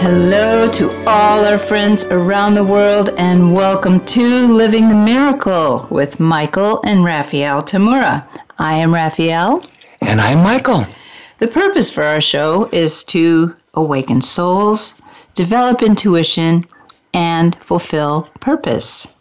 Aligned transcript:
Hello 0.00 0.68
to 0.72 0.90
all 1.08 1.46
our 1.46 1.58
friends 1.58 2.04
around 2.06 2.54
the 2.54 2.62
world, 2.62 3.14
and 3.16 3.54
welcome 3.54 3.98
to 4.04 4.46
Living 4.46 4.90
the 4.90 4.94
Miracle 4.94 5.88
with 5.90 6.20
Michael 6.20 6.82
and 6.84 7.02
Raphaelle 7.02 7.62
Tamura. 7.62 8.22
I 8.58 8.74
am 8.74 8.92
Raphaelle. 8.92 9.64
And 10.02 10.20
I'm 10.20 10.42
Michael. 10.42 10.86
The 11.38 11.48
purpose 11.48 11.88
for 11.90 12.04
our 12.04 12.20
show 12.20 12.68
is 12.72 13.04
to 13.04 13.56
awaken 13.72 14.20
souls, 14.20 15.00
develop 15.34 15.82
intuition, 15.82 16.66
and 17.14 17.56
fulfill 17.56 18.28
purpose. 18.38 19.16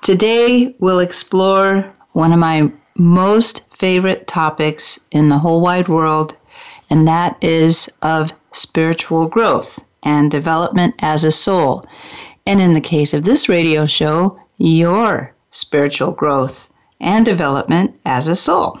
Today, 0.00 0.76
we'll 0.78 1.00
explore 1.00 1.92
one 2.12 2.32
of 2.32 2.38
my 2.38 2.72
most 2.96 3.62
favorite 3.68 4.28
topics 4.28 5.00
in 5.10 5.28
the 5.28 5.38
whole 5.38 5.60
wide 5.60 5.88
world, 5.88 6.36
and 6.88 7.06
that 7.08 7.36
is 7.42 7.90
of 8.00 8.32
spiritual 8.52 9.26
growth 9.26 9.83
and 10.04 10.30
development 10.30 10.94
as 11.00 11.24
a 11.24 11.32
soul. 11.32 11.84
And 12.46 12.60
in 12.60 12.74
the 12.74 12.80
case 12.80 13.14
of 13.14 13.24
this 13.24 13.48
radio 13.48 13.86
show, 13.86 14.38
your 14.58 15.34
spiritual 15.50 16.12
growth 16.12 16.68
and 17.00 17.24
development 17.24 17.94
as 18.04 18.28
a 18.28 18.36
soul. 18.36 18.78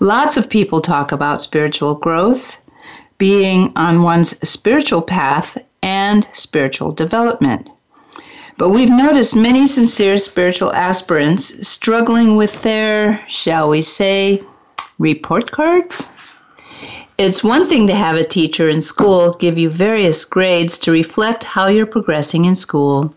Lots 0.00 0.36
of 0.36 0.50
people 0.50 0.80
talk 0.80 1.12
about 1.12 1.42
spiritual 1.42 1.94
growth, 1.94 2.56
being 3.18 3.72
on 3.76 4.02
one's 4.02 4.36
spiritual 4.48 5.02
path, 5.02 5.56
and 5.82 6.26
spiritual 6.32 6.90
development. 6.92 7.68
But 8.56 8.70
we've 8.70 8.90
noticed 8.90 9.36
many 9.36 9.66
sincere 9.66 10.16
spiritual 10.18 10.72
aspirants 10.72 11.68
struggling 11.68 12.36
with 12.36 12.62
their, 12.62 13.24
shall 13.28 13.68
we 13.68 13.82
say, 13.82 14.42
report 14.98 15.50
cards? 15.50 16.10
It's 17.16 17.44
one 17.44 17.64
thing 17.64 17.86
to 17.86 17.94
have 17.94 18.16
a 18.16 18.24
teacher 18.24 18.68
in 18.68 18.80
school 18.80 19.34
give 19.34 19.56
you 19.56 19.70
various 19.70 20.24
grades 20.24 20.80
to 20.80 20.90
reflect 20.90 21.44
how 21.44 21.68
you're 21.68 21.86
progressing 21.86 22.44
in 22.44 22.56
school. 22.56 23.14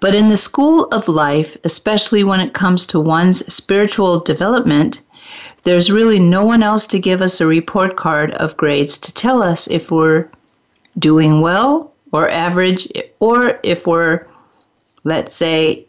But 0.00 0.14
in 0.14 0.30
the 0.30 0.38
school 0.38 0.86
of 0.86 1.06
life, 1.06 1.54
especially 1.62 2.24
when 2.24 2.40
it 2.40 2.54
comes 2.54 2.86
to 2.86 2.98
one's 3.00 3.44
spiritual 3.52 4.20
development, 4.20 5.02
there's 5.64 5.92
really 5.92 6.18
no 6.18 6.46
one 6.46 6.62
else 6.62 6.86
to 6.86 6.98
give 6.98 7.20
us 7.20 7.38
a 7.38 7.46
report 7.46 7.96
card 7.96 8.30
of 8.32 8.56
grades 8.56 8.98
to 9.00 9.12
tell 9.12 9.42
us 9.42 9.66
if 9.66 9.90
we're 9.90 10.30
doing 10.98 11.42
well 11.42 11.92
or 12.12 12.30
average, 12.30 12.88
or 13.20 13.60
if 13.62 13.86
we're, 13.86 14.26
let's 15.04 15.34
say, 15.34 15.84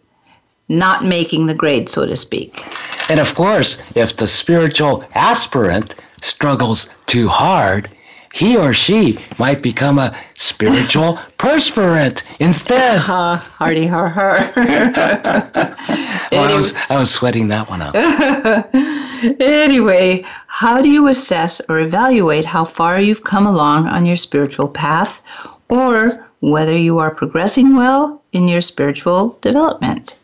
not 0.68 1.06
making 1.06 1.46
the 1.46 1.56
grade, 1.56 1.88
so 1.88 2.06
to 2.06 2.18
speak. 2.18 2.62
And 3.10 3.22
of 3.22 3.36
course, 3.36 3.96
if 3.96 4.18
the 4.18 4.28
spiritual 4.28 5.06
aspirant 5.16 5.96
struggles 6.28 6.90
too 7.06 7.28
hard, 7.28 7.90
he 8.34 8.58
or 8.58 8.74
she 8.74 9.18
might 9.40 9.62
become 9.62 9.98
a 9.98 10.16
spiritual 10.34 11.18
perspirant 11.38 12.24
instead. 12.40 12.98
Uh, 13.10 13.38
hardy 13.38 13.88
har 13.88 14.10
har. 14.10 14.52
well, 14.56 16.54
I, 16.54 16.56
was, 16.56 16.76
I 16.90 17.00
was 17.00 17.12
sweating 17.12 17.48
that 17.48 17.70
one 17.70 17.82
out. 17.82 17.96
anyway, 19.42 20.26
how 20.48 20.82
do 20.82 20.90
you 20.90 21.08
assess 21.08 21.62
or 21.70 21.80
evaluate 21.80 22.46
how 22.46 22.66
far 22.66 23.00
you've 23.00 23.24
come 23.24 23.48
along 23.48 23.88
on 23.88 24.06
your 24.06 24.18
spiritual 24.18 24.68
path 24.68 25.22
or 25.70 26.28
whether 26.42 26.78
you 26.78 27.00
are 27.00 27.16
progressing 27.16 27.76
well 27.76 28.22
in 28.34 28.48
your 28.48 28.62
spiritual 28.62 29.38
development? 29.42 30.20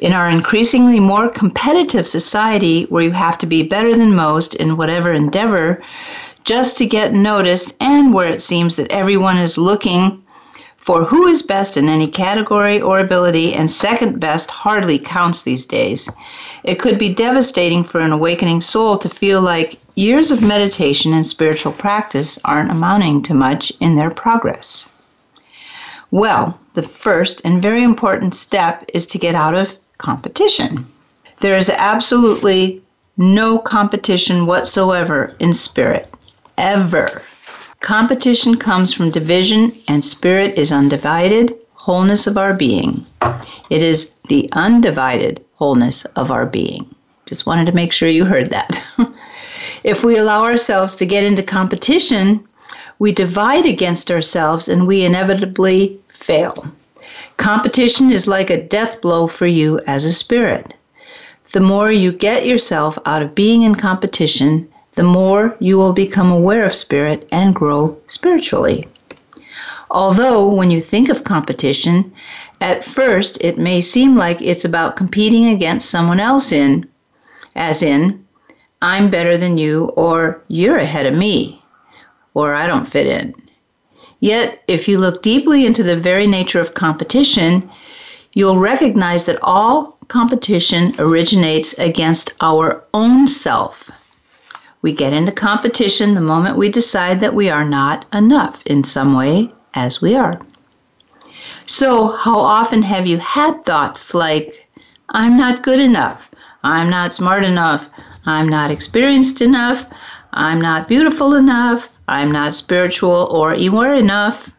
In 0.00 0.12
our 0.12 0.28
increasingly 0.28 1.00
more 1.00 1.28
competitive 1.28 2.06
society 2.06 2.84
where 2.84 3.02
you 3.02 3.10
have 3.10 3.38
to 3.38 3.46
be 3.46 3.62
better 3.62 3.96
than 3.96 4.14
most 4.14 4.54
in 4.54 4.76
whatever 4.76 5.12
endeavor 5.12 5.82
just 6.44 6.78
to 6.78 6.86
get 6.86 7.12
noticed 7.12 7.74
and 7.80 8.14
where 8.14 8.28
it 8.28 8.42
seems 8.42 8.76
that 8.76 8.90
everyone 8.90 9.38
is 9.38 9.58
looking 9.58 10.22
for 10.88 11.04
who 11.04 11.26
is 11.26 11.42
best 11.42 11.76
in 11.76 11.86
any 11.86 12.06
category 12.06 12.80
or 12.80 12.98
ability 12.98 13.52
and 13.52 13.70
second 13.70 14.18
best 14.18 14.50
hardly 14.50 14.98
counts 14.98 15.42
these 15.42 15.66
days. 15.66 16.08
It 16.64 16.76
could 16.76 16.98
be 16.98 17.12
devastating 17.12 17.84
for 17.84 18.00
an 18.00 18.10
awakening 18.10 18.62
soul 18.62 18.96
to 18.96 19.08
feel 19.10 19.42
like 19.42 19.78
years 19.96 20.30
of 20.30 20.40
meditation 20.40 21.12
and 21.12 21.26
spiritual 21.26 21.72
practice 21.72 22.38
aren't 22.42 22.70
amounting 22.70 23.20
to 23.24 23.34
much 23.34 23.70
in 23.80 23.96
their 23.96 24.10
progress. 24.10 24.88
Well, 26.10 26.58
the 26.72 26.82
first 26.82 27.42
and 27.44 27.60
very 27.60 27.82
important 27.82 28.34
step 28.34 28.88
is 28.94 29.04
to 29.08 29.18
get 29.18 29.34
out 29.34 29.54
of 29.54 29.76
competition. 29.98 30.86
There 31.40 31.56
is 31.56 31.70
absolutely 31.70 32.82
no 33.16 33.58
competition 33.58 34.46
whatsoever 34.46 35.34
in 35.40 35.52
spirit, 35.52 36.12
ever. 36.56 37.22
Competition 37.80 38.56
comes 38.56 38.92
from 38.92 39.10
division, 39.10 39.72
and 39.86 40.04
spirit 40.04 40.58
is 40.58 40.72
undivided 40.72 41.54
wholeness 41.74 42.26
of 42.26 42.38
our 42.38 42.54
being. 42.54 43.04
It 43.70 43.82
is 43.82 44.14
the 44.28 44.48
undivided 44.52 45.44
wholeness 45.56 46.04
of 46.16 46.30
our 46.30 46.46
being. 46.46 46.94
Just 47.26 47.46
wanted 47.46 47.66
to 47.66 47.72
make 47.72 47.92
sure 47.92 48.08
you 48.08 48.24
heard 48.24 48.50
that. 48.50 48.82
if 49.84 50.04
we 50.04 50.16
allow 50.16 50.42
ourselves 50.44 50.96
to 50.96 51.06
get 51.06 51.24
into 51.24 51.42
competition, 51.42 52.46
we 52.98 53.12
divide 53.12 53.66
against 53.66 54.10
ourselves 54.10 54.68
and 54.68 54.86
we 54.86 55.04
inevitably 55.04 56.00
fail. 56.08 56.66
Competition 57.38 58.12
is 58.12 58.26
like 58.26 58.50
a 58.50 58.62
death 58.62 59.00
blow 59.00 59.26
for 59.26 59.46
you 59.46 59.80
as 59.86 60.04
a 60.04 60.12
spirit. 60.12 60.74
The 61.52 61.60
more 61.60 61.90
you 61.90 62.12
get 62.12 62.44
yourself 62.44 62.98
out 63.06 63.22
of 63.22 63.34
being 63.34 63.62
in 63.62 63.74
competition, 63.74 64.68
the 64.92 65.04
more 65.04 65.56
you 65.60 65.78
will 65.78 65.92
become 65.92 66.30
aware 66.30 66.66
of 66.66 66.74
spirit 66.74 67.26
and 67.32 67.54
grow 67.54 67.96
spiritually. 68.08 68.86
Although, 69.90 70.48
when 70.48 70.70
you 70.70 70.80
think 70.80 71.08
of 71.08 71.24
competition, 71.24 72.12
at 72.60 72.84
first 72.84 73.38
it 73.40 73.56
may 73.56 73.80
seem 73.80 74.16
like 74.16 74.42
it's 74.42 74.64
about 74.64 74.96
competing 74.96 75.46
against 75.46 75.88
someone 75.88 76.20
else 76.20 76.52
in, 76.52 76.86
as 77.54 77.82
in, 77.82 78.26
I'm 78.82 79.10
better 79.10 79.38
than 79.38 79.56
you, 79.56 79.86
or 79.96 80.42
you're 80.48 80.78
ahead 80.78 81.06
of 81.06 81.14
me, 81.14 81.62
or 82.34 82.54
I 82.54 82.66
don't 82.66 82.86
fit 82.86 83.06
in. 83.06 83.34
Yet, 84.20 84.62
if 84.66 84.88
you 84.88 84.98
look 84.98 85.22
deeply 85.22 85.64
into 85.64 85.82
the 85.82 85.96
very 85.96 86.26
nature 86.26 86.60
of 86.60 86.74
competition, 86.74 87.70
you'll 88.34 88.58
recognize 88.58 89.26
that 89.26 89.38
all 89.42 89.96
competition 90.08 90.92
originates 90.98 91.72
against 91.78 92.32
our 92.40 92.84
own 92.92 93.28
self. 93.28 93.90
We 94.82 94.92
get 94.92 95.12
into 95.12 95.32
competition 95.32 96.14
the 96.14 96.20
moment 96.20 96.56
we 96.56 96.68
decide 96.68 97.20
that 97.20 97.34
we 97.34 97.50
are 97.50 97.64
not 97.64 98.06
enough 98.12 98.62
in 98.66 98.84
some 98.84 99.14
way 99.14 99.50
as 99.74 100.00
we 100.00 100.14
are. 100.14 100.40
So, 101.66 102.16
how 102.16 102.38
often 102.38 102.82
have 102.82 103.06
you 103.06 103.18
had 103.18 103.64
thoughts 103.64 104.14
like, 104.14 104.68
I'm 105.10 105.36
not 105.36 105.62
good 105.62 105.80
enough, 105.80 106.30
I'm 106.64 106.90
not 106.90 107.14
smart 107.14 107.44
enough, 107.44 107.90
I'm 108.26 108.48
not 108.48 108.70
experienced 108.70 109.42
enough, 109.42 109.84
I'm 110.32 110.60
not 110.60 110.88
beautiful 110.88 111.34
enough, 111.34 111.88
I'm 112.08 112.32
not 112.32 112.54
spiritual 112.54 113.28
or 113.30 113.52
aware 113.52 113.94
enough. 113.94 114.54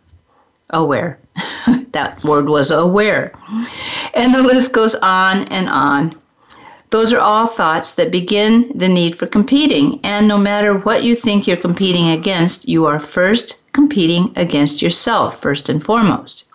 Aware. 0.69 1.19
that 1.91 2.23
word 2.23 2.47
was 2.47 2.69
aware. 2.69 3.33
And 4.13 4.35
the 4.35 4.43
list 4.43 4.71
goes 4.71 4.93
on 4.95 5.45
and 5.45 5.67
on. 5.67 6.15
Those 6.91 7.11
are 7.11 7.19
all 7.19 7.47
thoughts 7.47 7.95
that 7.95 8.11
begin 8.11 8.71
the 8.75 8.87
need 8.87 9.15
for 9.15 9.25
competing. 9.25 9.99
And 10.03 10.27
no 10.27 10.37
matter 10.37 10.77
what 10.77 11.03
you 11.03 11.15
think 11.15 11.47
you're 11.47 11.57
competing 11.57 12.09
against, 12.09 12.69
you 12.69 12.85
are 12.85 12.99
first 12.99 13.61
competing 13.73 14.31
against 14.35 14.81
yourself, 14.81 15.41
first 15.41 15.69
and 15.69 15.83
foremost. 15.83 16.45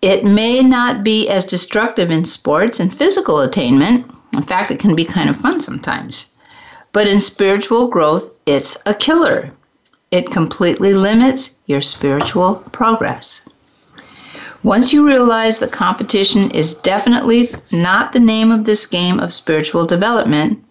It 0.00 0.24
may 0.24 0.62
not 0.62 1.02
be 1.02 1.28
as 1.28 1.44
destructive 1.44 2.10
in 2.10 2.24
sports 2.24 2.78
and 2.78 2.92
physical 2.92 3.40
attainment. 3.40 4.10
In 4.32 4.42
fact, 4.42 4.70
it 4.70 4.78
can 4.78 4.94
be 4.94 5.04
kind 5.04 5.30
of 5.30 5.36
fun 5.36 5.60
sometimes. 5.60 6.30
But 6.92 7.08
in 7.08 7.18
spiritual 7.18 7.88
growth, 7.88 8.38
it's 8.46 8.76
a 8.86 8.94
killer. 8.94 9.50
It 10.10 10.30
completely 10.30 10.92
limits 10.92 11.58
your 11.66 11.80
spiritual 11.80 12.56
progress. 12.72 13.48
Once 14.62 14.92
you 14.92 15.06
realize 15.06 15.58
that 15.58 15.72
competition 15.72 16.50
is 16.52 16.74
definitely 16.74 17.50
not 17.70 18.12
the 18.12 18.20
name 18.20 18.50
of 18.50 18.64
this 18.64 18.86
game 18.86 19.20
of 19.20 19.32
spiritual 19.32 19.84
development, 19.84 20.64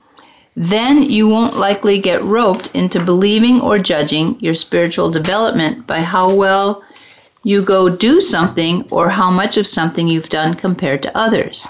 then 0.56 1.04
you 1.04 1.28
won't 1.28 1.58
likely 1.58 2.00
get 2.00 2.24
roped 2.24 2.70
into 2.74 3.00
believing 3.00 3.60
or 3.62 3.78
judging 3.78 4.36
your 4.40 4.54
spiritual 4.54 5.10
development 5.10 5.86
by 5.86 6.00
how 6.00 6.34
well 6.34 6.84
you 7.44 7.62
go 7.62 7.90
do 7.90 8.20
something 8.20 8.88
or 8.90 9.10
how 9.10 9.30
much 9.30 9.58
of 9.58 9.68
something 9.68 10.08
you've 10.08 10.30
done 10.30 10.54
compared 10.54 11.04
to 11.04 11.18
others. 11.18 11.68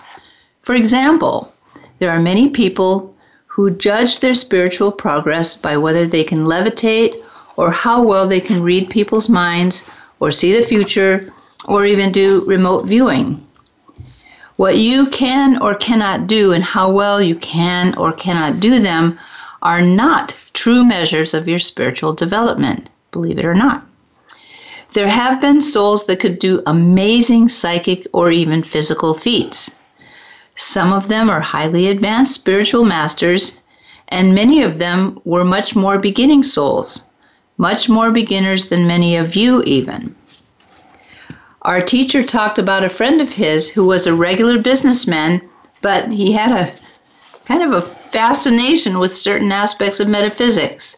For 0.61 0.75
example, 0.75 1.51
there 1.99 2.11
are 2.11 2.19
many 2.19 2.49
people 2.49 3.15
who 3.47 3.69
judge 3.71 4.19
their 4.19 4.33
spiritual 4.33 4.91
progress 4.91 5.55
by 5.55 5.77
whether 5.77 6.05
they 6.05 6.23
can 6.23 6.45
levitate 6.45 7.21
or 7.55 7.71
how 7.71 8.01
well 8.01 8.27
they 8.27 8.41
can 8.41 8.63
read 8.63 8.89
people's 8.89 9.29
minds 9.29 9.89
or 10.19 10.31
see 10.31 10.57
the 10.57 10.65
future 10.65 11.31
or 11.65 11.85
even 11.85 12.11
do 12.11 12.43
remote 12.45 12.85
viewing. 12.85 13.45
What 14.55 14.77
you 14.77 15.07
can 15.07 15.61
or 15.61 15.75
cannot 15.75 16.27
do 16.27 16.51
and 16.51 16.63
how 16.63 16.91
well 16.91 17.21
you 17.21 17.35
can 17.35 17.97
or 17.97 18.13
cannot 18.13 18.59
do 18.59 18.79
them 18.79 19.19
are 19.61 19.81
not 19.81 20.35
true 20.53 20.83
measures 20.83 21.33
of 21.33 21.47
your 21.47 21.59
spiritual 21.59 22.13
development, 22.13 22.89
believe 23.11 23.39
it 23.39 23.45
or 23.45 23.55
not. 23.55 23.85
There 24.93 25.07
have 25.07 25.41
been 25.41 25.61
souls 25.61 26.05
that 26.05 26.19
could 26.19 26.37
do 26.37 26.61
amazing 26.67 27.49
psychic 27.49 28.05
or 28.13 28.29
even 28.29 28.61
physical 28.61 29.15
feats. 29.15 29.79
Some 30.55 30.93
of 30.93 31.07
them 31.07 31.31
are 31.31 31.41
highly 31.41 31.87
advanced 31.87 32.35
spiritual 32.35 32.85
masters, 32.85 33.61
and 34.09 34.35
many 34.35 34.61
of 34.61 34.77
them 34.77 35.19
were 35.25 35.43
much 35.43 35.75
more 35.75 35.97
beginning 35.97 36.43
souls, 36.43 37.09
much 37.63 37.87
more 37.87 38.11
beginners 38.11 38.67
than 38.67 38.85
many 38.85 39.15
of 39.15 39.37
you, 39.37 39.63
even. 39.63 40.13
Our 41.61 41.81
teacher 41.81 42.21
talked 42.21 42.59
about 42.59 42.83
a 42.83 42.89
friend 42.89 43.21
of 43.21 43.31
his 43.31 43.69
who 43.69 43.85
was 43.85 44.05
a 44.05 44.13
regular 44.13 44.57
businessman, 44.57 45.41
but 45.81 46.11
he 46.11 46.33
had 46.33 46.51
a 46.51 46.73
kind 47.45 47.63
of 47.63 47.71
a 47.71 47.81
fascination 47.81 48.99
with 48.99 49.15
certain 49.15 49.53
aspects 49.53 50.01
of 50.01 50.09
metaphysics. 50.09 50.97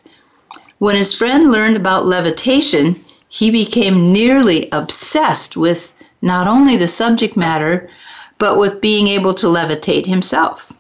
When 0.80 0.96
his 0.96 1.14
friend 1.14 1.52
learned 1.52 1.76
about 1.76 2.08
levitation, 2.08 3.00
he 3.30 3.52
became 3.52 4.12
nearly 4.12 4.68
obsessed 4.72 5.56
with 5.56 5.94
not 6.24 6.48
only 6.48 6.78
the 6.78 6.88
subject 6.88 7.38
matter, 7.38 7.92
but 8.40 8.58
with 8.58 8.82
being 8.82 9.08
able 9.08 9.36
to 9.36 9.46
levitate 9.46 10.08
himself. 10.08 10.74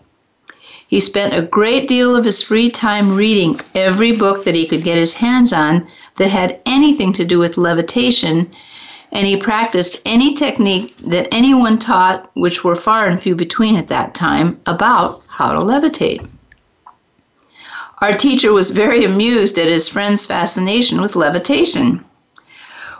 He 0.87 0.99
spent 0.99 1.33
a 1.33 1.41
great 1.41 1.87
deal 1.87 2.15
of 2.15 2.25
his 2.25 2.41
free 2.41 2.69
time 2.69 3.15
reading 3.15 3.59
every 3.73 4.15
book 4.15 4.43
that 4.43 4.55
he 4.55 4.67
could 4.67 4.83
get 4.83 4.97
his 4.97 5.13
hands 5.13 5.51
on 5.51 5.87
that 6.17 6.29
had 6.29 6.59
anything 6.65 7.11
to 7.13 7.25
do 7.25 7.39
with 7.39 7.57
levitation, 7.57 8.51
and 9.11 9.25
he 9.25 9.37
practiced 9.37 9.97
any 10.05 10.33
technique 10.33 10.95
that 10.97 11.27
anyone 11.31 11.79
taught, 11.79 12.29
which 12.35 12.63
were 12.63 12.75
far 12.75 13.07
and 13.07 13.19
few 13.19 13.35
between 13.35 13.75
at 13.75 13.87
that 13.87 14.13
time, 14.13 14.59
about 14.67 15.23
how 15.27 15.53
to 15.53 15.59
levitate. 15.59 16.27
Our 18.01 18.13
teacher 18.13 18.51
was 18.53 18.71
very 18.71 19.05
amused 19.05 19.57
at 19.57 19.67
his 19.67 19.87
friend's 19.87 20.25
fascination 20.25 21.01
with 21.01 21.15
levitation. 21.15 22.05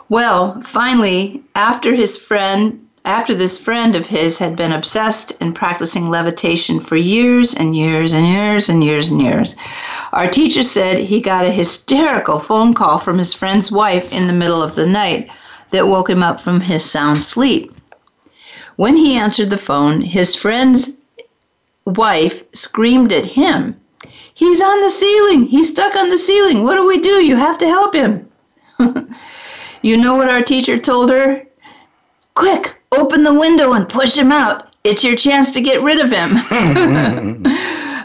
Well, 0.08 0.60
finally, 0.62 1.42
after 1.54 1.94
his 1.94 2.16
friend 2.16 2.85
after 3.06 3.36
this 3.36 3.56
friend 3.56 3.94
of 3.94 4.04
his 4.04 4.36
had 4.36 4.56
been 4.56 4.72
obsessed 4.72 5.30
in 5.40 5.52
practicing 5.52 6.10
levitation 6.10 6.80
for 6.80 6.96
years 6.96 7.54
and 7.54 7.76
years 7.76 8.12
and 8.12 8.26
years 8.26 8.68
and 8.68 8.82
years 8.82 9.12
and 9.12 9.22
years, 9.22 9.54
our 10.12 10.28
teacher 10.28 10.64
said 10.64 10.98
he 10.98 11.20
got 11.20 11.44
a 11.44 11.50
hysterical 11.52 12.40
phone 12.40 12.74
call 12.74 12.98
from 12.98 13.16
his 13.16 13.32
friend's 13.32 13.70
wife 13.70 14.12
in 14.12 14.26
the 14.26 14.32
middle 14.32 14.60
of 14.60 14.74
the 14.74 14.86
night 14.86 15.30
that 15.70 15.86
woke 15.86 16.10
him 16.10 16.20
up 16.20 16.40
from 16.40 16.60
his 16.60 16.84
sound 16.84 17.18
sleep. 17.18 17.72
When 18.74 18.96
he 18.96 19.14
answered 19.14 19.50
the 19.50 19.56
phone, 19.56 20.00
his 20.00 20.34
friend's 20.34 20.96
wife 21.86 22.42
screamed 22.54 23.12
at 23.12 23.24
him, 23.24 23.76
He's 24.34 24.60
on 24.60 24.80
the 24.80 24.90
ceiling! 24.90 25.44
He's 25.44 25.70
stuck 25.70 25.94
on 25.94 26.10
the 26.10 26.18
ceiling! 26.18 26.64
What 26.64 26.74
do 26.74 26.84
we 26.84 26.98
do? 26.98 27.24
You 27.24 27.36
have 27.36 27.56
to 27.58 27.66
help 27.66 27.94
him! 27.94 28.28
you 29.82 29.96
know 29.96 30.16
what 30.16 30.28
our 30.28 30.42
teacher 30.42 30.76
told 30.76 31.10
her? 31.10 31.46
Quick, 32.34 32.76
Open 32.92 33.24
the 33.24 33.34
window 33.34 33.72
and 33.72 33.88
push 33.88 34.16
him 34.16 34.32
out. 34.32 34.72
It's 34.84 35.04
your 35.04 35.16
chance 35.16 35.50
to 35.52 35.60
get 35.60 35.82
rid 35.82 35.98
of 35.98 36.10
him. 36.10 37.46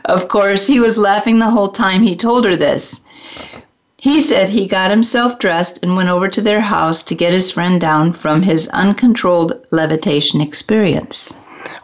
of 0.05 0.27
course, 0.27 0.67
he 0.67 0.79
was 0.79 0.97
laughing 0.97 1.39
the 1.39 1.49
whole 1.49 1.69
time 1.69 2.01
he 2.01 2.15
told 2.15 2.45
her 2.45 2.55
this. 2.55 3.01
He 3.97 4.19
said 4.19 4.49
he 4.49 4.67
got 4.67 4.89
himself 4.89 5.37
dressed 5.37 5.77
and 5.83 5.95
went 5.95 6.09
over 6.09 6.27
to 6.27 6.41
their 6.41 6.61
house 6.61 7.03
to 7.03 7.13
get 7.13 7.33
his 7.33 7.51
friend 7.51 7.79
down 7.79 8.13
from 8.13 8.41
his 8.41 8.67
uncontrolled 8.69 9.63
levitation 9.69 10.41
experience. 10.41 11.35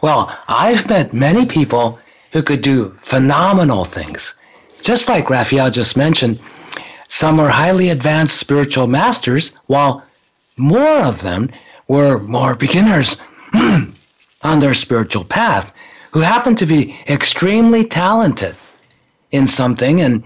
Well, 0.02 0.36
I've 0.48 0.88
met 0.88 1.12
many 1.14 1.46
people 1.46 2.00
who 2.32 2.42
could 2.42 2.60
do 2.60 2.90
phenomenal 2.96 3.84
things. 3.84 4.34
Just 4.82 5.08
like 5.08 5.30
Raphaelle 5.30 5.70
just 5.70 5.96
mentioned, 5.96 6.40
some 7.06 7.38
are 7.38 7.48
highly 7.48 7.88
advanced 7.90 8.36
spiritual 8.36 8.88
masters, 8.88 9.52
while 9.66 10.02
more 10.56 10.98
of 11.04 11.22
them 11.22 11.50
were 11.88 12.18
more 12.18 12.54
beginners 12.54 13.20
on 14.42 14.60
their 14.60 14.74
spiritual 14.74 15.24
path 15.24 15.72
who 16.12 16.20
happened 16.20 16.58
to 16.58 16.66
be 16.66 16.96
extremely 17.08 17.84
talented 17.84 18.54
in 19.32 19.46
something 19.46 20.00
and 20.00 20.22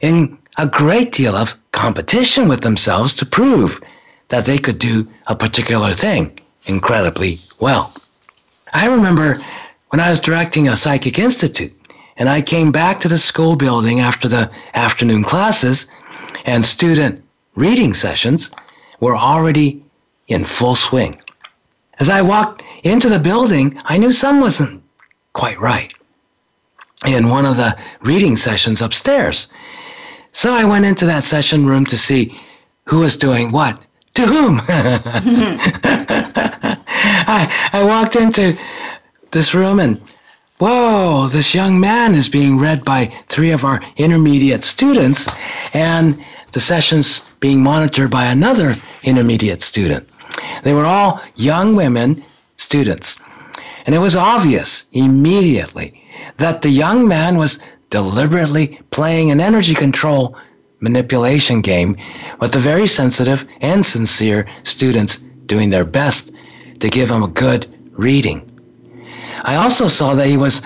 in 0.00 0.38
a 0.58 0.66
great 0.66 1.12
deal 1.12 1.34
of 1.34 1.56
competition 1.72 2.48
with 2.48 2.60
themselves 2.60 3.14
to 3.14 3.26
prove 3.26 3.80
that 4.28 4.44
they 4.44 4.58
could 4.58 4.78
do 4.78 5.08
a 5.26 5.36
particular 5.36 5.94
thing 5.94 6.38
incredibly 6.66 7.38
well. 7.60 7.92
I 8.72 8.86
remember 8.86 9.40
when 9.90 10.00
I 10.00 10.10
was 10.10 10.20
directing 10.20 10.68
a 10.68 10.76
psychic 10.76 11.18
institute 11.18 11.74
and 12.16 12.28
I 12.28 12.42
came 12.42 12.72
back 12.72 13.00
to 13.00 13.08
the 13.08 13.18
school 13.18 13.56
building 13.56 14.00
after 14.00 14.28
the 14.28 14.50
afternoon 14.74 15.24
classes 15.24 15.86
and 16.44 16.64
student 16.64 17.24
reading 17.54 17.94
sessions 17.94 18.50
were 19.00 19.16
already 19.16 19.82
in 20.28 20.44
full 20.44 20.74
swing. 20.74 21.20
As 21.98 22.08
I 22.08 22.22
walked 22.22 22.62
into 22.84 23.08
the 23.08 23.18
building, 23.18 23.80
I 23.84 23.98
knew 23.98 24.12
something 24.12 24.40
wasn't 24.40 24.82
quite 25.32 25.60
right 25.60 25.92
in 27.06 27.28
one 27.28 27.44
of 27.46 27.56
the 27.56 27.76
reading 28.02 28.36
sessions 28.36 28.82
upstairs. 28.82 29.48
So 30.32 30.52
I 30.54 30.64
went 30.64 30.84
into 30.84 31.06
that 31.06 31.24
session 31.24 31.66
room 31.66 31.86
to 31.86 31.98
see 31.98 32.38
who 32.86 33.00
was 33.00 33.16
doing 33.16 33.50
what 33.50 33.82
to 34.14 34.26
whom. 34.26 34.60
I, 37.30 37.70
I 37.72 37.82
walked 37.84 38.16
into 38.16 38.56
this 39.30 39.54
room 39.54 39.80
and 39.80 40.00
whoa, 40.58 41.28
this 41.28 41.54
young 41.54 41.78
man 41.78 42.14
is 42.14 42.28
being 42.28 42.58
read 42.58 42.84
by 42.84 43.06
three 43.28 43.50
of 43.52 43.64
our 43.64 43.80
intermediate 43.96 44.64
students, 44.64 45.28
and 45.72 46.22
the 46.52 46.60
session's 46.60 47.20
being 47.40 47.62
monitored 47.62 48.10
by 48.10 48.24
another 48.26 48.74
intermediate 49.04 49.62
student. 49.62 50.08
They 50.62 50.72
were 50.72 50.86
all 50.86 51.20
young 51.36 51.76
women 51.76 52.24
students. 52.56 53.18
And 53.86 53.94
it 53.94 53.98
was 53.98 54.16
obvious 54.16 54.86
immediately 54.92 56.02
that 56.36 56.62
the 56.62 56.68
young 56.68 57.08
man 57.08 57.38
was 57.38 57.60
deliberately 57.90 58.80
playing 58.90 59.30
an 59.30 59.40
energy 59.40 59.74
control 59.74 60.36
manipulation 60.80 61.60
game 61.60 61.96
with 62.40 62.52
the 62.52 62.58
very 62.58 62.86
sensitive 62.86 63.46
and 63.60 63.84
sincere 63.84 64.46
students 64.62 65.18
doing 65.46 65.70
their 65.70 65.84
best 65.84 66.32
to 66.80 66.88
give 66.88 67.10
him 67.10 67.22
a 67.22 67.28
good 67.28 67.66
reading. 67.92 68.44
I 69.42 69.56
also 69.56 69.88
saw 69.88 70.14
that 70.14 70.28
he 70.28 70.36
was 70.36 70.62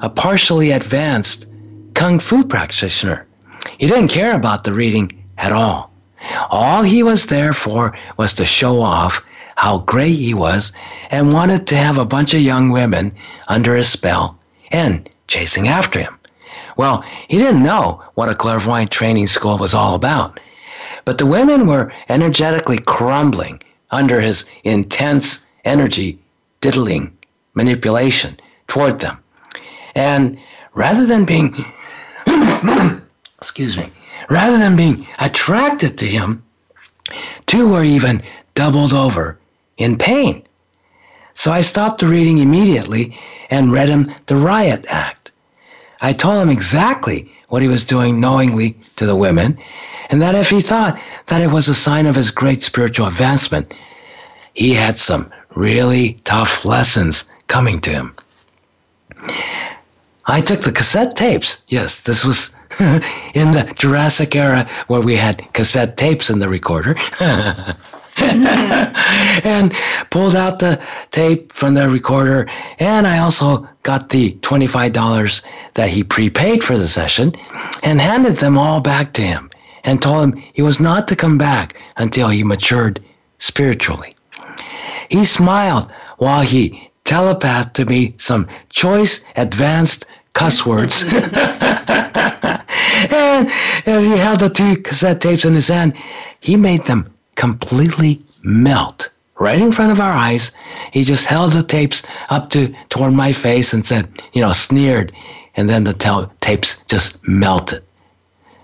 a 0.00 0.10
partially 0.10 0.72
advanced 0.72 1.46
kung 1.94 2.18
fu 2.18 2.44
practitioner. 2.44 3.26
He 3.78 3.86
didn't 3.86 4.08
care 4.08 4.34
about 4.34 4.64
the 4.64 4.72
reading 4.72 5.24
at 5.38 5.52
all. 5.52 5.93
All 6.50 6.82
he 6.82 7.02
was 7.02 7.26
there 7.26 7.52
for 7.52 7.96
was 8.16 8.34
to 8.34 8.44
show 8.44 8.80
off 8.80 9.22
how 9.56 9.78
great 9.78 10.16
he 10.16 10.34
was 10.34 10.72
and 11.10 11.32
wanted 11.32 11.66
to 11.68 11.76
have 11.76 11.98
a 11.98 12.04
bunch 12.04 12.34
of 12.34 12.40
young 12.40 12.70
women 12.70 13.14
under 13.48 13.74
his 13.74 13.88
spell 13.88 14.38
and 14.70 15.08
chasing 15.28 15.68
after 15.68 16.00
him. 16.00 16.18
Well, 16.76 17.04
he 17.28 17.38
didn't 17.38 17.62
know 17.62 18.02
what 18.14 18.28
a 18.28 18.34
clairvoyant 18.34 18.90
training 18.90 19.28
school 19.28 19.58
was 19.58 19.74
all 19.74 19.94
about. 19.94 20.40
But 21.04 21.18
the 21.18 21.26
women 21.26 21.66
were 21.66 21.92
energetically 22.08 22.78
crumbling 22.78 23.60
under 23.90 24.20
his 24.20 24.50
intense 24.64 25.46
energy 25.64 26.18
diddling 26.60 27.16
manipulation 27.54 28.38
toward 28.66 29.00
them. 29.00 29.18
And 29.94 30.38
rather 30.74 31.06
than 31.06 31.24
being, 31.24 31.54
excuse 33.38 33.76
me, 33.76 33.90
Rather 34.30 34.58
than 34.58 34.76
being 34.76 35.06
attracted 35.18 35.98
to 35.98 36.06
him, 36.06 36.42
two 37.46 37.68
were 37.68 37.84
even 37.84 38.22
doubled 38.54 38.92
over 38.92 39.38
in 39.76 39.98
pain. 39.98 40.42
So 41.34 41.52
I 41.52 41.60
stopped 41.60 42.00
the 42.00 42.06
reading 42.06 42.38
immediately 42.38 43.18
and 43.50 43.72
read 43.72 43.88
him 43.88 44.14
the 44.26 44.36
riot 44.36 44.86
act. 44.88 45.32
I 46.00 46.12
told 46.12 46.42
him 46.42 46.50
exactly 46.50 47.30
what 47.48 47.62
he 47.62 47.68
was 47.68 47.84
doing 47.84 48.20
knowingly 48.20 48.76
to 48.96 49.06
the 49.06 49.16
women, 49.16 49.58
and 50.10 50.22
that 50.22 50.34
if 50.34 50.50
he 50.50 50.60
thought 50.60 50.98
that 51.26 51.42
it 51.42 51.50
was 51.50 51.68
a 51.68 51.74
sign 51.74 52.06
of 52.06 52.14
his 52.14 52.30
great 52.30 52.62
spiritual 52.62 53.06
advancement, 53.06 53.74
he 54.54 54.74
had 54.74 54.98
some 54.98 55.30
really 55.54 56.14
tough 56.24 56.64
lessons 56.64 57.30
coming 57.48 57.80
to 57.80 57.90
him. 57.90 58.14
I 60.26 60.40
took 60.40 60.60
the 60.60 60.72
cassette 60.72 61.16
tapes. 61.16 61.64
Yes, 61.68 62.00
this 62.00 62.24
was 62.24 62.54
in 63.34 63.52
the 63.52 63.72
Jurassic 63.76 64.34
era 64.34 64.68
where 64.86 65.00
we 65.00 65.16
had 65.16 65.52
cassette 65.52 65.96
tapes 65.96 66.30
in 66.30 66.38
the 66.38 66.48
recorder. 66.48 66.96
and 68.16 69.74
pulled 70.10 70.36
out 70.36 70.60
the 70.60 70.80
tape 71.10 71.52
from 71.52 71.74
the 71.74 71.88
recorder. 71.88 72.48
And 72.78 73.06
I 73.06 73.18
also 73.18 73.68
got 73.82 74.08
the 74.10 74.32
$25 74.40 75.42
that 75.74 75.88
he 75.88 76.04
prepaid 76.04 76.62
for 76.62 76.78
the 76.78 76.88
session 76.88 77.34
and 77.82 78.00
handed 78.00 78.36
them 78.36 78.56
all 78.56 78.80
back 78.80 79.12
to 79.14 79.22
him 79.22 79.50
and 79.82 80.00
told 80.00 80.24
him 80.24 80.42
he 80.52 80.62
was 80.62 80.80
not 80.80 81.08
to 81.08 81.16
come 81.16 81.38
back 81.38 81.76
until 81.96 82.28
he 82.28 82.44
matured 82.44 83.00
spiritually. 83.38 84.14
He 85.10 85.24
smiled 85.24 85.92
while 86.18 86.42
he 86.42 86.90
telepathed 87.04 87.74
to 87.74 87.84
me 87.84 88.14
some 88.18 88.48
choice 88.70 89.24
advanced 89.36 90.06
cuss 90.32 90.64
words. 90.64 91.04
and 93.10 93.50
as 93.86 94.04
he 94.04 94.16
held 94.16 94.40
the 94.40 94.50
two 94.50 94.76
cassette 94.76 95.20
tapes 95.20 95.44
in 95.44 95.54
his 95.54 95.68
hand, 95.68 95.94
he 96.40 96.56
made 96.56 96.82
them 96.82 97.12
completely 97.34 98.22
melt 98.42 99.10
right 99.38 99.60
in 99.60 99.72
front 99.72 99.92
of 99.92 100.00
our 100.00 100.12
eyes. 100.12 100.52
He 100.92 101.02
just 101.02 101.26
held 101.26 101.52
the 101.52 101.62
tapes 101.62 102.02
up 102.30 102.50
to 102.50 102.74
toward 102.88 103.12
my 103.12 103.32
face 103.32 103.72
and 103.72 103.84
said, 103.84 104.22
you 104.32 104.40
know, 104.40 104.52
sneered, 104.52 105.12
and 105.56 105.68
then 105.68 105.84
the 105.84 105.92
tel- 105.94 106.32
tapes 106.40 106.84
just 106.86 107.26
melted. 107.26 107.82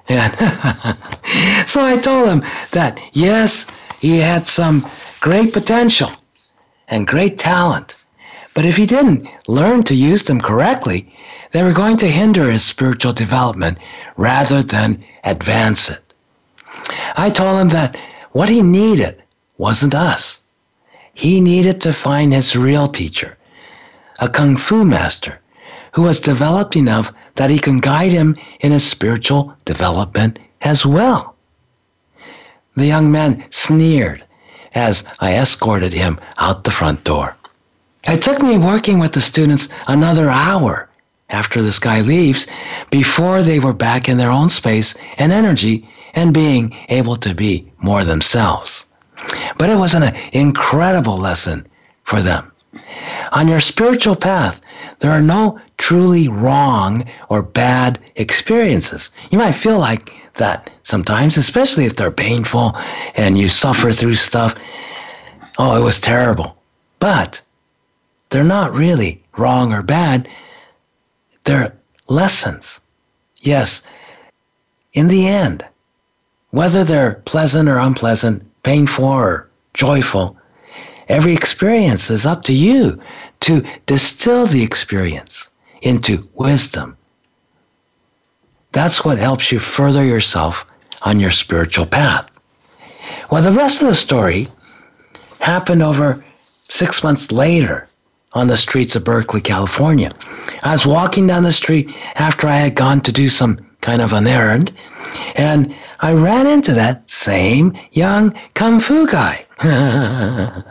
And 0.08 0.32
so 1.68 1.84
I 1.84 1.98
told 2.02 2.28
him 2.28 2.42
that 2.72 2.98
yes, 3.12 3.70
he 4.00 4.18
had 4.18 4.46
some 4.46 4.88
great 5.20 5.52
potential 5.52 6.10
and 6.88 7.06
great 7.06 7.38
talent, 7.38 7.99
but 8.54 8.64
if 8.64 8.76
he 8.76 8.86
didn't 8.86 9.28
learn 9.46 9.82
to 9.84 9.94
use 9.94 10.24
them 10.24 10.40
correctly, 10.40 11.14
they 11.52 11.62
were 11.62 11.72
going 11.72 11.96
to 11.98 12.08
hinder 12.08 12.50
his 12.50 12.64
spiritual 12.64 13.12
development 13.12 13.78
rather 14.16 14.62
than 14.62 15.04
advance 15.24 15.90
it. 15.90 16.14
I 17.16 17.30
told 17.30 17.60
him 17.60 17.68
that 17.70 17.96
what 18.32 18.48
he 18.48 18.62
needed 18.62 19.22
wasn't 19.58 19.94
us. 19.94 20.40
He 21.14 21.40
needed 21.40 21.80
to 21.82 21.92
find 21.92 22.32
his 22.32 22.56
real 22.56 22.88
teacher, 22.88 23.36
a 24.18 24.28
kung 24.28 24.56
fu 24.56 24.84
master 24.84 25.40
who 25.92 26.02
was 26.02 26.20
developed 26.20 26.76
enough 26.76 27.12
that 27.34 27.50
he 27.50 27.58
can 27.58 27.80
guide 27.80 28.12
him 28.12 28.36
in 28.60 28.72
his 28.72 28.88
spiritual 28.88 29.54
development 29.64 30.38
as 30.62 30.86
well. 30.86 31.34
The 32.76 32.86
young 32.86 33.10
man 33.10 33.44
sneered 33.50 34.24
as 34.74 35.04
I 35.18 35.34
escorted 35.34 35.92
him 35.92 36.20
out 36.38 36.64
the 36.64 36.70
front 36.70 37.04
door. 37.04 37.36
It 38.04 38.22
took 38.22 38.42
me 38.42 38.56
working 38.56 38.98
with 38.98 39.12
the 39.12 39.20
students 39.20 39.68
another 39.86 40.30
hour 40.30 40.88
after 41.28 41.62
this 41.62 41.78
guy 41.78 42.00
leaves 42.00 42.46
before 42.90 43.42
they 43.42 43.58
were 43.58 43.72
back 43.72 44.08
in 44.08 44.16
their 44.16 44.30
own 44.30 44.48
space 44.48 44.94
and 45.18 45.32
energy 45.32 45.88
and 46.14 46.34
being 46.34 46.74
able 46.88 47.16
to 47.16 47.34
be 47.34 47.70
more 47.78 48.04
themselves. 48.04 48.86
But 49.58 49.68
it 49.68 49.76
was 49.76 49.94
an 49.94 50.14
incredible 50.32 51.18
lesson 51.18 51.66
for 52.04 52.22
them. 52.22 52.50
On 53.32 53.48
your 53.48 53.60
spiritual 53.60 54.16
path, 54.16 54.60
there 55.00 55.10
are 55.10 55.20
no 55.20 55.60
truly 55.76 56.28
wrong 56.28 57.04
or 57.28 57.42
bad 57.42 57.98
experiences. 58.16 59.10
You 59.30 59.38
might 59.38 59.52
feel 59.52 59.78
like 59.78 60.14
that 60.34 60.70
sometimes, 60.84 61.36
especially 61.36 61.84
if 61.84 61.96
they're 61.96 62.10
painful 62.10 62.76
and 63.14 63.38
you 63.38 63.48
suffer 63.48 63.92
through 63.92 64.14
stuff. 64.14 64.54
Oh, 65.58 65.76
it 65.76 65.82
was 65.82 66.00
terrible. 66.00 66.56
But 66.98 67.40
they're 68.30 68.44
not 68.44 68.74
really 68.74 69.22
wrong 69.36 69.72
or 69.72 69.82
bad. 69.82 70.28
They're 71.44 71.74
lessons. 72.08 72.80
Yes, 73.38 73.82
in 74.92 75.08
the 75.08 75.26
end, 75.26 75.64
whether 76.50 76.84
they're 76.84 77.14
pleasant 77.24 77.68
or 77.68 77.78
unpleasant, 77.78 78.44
painful 78.62 79.04
or 79.04 79.48
joyful, 79.74 80.36
every 81.08 81.32
experience 81.32 82.10
is 82.10 82.26
up 82.26 82.44
to 82.44 82.52
you 82.52 83.00
to 83.40 83.64
distill 83.86 84.46
the 84.46 84.62
experience 84.62 85.48
into 85.82 86.28
wisdom. 86.34 86.96
That's 88.72 89.04
what 89.04 89.18
helps 89.18 89.50
you 89.50 89.58
further 89.58 90.04
yourself 90.04 90.66
on 91.02 91.18
your 91.18 91.30
spiritual 91.30 91.86
path. 91.86 92.30
Well, 93.30 93.42
the 93.42 93.52
rest 93.52 93.82
of 93.82 93.88
the 93.88 93.94
story 93.94 94.48
happened 95.40 95.82
over 95.82 96.24
six 96.68 97.02
months 97.02 97.32
later 97.32 97.88
on 98.32 98.46
the 98.46 98.56
streets 98.56 98.94
of 98.96 99.04
Berkeley, 99.04 99.40
California. 99.40 100.12
I 100.62 100.72
was 100.72 100.86
walking 100.86 101.26
down 101.26 101.42
the 101.42 101.52
street 101.52 101.94
after 102.14 102.46
I 102.46 102.56
had 102.56 102.74
gone 102.76 103.00
to 103.02 103.12
do 103.12 103.28
some 103.28 103.58
kind 103.80 104.00
of 104.00 104.12
an 104.12 104.26
errand, 104.26 104.72
and 105.34 105.74
I 106.00 106.12
ran 106.12 106.46
into 106.46 106.72
that 106.74 107.10
same 107.10 107.76
young 107.92 108.38
kung 108.54 108.78
fu 108.78 109.08
guy. 109.08 109.44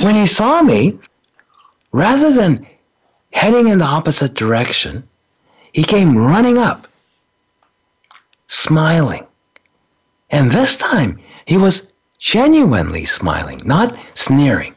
when 0.00 0.14
he 0.14 0.26
saw 0.26 0.62
me, 0.62 0.98
rather 1.92 2.32
than 2.32 2.66
heading 3.32 3.68
in 3.68 3.78
the 3.78 3.84
opposite 3.84 4.34
direction, 4.34 5.08
he 5.72 5.82
came 5.82 6.16
running 6.16 6.58
up, 6.58 6.86
smiling. 8.48 9.26
And 10.30 10.50
this 10.50 10.76
time, 10.76 11.18
he 11.46 11.56
was 11.56 11.92
genuinely 12.18 13.04
smiling, 13.04 13.60
not 13.64 13.96
sneering. 14.14 14.73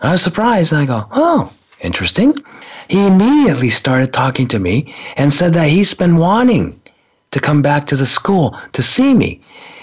I 0.00 0.12
was 0.12 0.22
surprised 0.22 0.72
and 0.72 0.82
I 0.82 0.86
go, 0.86 1.06
oh, 1.12 1.52
interesting. 1.80 2.34
He 2.88 3.06
immediately 3.06 3.70
started 3.70 4.12
talking 4.12 4.46
to 4.48 4.58
me 4.58 4.94
and 5.16 5.32
said 5.32 5.54
that 5.54 5.68
he's 5.68 5.94
been 5.94 6.18
wanting 6.18 6.80
to 7.30 7.40
come 7.40 7.62
back 7.62 7.86
to 7.86 7.96
the 7.96 8.06
school 8.06 8.58
to 8.72 8.82
see 8.82 9.14
me 9.14 9.40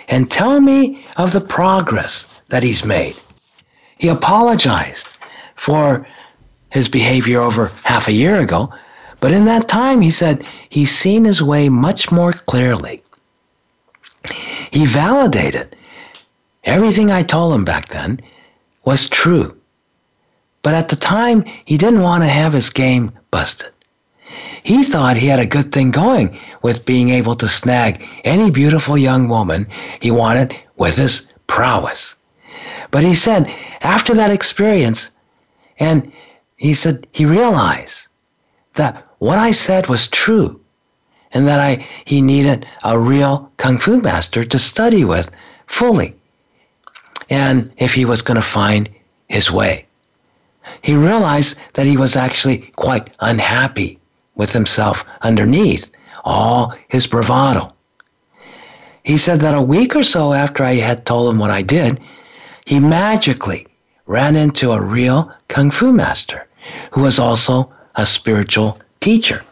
and 0.07 0.29
tell 0.29 0.59
me 0.61 1.05
of 1.17 1.33
the 1.33 1.41
progress 1.41 2.41
that 2.49 2.63
he's 2.63 2.85
made. 2.85 3.15
He 3.97 4.07
apologized 4.07 5.07
for 5.55 6.07
his 6.71 6.87
behavior 6.87 7.41
over 7.41 7.71
half 7.83 8.07
a 8.07 8.13
year 8.13 8.39
ago, 8.39 8.73
but 9.19 9.31
in 9.31 9.45
that 9.45 9.67
time, 9.67 10.01
he 10.01 10.11
said 10.11 10.43
he's 10.69 10.95
seen 10.95 11.25
his 11.25 11.41
way 11.41 11.69
much 11.69 12.11
more 12.11 12.33
clearly. 12.33 13.03
He 14.71 14.85
validated 14.85 15.75
everything 16.63 17.11
I 17.11 17.23
told 17.23 17.53
him 17.53 17.65
back 17.65 17.87
then 17.87 18.19
was 18.83 19.09
true. 19.09 19.55
But 20.63 20.73
at 20.73 20.89
the 20.89 20.95
time, 20.95 21.43
he 21.65 21.77
didn't 21.77 22.01
want 22.01 22.23
to 22.23 22.29
have 22.29 22.53
his 22.53 22.69
game 22.69 23.11
busted. 23.29 23.71
He 24.63 24.83
thought 24.83 25.17
he 25.17 25.27
had 25.27 25.39
a 25.39 25.45
good 25.45 25.73
thing 25.73 25.91
going 25.91 26.39
with 26.61 26.85
being 26.85 27.09
able 27.09 27.35
to 27.35 27.49
snag 27.49 28.01
any 28.23 28.49
beautiful 28.49 28.97
young 28.97 29.27
woman 29.27 29.67
he 29.99 30.09
wanted 30.09 30.55
with 30.77 30.97
his 30.97 31.31
prowess. 31.47 32.15
But 32.89 33.03
he 33.03 33.13
said 33.13 33.51
after 33.81 34.13
that 34.15 34.31
experience, 34.31 35.11
and 35.79 36.11
he 36.55 36.73
said 36.73 37.07
he 37.11 37.25
realized 37.25 38.07
that 38.75 39.05
what 39.19 39.37
I 39.37 39.51
said 39.51 39.87
was 39.87 40.07
true 40.07 40.61
and 41.33 41.45
that 41.47 41.59
I 41.59 41.85
he 42.05 42.21
needed 42.21 42.65
a 42.83 42.97
real 42.97 43.51
kung 43.57 43.79
fu 43.79 43.99
master 43.99 44.45
to 44.45 44.59
study 44.59 45.03
with 45.03 45.29
fully 45.65 46.15
and 47.29 47.71
if 47.77 47.93
he 47.93 48.05
was 48.05 48.21
going 48.21 48.35
to 48.35 48.41
find 48.41 48.89
his 49.27 49.51
way. 49.51 49.87
He 50.81 50.95
realized 50.95 51.57
that 51.73 51.85
he 51.85 51.97
was 51.97 52.15
actually 52.15 52.59
quite 52.75 53.15
unhappy 53.19 53.99
with 54.35 54.53
himself 54.53 55.05
underneath 55.21 55.91
all 56.23 56.73
his 56.87 57.07
bravado. 57.07 57.73
He 59.03 59.17
said 59.17 59.41
that 59.41 59.55
a 59.55 59.61
week 59.61 59.95
or 59.95 60.03
so 60.03 60.31
after 60.31 60.63
I 60.63 60.75
had 60.75 61.05
told 61.05 61.29
him 61.29 61.39
what 61.39 61.51
I 61.51 61.61
did, 61.61 61.99
he 62.65 62.79
magically 62.79 63.67
ran 64.05 64.35
into 64.35 64.71
a 64.71 64.81
real 64.81 65.31
kung 65.49 65.71
fu 65.71 65.91
master 65.91 66.47
who 66.91 67.01
was 67.01 67.19
also 67.19 67.71
a 67.95 68.05
spiritual 68.05 68.79
teacher. 69.01 69.43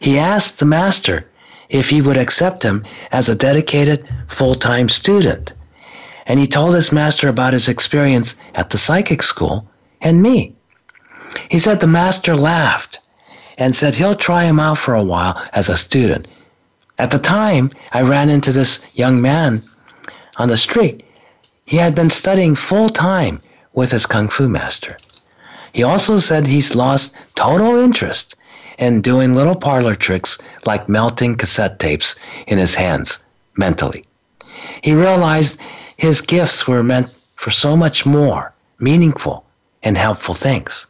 He 0.00 0.18
asked 0.18 0.58
the 0.58 0.66
master 0.66 1.26
if 1.68 1.90
he 1.90 2.00
would 2.00 2.16
accept 2.16 2.62
him 2.62 2.84
as 3.12 3.28
a 3.28 3.34
dedicated 3.34 4.08
full 4.26 4.54
time 4.54 4.88
student. 4.88 5.52
And 6.26 6.40
he 6.40 6.46
told 6.46 6.74
his 6.74 6.92
master 6.92 7.28
about 7.28 7.52
his 7.52 7.68
experience 7.68 8.36
at 8.54 8.70
the 8.70 8.78
psychic 8.78 9.22
school 9.22 9.67
and 10.00 10.22
me. 10.22 10.54
He 11.48 11.58
said 11.58 11.80
the 11.80 11.86
master 11.86 12.36
laughed 12.36 13.00
and 13.56 13.74
said 13.74 13.94
he'll 13.94 14.14
try 14.14 14.44
him 14.44 14.60
out 14.60 14.78
for 14.78 14.94
a 14.94 15.02
while 15.02 15.42
as 15.52 15.68
a 15.68 15.76
student. 15.76 16.28
At 16.98 17.10
the 17.10 17.18
time, 17.18 17.70
I 17.92 18.02
ran 18.02 18.28
into 18.28 18.52
this 18.52 18.84
young 18.94 19.20
man 19.20 19.62
on 20.36 20.48
the 20.48 20.56
street. 20.56 21.04
He 21.64 21.76
had 21.76 21.94
been 21.94 22.10
studying 22.10 22.54
full 22.54 22.88
time 22.88 23.40
with 23.72 23.90
his 23.90 24.06
kung 24.06 24.28
fu 24.28 24.48
master. 24.48 24.96
He 25.72 25.82
also 25.82 26.18
said 26.18 26.46
he's 26.46 26.74
lost 26.74 27.14
total 27.34 27.76
interest 27.76 28.36
in 28.78 29.02
doing 29.02 29.34
little 29.34 29.54
parlor 29.54 29.94
tricks 29.94 30.38
like 30.64 30.88
melting 30.88 31.36
cassette 31.36 31.78
tapes 31.78 32.14
in 32.46 32.58
his 32.58 32.74
hands 32.74 33.18
mentally. 33.56 34.04
He 34.82 34.94
realized 34.94 35.60
his 35.96 36.20
gifts 36.20 36.66
were 36.66 36.82
meant 36.82 37.12
for 37.34 37.50
so 37.50 37.76
much 37.76 38.06
more 38.06 38.52
meaningful 38.78 39.44
and 39.88 39.98
helpful 39.98 40.34
things. 40.34 40.86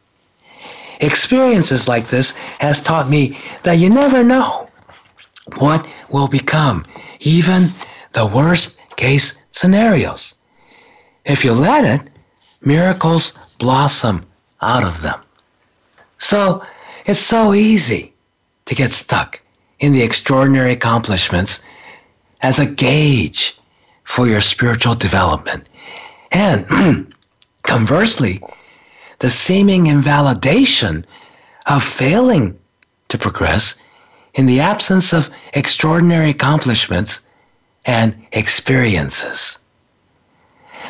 Experiences 0.99 1.87
like 1.87 2.07
this 2.07 2.35
has 2.59 2.83
taught 2.83 3.09
me 3.09 3.37
that 3.63 3.79
you 3.79 3.89
never 3.89 4.23
know 4.23 4.67
what 5.57 5.87
will 6.09 6.27
become, 6.27 6.85
even 7.21 7.69
the 8.11 8.25
worst 8.25 8.79
case 8.97 9.45
scenarios. 9.49 10.35
if 11.25 11.45
you 11.45 11.53
let 11.53 11.85
it, 11.85 12.09
miracles 12.61 13.33
blossom 13.57 14.25
out 14.61 14.83
of 14.83 15.01
them. 15.01 15.19
So 16.17 16.63
it's 17.05 17.19
so 17.19 17.53
easy 17.53 18.13
to 18.65 18.75
get 18.75 18.91
stuck 18.91 19.39
in 19.79 19.91
the 19.93 20.01
extraordinary 20.01 20.73
accomplishments 20.73 21.63
as 22.41 22.59
a 22.59 22.65
gauge 22.65 23.57
for 24.03 24.27
your 24.27 24.41
spiritual 24.41 24.95
development. 24.95 25.69
And 26.31 27.13
conversely, 27.63 28.41
the 29.19 29.29
seeming 29.29 29.87
invalidation 29.87 31.05
of 31.65 31.83
failing 31.83 32.57
to 33.09 33.17
progress 33.17 33.75
in 34.33 34.45
the 34.45 34.59
absence 34.59 35.13
of 35.13 35.29
extraordinary 35.53 36.29
accomplishments 36.29 37.27
and 37.85 38.15
experiences. 38.31 39.57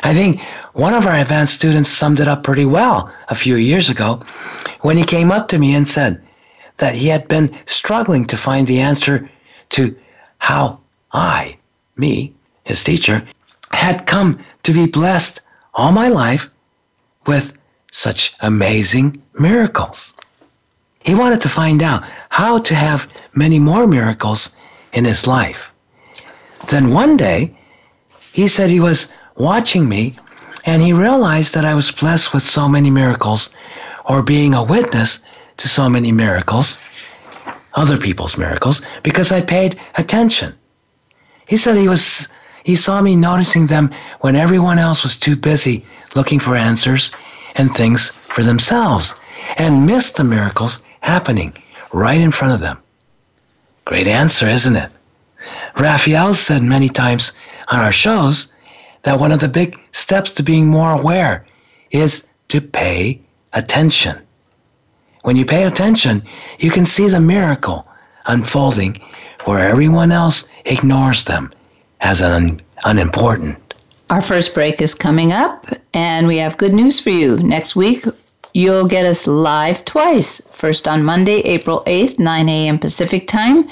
I 0.02 0.14
think 0.14 0.40
one 0.72 0.94
of 0.94 1.06
our 1.06 1.16
advanced 1.16 1.54
students 1.54 1.90
summed 1.90 2.20
it 2.20 2.28
up 2.28 2.42
pretty 2.42 2.64
well 2.64 3.12
a 3.28 3.34
few 3.34 3.56
years 3.56 3.90
ago 3.90 4.22
when 4.80 4.96
he 4.96 5.04
came 5.04 5.30
up 5.30 5.48
to 5.48 5.58
me 5.58 5.74
and 5.74 5.86
said 5.86 6.22
that 6.76 6.94
he 6.94 7.08
had 7.08 7.28
been 7.28 7.54
struggling 7.66 8.26
to 8.26 8.36
find 8.36 8.66
the 8.66 8.80
answer 8.80 9.28
to 9.70 9.96
how 10.38 10.80
I, 11.12 11.58
me, 11.96 12.34
his 12.64 12.82
teacher, 12.82 13.22
had 13.72 14.06
come 14.06 14.38
to 14.62 14.72
be 14.72 14.86
blessed 14.86 15.40
all 15.74 15.92
my 15.92 16.08
life 16.08 16.48
with 17.26 17.58
such 17.90 18.34
amazing 18.40 19.20
miracles. 19.38 20.14
He 21.00 21.14
wanted 21.14 21.40
to 21.42 21.48
find 21.48 21.82
out 21.82 22.04
how 22.28 22.58
to 22.58 22.74
have 22.74 23.08
many 23.34 23.58
more 23.58 23.86
miracles 23.86 24.56
in 24.92 25.04
his 25.04 25.26
life. 25.26 25.70
Then 26.68 26.90
one 26.90 27.16
day, 27.16 27.56
he 28.32 28.46
said 28.48 28.70
he 28.70 28.80
was 28.80 29.12
watching 29.36 29.88
me 29.88 30.14
and 30.64 30.82
he 30.82 30.92
realized 30.92 31.54
that 31.54 31.64
I 31.64 31.74
was 31.74 31.90
blessed 31.90 32.34
with 32.34 32.42
so 32.42 32.68
many 32.68 32.90
miracles 32.90 33.50
or 34.04 34.22
being 34.22 34.54
a 34.54 34.62
witness 34.62 35.20
to 35.56 35.68
so 35.68 35.88
many 35.88 36.12
miracles, 36.12 36.78
other 37.74 37.96
people's 37.96 38.36
miracles, 38.36 38.82
because 39.02 39.32
I 39.32 39.40
paid 39.40 39.78
attention. 39.96 40.54
He 41.48 41.56
said 41.56 41.76
he 41.76 41.88
was 41.88 42.28
he 42.62 42.76
saw 42.76 43.00
me 43.00 43.16
noticing 43.16 43.66
them 43.66 43.90
when 44.20 44.36
everyone 44.36 44.78
else 44.78 45.02
was 45.02 45.16
too 45.16 45.34
busy 45.34 45.84
looking 46.14 46.38
for 46.38 46.54
answers 46.54 47.10
and 47.60 47.74
things 47.74 48.08
for 48.08 48.42
themselves 48.42 49.14
and 49.58 49.86
miss 49.86 50.10
the 50.10 50.24
miracles 50.24 50.82
happening 51.00 51.52
right 51.92 52.20
in 52.20 52.32
front 52.32 52.54
of 52.54 52.60
them. 52.60 52.78
Great 53.84 54.06
answer, 54.06 54.48
isn't 54.48 54.76
it? 54.76 54.90
Raphaelle 55.78 56.34
said 56.34 56.62
many 56.62 56.88
times 56.88 57.32
on 57.68 57.80
our 57.80 57.92
shows 57.92 58.54
that 59.02 59.20
one 59.20 59.30
of 59.30 59.40
the 59.40 59.48
big 59.48 59.78
steps 59.92 60.32
to 60.32 60.42
being 60.42 60.68
more 60.68 60.92
aware 60.92 61.46
is 61.90 62.28
to 62.48 62.60
pay 62.60 63.20
attention. 63.52 64.18
When 65.22 65.36
you 65.36 65.44
pay 65.44 65.64
attention, 65.64 66.22
you 66.58 66.70
can 66.70 66.86
see 66.86 67.08
the 67.08 67.20
miracle 67.20 67.86
unfolding 68.24 69.00
where 69.44 69.68
everyone 69.68 70.12
else 70.12 70.48
ignores 70.64 71.24
them 71.24 71.52
as 72.00 72.22
un- 72.22 72.60
unimportant. 72.84 73.69
Our 74.10 74.20
first 74.20 74.54
break 74.54 74.82
is 74.82 74.92
coming 74.92 75.32
up, 75.32 75.66
and 75.94 76.26
we 76.26 76.38
have 76.38 76.58
good 76.58 76.74
news 76.74 76.98
for 76.98 77.10
you. 77.10 77.36
Next 77.36 77.76
week, 77.76 78.04
You'll 78.52 78.88
get 78.88 79.06
us 79.06 79.28
live 79.28 79.84
twice. 79.84 80.40
First 80.50 80.88
on 80.88 81.04
Monday, 81.04 81.36
April 81.42 81.84
8th, 81.86 82.18
9 82.18 82.48
a.m. 82.48 82.80
Pacific 82.80 83.28
Time. 83.28 83.68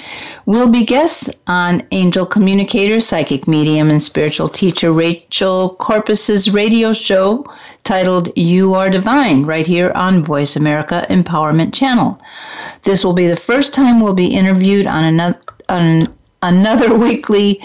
We'll 0.47 0.69
be 0.69 0.85
guests 0.85 1.29
on 1.49 1.83
angel 1.91 2.25
communicator, 2.25 3.01
psychic 3.01 3.49
medium, 3.49 3.91
and 3.91 4.01
spiritual 4.01 4.49
teacher 4.49 4.93
Rachel 4.93 5.71
Corpus's 5.81 6.53
radio 6.53 6.93
show 6.93 7.45
titled 7.83 8.31
You 8.37 8.75
Are 8.75 8.89
Divine, 8.89 9.45
right 9.47 9.67
here 9.67 9.91
on 9.97 10.23
Voice 10.23 10.55
America 10.55 11.05
Empowerment 11.11 11.75
Channel. 11.75 12.21
This 12.85 13.05
will 13.05 13.15
be 13.15 13.27
the 13.27 13.37
first 13.37 13.75
time 13.75 14.01
we'll 14.01 14.15
be 14.15 14.29
interviewed 14.29 14.87
on 14.87 15.03
another, 15.03 15.41
on 15.69 16.07
another 16.43 16.95
weekly 17.07 17.61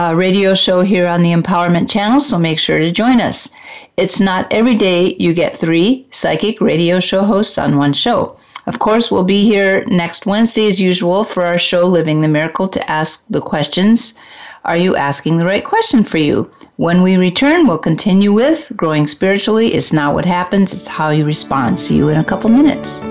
uh, 0.00 0.14
radio 0.14 0.54
show 0.54 0.80
here 0.80 1.06
on 1.06 1.20
the 1.20 1.32
Empowerment 1.32 1.90
Channel, 1.90 2.20
so 2.20 2.38
make 2.38 2.58
sure 2.58 2.78
to 2.78 2.90
join 2.90 3.20
us. 3.20 3.50
It's 3.98 4.18
not 4.18 4.50
every 4.50 4.74
day 4.74 5.14
you 5.18 5.34
get 5.34 5.54
three 5.54 6.06
psychic 6.10 6.60
radio 6.60 7.00
show 7.00 7.22
hosts 7.22 7.58
on 7.58 7.76
one 7.76 7.92
show. 7.92 8.36
Of 8.66 8.78
course, 8.78 9.10
we'll 9.10 9.24
be 9.24 9.42
here 9.42 9.84
next 9.88 10.24
Wednesday 10.24 10.68
as 10.68 10.80
usual 10.80 11.22
for 11.24 11.44
our 11.44 11.58
show 11.58 11.84
Living 11.84 12.22
the 12.22 12.28
Miracle 12.28 12.68
to 12.68 12.90
ask 12.90 13.26
the 13.28 13.42
questions. 13.42 14.14
Are 14.64 14.76
you 14.76 14.96
asking 14.96 15.36
the 15.36 15.44
right 15.44 15.64
question 15.64 16.02
for 16.02 16.18
you? 16.18 16.50
When 16.76 17.02
we 17.02 17.16
return, 17.16 17.66
we'll 17.66 17.78
continue 17.78 18.32
with 18.32 18.72
Growing 18.76 19.06
Spiritually 19.06 19.74
is 19.74 19.92
not 19.92 20.14
what 20.14 20.24
happens, 20.24 20.72
it's 20.72 20.88
how 20.88 21.10
you 21.10 21.26
respond. 21.26 21.78
See 21.78 21.96
you 21.96 22.08
in 22.08 22.16
a 22.16 22.24
couple 22.24 22.48
minutes. 22.48 23.02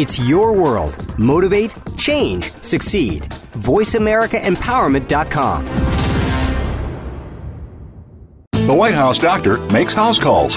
It's 0.00 0.28
your 0.28 0.52
world. 0.52 0.94
Motivate, 1.18 1.74
change, 1.96 2.52
succeed. 2.62 3.22
VoiceAmericaEmpowerment.com. 3.56 5.64
The 8.52 8.74
White 8.74 8.94
House 8.94 9.18
doctor 9.18 9.58
makes 9.72 9.94
house 9.94 10.20
calls. 10.20 10.56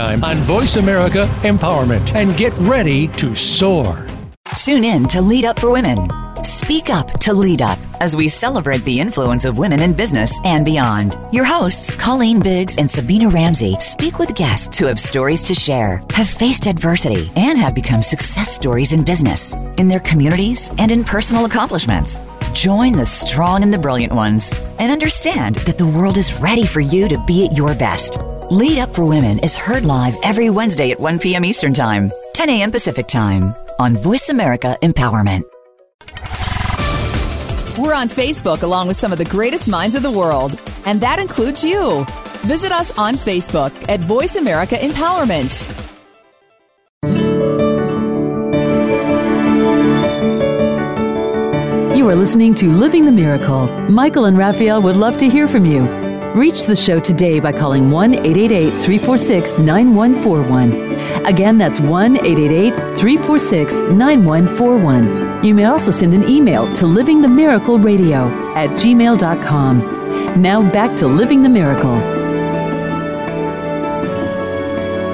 on 0.01 0.37
Voice 0.39 0.77
America 0.77 1.29
Empowerment 1.43 2.15
and 2.15 2.35
get 2.35 2.53
ready 2.57 3.07
to 3.09 3.35
soar. 3.35 4.05
Tune 4.57 4.83
in 4.83 5.07
to 5.07 5.21
Lead 5.21 5.45
Up 5.45 5.59
for 5.59 5.71
Women. 5.71 6.09
Speak 6.43 6.89
up 6.89 7.19
to 7.19 7.33
lead 7.33 7.61
up 7.61 7.77
as 7.99 8.15
we 8.15 8.27
celebrate 8.27 8.83
the 8.83 8.99
influence 8.99 9.45
of 9.45 9.59
women 9.59 9.81
in 9.81 9.93
business 9.93 10.39
and 10.43 10.65
beyond. 10.65 11.15
Your 11.31 11.45
hosts, 11.45 11.93
Colleen 11.95 12.39
Biggs 12.39 12.77
and 12.77 12.89
Sabina 12.89 13.29
Ramsey, 13.29 13.75
speak 13.79 14.17
with 14.17 14.33
guests 14.33 14.79
who 14.79 14.87
have 14.87 14.99
stories 14.99 15.43
to 15.43 15.53
share, 15.53 16.01
have 16.09 16.27
faced 16.27 16.65
adversity, 16.65 17.31
and 17.35 17.59
have 17.59 17.75
become 17.75 18.01
success 18.01 18.51
stories 18.51 18.93
in 18.93 19.05
business, 19.05 19.53
in 19.77 19.87
their 19.87 19.99
communities, 19.99 20.71
and 20.79 20.91
in 20.91 21.03
personal 21.03 21.45
accomplishments. 21.45 22.21
Join 22.53 22.91
the 22.91 23.05
strong 23.05 23.63
and 23.63 23.73
the 23.73 23.77
brilliant 23.77 24.11
ones 24.11 24.53
and 24.77 24.91
understand 24.91 25.55
that 25.67 25.77
the 25.77 25.87
world 25.87 26.17
is 26.17 26.39
ready 26.41 26.65
for 26.65 26.81
you 26.81 27.07
to 27.07 27.17
be 27.25 27.45
at 27.45 27.53
your 27.55 27.73
best. 27.75 28.19
Lead 28.51 28.77
Up 28.79 28.93
for 28.93 29.05
Women 29.07 29.39
is 29.39 29.55
heard 29.55 29.85
live 29.85 30.17
every 30.21 30.49
Wednesday 30.49 30.91
at 30.91 30.99
1 30.99 31.19
p.m. 31.19 31.45
Eastern 31.45 31.73
Time, 31.73 32.11
10 32.33 32.49
a.m. 32.49 32.69
Pacific 32.71 33.07
Time 33.07 33.55
on 33.79 33.95
Voice 33.95 34.27
America 34.27 34.77
Empowerment. 34.83 35.43
We're 37.79 37.93
on 37.93 38.09
Facebook 38.09 38.63
along 38.63 38.89
with 38.89 38.97
some 38.97 39.13
of 39.13 39.17
the 39.17 39.25
greatest 39.25 39.69
minds 39.69 39.95
of 39.95 40.03
the 40.03 40.11
world, 40.11 40.59
and 40.85 40.99
that 40.99 41.19
includes 41.19 41.63
you. 41.63 42.05
Visit 42.41 42.73
us 42.73 42.95
on 42.97 43.15
Facebook 43.15 43.71
at 43.87 44.01
Voice 44.01 44.35
America 44.35 44.75
Empowerment. 44.75 45.61
Are 52.11 52.15
listening 52.15 52.53
to 52.55 52.69
Living 52.69 53.05
the 53.05 53.11
Miracle. 53.13 53.67
Michael 53.89 54.25
and 54.25 54.37
Raphaelle 54.37 54.81
would 54.81 54.97
love 54.97 55.15
to 55.15 55.29
hear 55.29 55.47
from 55.47 55.65
you. 55.65 55.83
Reach 56.33 56.65
the 56.65 56.75
show 56.75 56.99
today 56.99 57.39
by 57.39 57.53
calling 57.53 57.89
1 57.89 58.15
888 58.15 58.69
346 58.83 59.57
9141. 59.59 61.25
Again, 61.25 61.57
that's 61.57 61.79
1 61.79 62.17
888 62.17 62.73
346 62.97 63.81
9141. 63.83 65.41
You 65.45 65.53
may 65.53 65.63
also 65.63 65.89
send 65.89 66.13
an 66.13 66.27
email 66.27 66.65
to 66.73 66.85
livingthemiracleradio 66.85 68.55
at 68.57 68.71
gmail.com. 68.71 70.41
Now 70.41 70.69
back 70.69 70.97
to 70.97 71.07
Living 71.07 71.43
the 71.43 71.49
Miracle. 71.49 72.20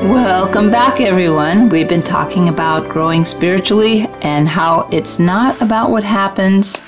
Welcome 0.04 0.70
back, 0.70 1.02
everyone. 1.02 1.70
We've 1.70 1.90
been 1.90 2.04
talking 2.04 2.50
about 2.50 2.88
growing 2.88 3.26
spiritually 3.26 4.08
and 4.22 4.48
how 4.48 4.88
it's 4.92 5.18
not 5.18 5.60
about 5.62 5.90
what 5.90 6.04
happens, 6.04 6.82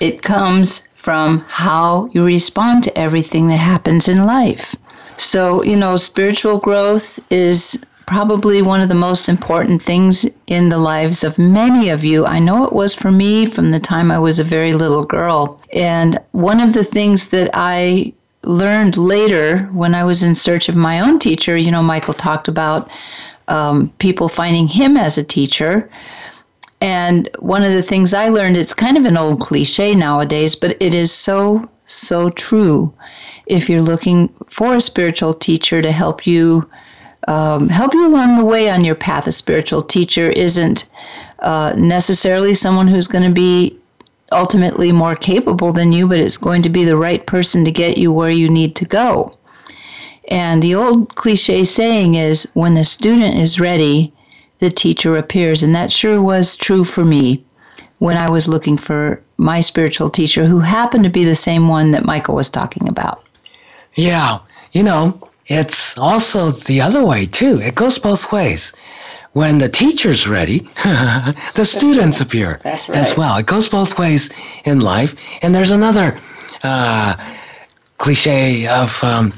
it 0.00 0.22
comes 0.22 0.88
from 0.94 1.44
how 1.48 2.10
you 2.12 2.24
respond 2.24 2.84
to 2.84 2.98
everything 2.98 3.46
that 3.46 3.56
happens 3.56 4.08
in 4.08 4.26
life. 4.26 4.74
So, 5.18 5.62
you 5.62 5.76
know, 5.76 5.96
spiritual 5.96 6.58
growth 6.58 7.20
is 7.30 7.84
probably 8.06 8.60
one 8.60 8.80
of 8.80 8.88
the 8.88 8.94
most 8.94 9.28
important 9.28 9.80
things 9.80 10.26
in 10.48 10.68
the 10.68 10.78
lives 10.78 11.24
of 11.24 11.38
many 11.38 11.88
of 11.88 12.04
you. 12.04 12.26
I 12.26 12.40
know 12.40 12.64
it 12.64 12.72
was 12.72 12.92
for 12.92 13.10
me 13.10 13.46
from 13.46 13.70
the 13.70 13.80
time 13.80 14.10
I 14.10 14.18
was 14.18 14.38
a 14.38 14.44
very 14.44 14.74
little 14.74 15.04
girl. 15.04 15.60
And 15.72 16.18
one 16.32 16.60
of 16.60 16.72
the 16.72 16.84
things 16.84 17.28
that 17.28 17.50
I 17.54 18.12
learned 18.44 18.96
later 18.96 19.64
when 19.72 19.94
I 19.94 20.04
was 20.04 20.22
in 20.22 20.34
search 20.34 20.68
of 20.68 20.76
my 20.76 21.00
own 21.00 21.18
teacher, 21.18 21.56
you 21.56 21.70
know, 21.70 21.82
Michael 21.82 22.14
talked 22.14 22.48
about 22.48 22.90
um, 23.48 23.90
people 23.98 24.28
finding 24.28 24.66
him 24.66 24.96
as 24.96 25.18
a 25.18 25.24
teacher. 25.24 25.90
And 26.80 27.28
one 27.38 27.62
of 27.62 27.72
the 27.72 27.82
things 27.82 28.12
I 28.12 28.28
learned, 28.28 28.56
it's 28.56 28.74
kind 28.74 28.96
of 28.96 29.04
an 29.04 29.16
old 29.16 29.40
cliche 29.40 29.94
nowadays, 29.94 30.54
but 30.56 30.76
it 30.80 30.94
is 30.94 31.12
so, 31.12 31.68
so 31.86 32.30
true. 32.30 32.92
If 33.46 33.68
you're 33.68 33.82
looking 33.82 34.28
for 34.48 34.74
a 34.74 34.80
spiritual 34.80 35.34
teacher 35.34 35.80
to 35.80 35.92
help 35.92 36.26
you, 36.26 36.68
um, 37.28 37.68
help 37.68 37.94
you 37.94 38.06
along 38.06 38.36
the 38.36 38.44
way 38.44 38.70
on 38.70 38.84
your 38.84 38.96
path, 38.96 39.28
a 39.28 39.32
spiritual 39.32 39.82
teacher 39.82 40.30
isn't 40.30 40.90
uh, 41.38 41.74
necessarily 41.76 42.54
someone 42.54 42.88
who's 42.88 43.06
going 43.06 43.24
to 43.24 43.34
be 43.34 43.78
ultimately 44.32 44.90
more 44.90 45.14
capable 45.14 45.72
than 45.72 45.92
you, 45.92 46.08
but 46.08 46.18
it's 46.18 46.38
going 46.38 46.62
to 46.62 46.68
be 46.68 46.84
the 46.84 46.96
right 46.96 47.24
person 47.26 47.64
to 47.64 47.70
get 47.70 47.98
you 47.98 48.12
where 48.12 48.30
you 48.30 48.48
need 48.48 48.74
to 48.76 48.84
go. 48.84 49.38
And 50.28 50.62
the 50.62 50.74
old 50.74 51.14
cliche 51.14 51.64
saying 51.64 52.14
is 52.14 52.50
when 52.54 52.74
the 52.74 52.84
student 52.84 53.36
is 53.36 53.60
ready, 53.60 54.12
the 54.58 54.70
teacher 54.70 55.16
appears. 55.16 55.62
And 55.62 55.74
that 55.74 55.92
sure 55.92 56.20
was 56.20 56.56
true 56.56 56.84
for 56.84 57.04
me 57.04 57.44
when 57.98 58.16
I 58.16 58.30
was 58.30 58.48
looking 58.48 58.76
for 58.76 59.22
my 59.36 59.60
spiritual 59.60 60.10
teacher, 60.10 60.44
who 60.44 60.60
happened 60.60 61.04
to 61.04 61.10
be 61.10 61.24
the 61.24 61.34
same 61.34 61.68
one 61.68 61.92
that 61.92 62.04
Michael 62.04 62.34
was 62.34 62.50
talking 62.50 62.88
about. 62.88 63.22
Yeah, 63.94 64.38
you 64.72 64.82
know, 64.82 65.28
it's 65.46 65.98
also 65.98 66.50
the 66.50 66.80
other 66.80 67.04
way 67.04 67.26
too. 67.26 67.60
It 67.60 67.74
goes 67.74 67.98
both 67.98 68.32
ways 68.32 68.72
when 69.32 69.58
the 69.58 69.68
teacher's 69.68 70.28
ready, 70.28 70.58
the 71.54 71.64
students 71.64 72.20
appear 72.20 72.60
right. 72.64 72.90
as 72.90 73.16
well. 73.16 73.36
It 73.38 73.46
goes 73.46 73.68
both 73.68 73.98
ways 73.98 74.30
in 74.64 74.80
life. 74.80 75.16
And 75.40 75.54
there's 75.54 75.70
another 75.70 76.18
uh, 76.62 77.16
cliche 77.98 78.66
of 78.66 79.02
um, 79.02 79.32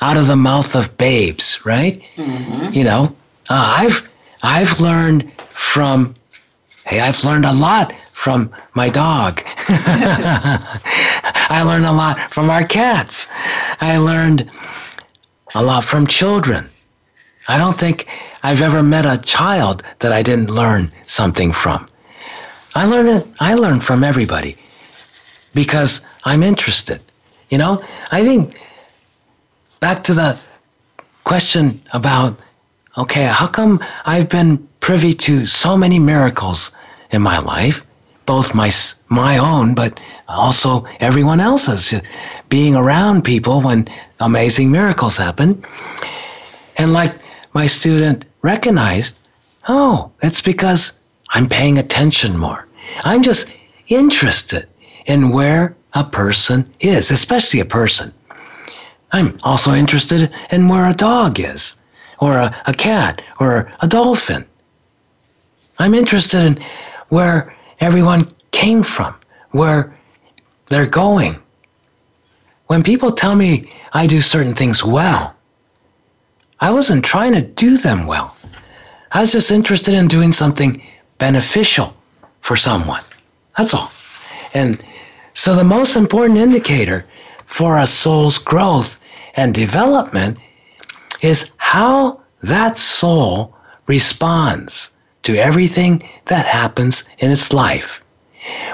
out 0.00 0.16
of 0.16 0.26
the 0.26 0.36
mouth 0.36 0.74
of 0.76 0.96
babes, 0.96 1.64
right? 1.64 2.02
Mm-hmm. 2.16 2.72
You 2.72 2.84
know, 2.84 3.16
uh, 3.48 3.76
I've 3.78 4.08
I've 4.42 4.80
learned 4.80 5.32
from 5.48 6.14
hey, 6.84 7.00
I've 7.00 7.24
learned 7.24 7.44
a 7.44 7.52
lot 7.52 7.94
from 8.12 8.54
my 8.74 8.88
dog. 8.88 9.42
I 11.50 11.62
learned 11.64 11.86
a 11.86 11.92
lot 11.92 12.30
from 12.30 12.50
our 12.50 12.64
cats. 12.64 13.28
I 13.80 13.96
learned 13.96 14.50
a 15.54 15.62
lot 15.62 15.84
from 15.84 16.06
children. 16.06 16.68
I 17.48 17.56
don't 17.56 17.78
think 17.78 18.06
I've 18.42 18.60
ever 18.60 18.82
met 18.82 19.06
a 19.06 19.18
child 19.18 19.82
that 20.00 20.12
I 20.12 20.22
didn't 20.22 20.50
learn 20.50 20.92
something 21.06 21.50
from. 21.52 21.86
I 22.74 22.84
learn 22.84 23.08
it, 23.08 23.26
I 23.40 23.54
learn 23.54 23.80
from 23.80 24.04
everybody 24.04 24.56
because 25.54 26.06
I'm 26.24 26.42
interested. 26.42 27.00
You 27.48 27.58
know, 27.58 27.82
I 28.12 28.22
think 28.22 28.60
back 29.80 30.04
to 30.04 30.14
the 30.14 30.38
question 31.24 31.80
about 31.94 32.38
okay, 32.98 33.24
how 33.24 33.46
come 33.46 33.82
I've 34.04 34.28
been 34.28 34.68
privy 34.80 35.12
to 35.12 35.46
so 35.46 35.76
many 35.76 35.98
miracles 35.98 36.76
in 37.10 37.22
my 37.22 37.38
life, 37.38 37.84
both 38.26 38.54
my 38.54 38.70
my 39.08 39.38
own, 39.38 39.74
but 39.74 39.98
also 40.28 40.84
everyone 41.00 41.40
else's, 41.40 41.94
being 42.48 42.76
around 42.76 43.22
people 43.22 43.62
when 43.62 43.88
amazing 44.20 44.70
miracles 44.70 45.16
happen, 45.16 45.64
and 46.76 46.92
like 46.92 47.14
my 47.58 47.66
student 47.66 48.24
recognized, 48.42 49.18
oh, 49.66 50.12
it's 50.22 50.40
because 50.40 51.00
I'm 51.30 51.48
paying 51.48 51.76
attention 51.76 52.38
more. 52.38 52.68
I'm 53.02 53.20
just 53.20 53.52
interested 53.88 54.68
in 55.06 55.30
where 55.30 55.74
a 55.94 56.04
person 56.04 56.58
is, 56.78 57.10
especially 57.10 57.58
a 57.58 57.74
person. 57.80 58.14
I'm 59.10 59.36
also 59.42 59.74
interested 59.74 60.30
in 60.52 60.68
where 60.68 60.88
a 60.88 60.94
dog 60.94 61.40
is, 61.40 61.74
or 62.20 62.34
a, 62.34 62.54
a 62.66 62.72
cat, 62.72 63.22
or 63.40 63.72
a 63.80 63.88
dolphin. 63.88 64.46
I'm 65.80 65.94
interested 65.94 66.44
in 66.44 66.64
where 67.08 67.52
everyone 67.80 68.30
came 68.52 68.84
from, 68.84 69.16
where 69.50 69.92
they're 70.68 70.94
going. 71.04 71.34
When 72.68 72.84
people 72.84 73.10
tell 73.10 73.34
me 73.34 73.50
I 73.94 74.06
do 74.06 74.20
certain 74.20 74.54
things 74.54 74.84
well, 74.84 75.34
I 76.60 76.70
wasn't 76.70 77.04
trying 77.04 77.34
to 77.34 77.42
do 77.42 77.76
them 77.76 78.06
well. 78.06 78.36
I 79.12 79.20
was 79.20 79.32
just 79.32 79.50
interested 79.50 79.94
in 79.94 80.08
doing 80.08 80.32
something 80.32 80.82
beneficial 81.18 81.94
for 82.40 82.56
someone. 82.56 83.02
That's 83.56 83.74
all. 83.74 83.90
And 84.54 84.84
so 85.34 85.54
the 85.54 85.64
most 85.64 85.96
important 85.96 86.38
indicator 86.38 87.04
for 87.46 87.78
a 87.78 87.86
soul's 87.86 88.38
growth 88.38 89.00
and 89.34 89.54
development 89.54 90.38
is 91.22 91.52
how 91.58 92.20
that 92.42 92.76
soul 92.76 93.54
responds 93.86 94.90
to 95.22 95.36
everything 95.36 96.02
that 96.26 96.46
happens 96.46 97.08
in 97.18 97.30
its 97.30 97.52
life. 97.52 98.02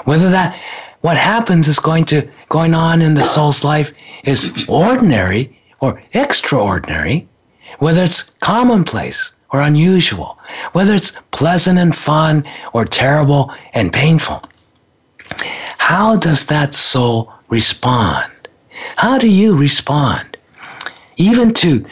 Whether 0.05 0.31
that 0.31 0.59
what 1.03 1.17
happens 1.17 1.69
is 1.69 1.79
going 1.79 2.07
to 2.07 2.29
going 2.49 2.75
on 2.75 3.03
in 3.03 3.15
the 3.15 3.25
soul's 3.25 3.65
life 3.65 3.93
is 4.25 4.51
ordinary 4.69 5.61
or 5.81 6.03
extraordinary, 6.15 7.29
whether 7.79 8.03
it's 8.03 8.23
commonplace 8.41 9.37
or 9.51 9.61
unusual, 9.61 10.39
whether 10.73 10.95
it's 10.95 11.13
pleasant 11.31 11.79
and 11.79 11.95
fun 11.95 12.45
or 12.73 12.85
terrible 12.85 13.53
and 13.73 13.93
painful. 13.93 14.43
How 15.79 16.17
does 16.17 16.47
that 16.47 16.75
soul 16.75 17.33
respond? 17.49 18.33
How 18.97 19.19
do 19.19 19.29
you 19.29 19.57
respond? 19.57 20.37
Even 21.17 21.55
to 21.55 21.85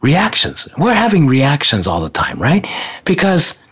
reactions. 0.00 0.68
We're 0.76 0.94
having 0.94 1.26
reactions 1.26 1.86
all 1.86 2.00
the 2.00 2.10
time, 2.10 2.40
right? 2.40 2.66
Because 3.04 3.62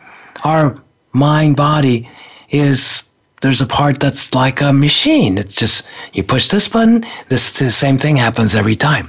our 0.44 0.76
mind 1.12 1.56
body 1.56 2.08
is 2.50 3.10
there's 3.40 3.60
a 3.60 3.66
part 3.66 4.00
that's 4.00 4.34
like 4.34 4.60
a 4.60 4.72
machine. 4.72 5.38
It's 5.38 5.56
just 5.56 5.88
you 6.12 6.22
push 6.22 6.48
this 6.48 6.68
button, 6.68 7.06
this 7.28 7.52
the 7.52 7.70
same 7.70 7.98
thing 7.98 8.16
happens 8.16 8.54
every 8.54 8.76
time. 8.76 9.08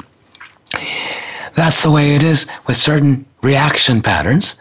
That's 1.55 1.83
the 1.83 1.91
way 1.91 2.15
it 2.15 2.23
is 2.23 2.47
with 2.67 2.77
certain 2.77 3.25
reaction 3.41 4.01
patterns. 4.01 4.59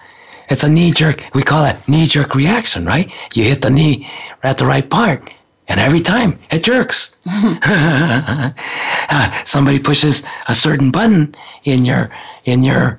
It's 0.49 0.65
a 0.65 0.69
knee 0.69 0.91
jerk, 0.91 1.25
we 1.33 1.43
call 1.43 1.65
it 1.65 1.77
knee 1.89 2.07
jerk 2.07 2.35
reaction, 2.35 2.85
right? 2.85 3.11
You 3.35 3.45
hit 3.45 3.63
the 3.63 3.71
knee 3.71 4.09
at 4.43 4.59
the 4.59 4.67
right 4.67 4.89
part, 4.89 5.31
and 5.69 5.79
every 5.79 6.01
time 6.01 6.39
it 6.51 6.65
jerks. 6.65 7.17
uh, 7.27 8.51
somebody 9.45 9.79
pushes 9.79 10.25
a 10.49 10.55
certain 10.55 10.91
button 10.91 11.35
in 11.65 11.85
your 11.85 12.11
in 12.45 12.65
your 12.65 12.99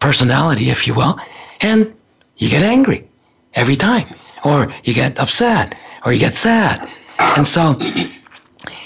personality, 0.00 0.70
if 0.70 0.86
you 0.86 0.94
will, 0.94 1.18
and 1.60 1.92
you 2.36 2.48
get 2.48 2.62
angry 2.62 3.06
every 3.54 3.76
time, 3.76 4.06
or 4.44 4.74
you 4.84 4.94
get 4.94 5.18
upset, 5.18 5.76
or 6.06 6.12
you 6.12 6.18
get 6.18 6.36
sad. 6.36 6.88
And 7.36 7.46
so, 7.46 7.78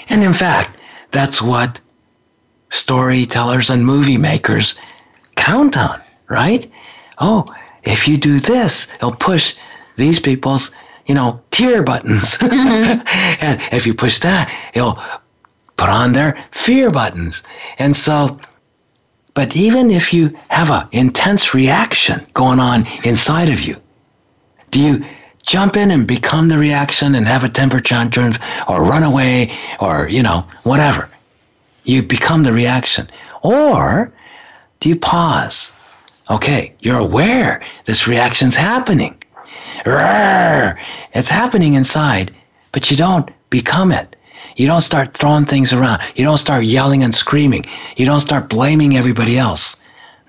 and 0.09 0.23
in 0.23 0.33
fact, 0.33 0.81
that's 1.11 1.41
what 1.41 1.79
storytellers 2.69 3.69
and 3.69 3.85
movie 3.85 4.17
makers 4.17 4.75
count 5.35 5.77
on, 5.77 6.01
right? 6.27 6.71
Oh, 7.19 7.45
if 7.83 8.07
you 8.07 8.17
do 8.17 8.39
this, 8.39 8.87
it'll 8.95 9.13
push 9.15 9.55
these 9.95 10.19
people's, 10.19 10.71
you 11.05 11.15
know, 11.15 11.39
tear 11.51 11.83
buttons. 11.83 12.37
Mm-hmm. 12.57 13.45
and 13.45 13.61
if 13.71 13.87
you 13.87 13.93
push 13.93 14.19
that, 14.19 14.51
it'll 14.73 14.99
put 15.77 15.89
on 15.89 16.11
their 16.11 16.43
fear 16.51 16.91
buttons. 16.91 17.43
And 17.79 17.95
so, 17.95 18.37
but 19.33 19.55
even 19.55 19.91
if 19.91 20.13
you 20.13 20.37
have 20.49 20.69
an 20.71 20.87
intense 20.91 21.53
reaction 21.53 22.25
going 22.33 22.59
on 22.59 22.87
inside 23.03 23.49
of 23.49 23.61
you, 23.61 23.77
do 24.71 24.79
you 24.79 25.05
jump 25.45 25.77
in 25.77 25.91
and 25.91 26.07
become 26.07 26.49
the 26.49 26.57
reaction 26.57 27.15
and 27.15 27.27
have 27.27 27.43
a 27.43 27.49
temper 27.49 27.79
tantrum 27.79 28.33
or 28.67 28.83
run 28.83 29.03
away 29.03 29.51
or, 29.79 30.09
you 30.09 30.23
know, 30.23 30.45
whatever? 30.63 31.09
You 31.87 32.03
become 32.03 32.43
the 32.43 32.51
reaction. 32.51 33.09
Or 33.43 34.11
do 34.81 34.89
you 34.89 34.97
pause? 34.97 35.71
Okay, 36.29 36.73
you're 36.81 36.99
aware 36.99 37.63
this 37.85 38.07
reaction's 38.07 38.57
happening. 38.57 39.17
It's 39.85 41.29
happening 41.29 41.75
inside, 41.75 42.35
but 42.73 42.91
you 42.91 42.97
don't 42.97 43.29
become 43.49 43.93
it. 43.93 44.17
You 44.57 44.67
don't 44.67 44.81
start 44.81 45.13
throwing 45.13 45.45
things 45.45 45.71
around. 45.71 46.01
You 46.15 46.25
don't 46.25 46.37
start 46.37 46.65
yelling 46.65 47.03
and 47.03 47.15
screaming. 47.15 47.63
You 47.95 48.05
don't 48.05 48.19
start 48.19 48.49
blaming 48.49 48.97
everybody 48.97 49.37
else. 49.37 49.77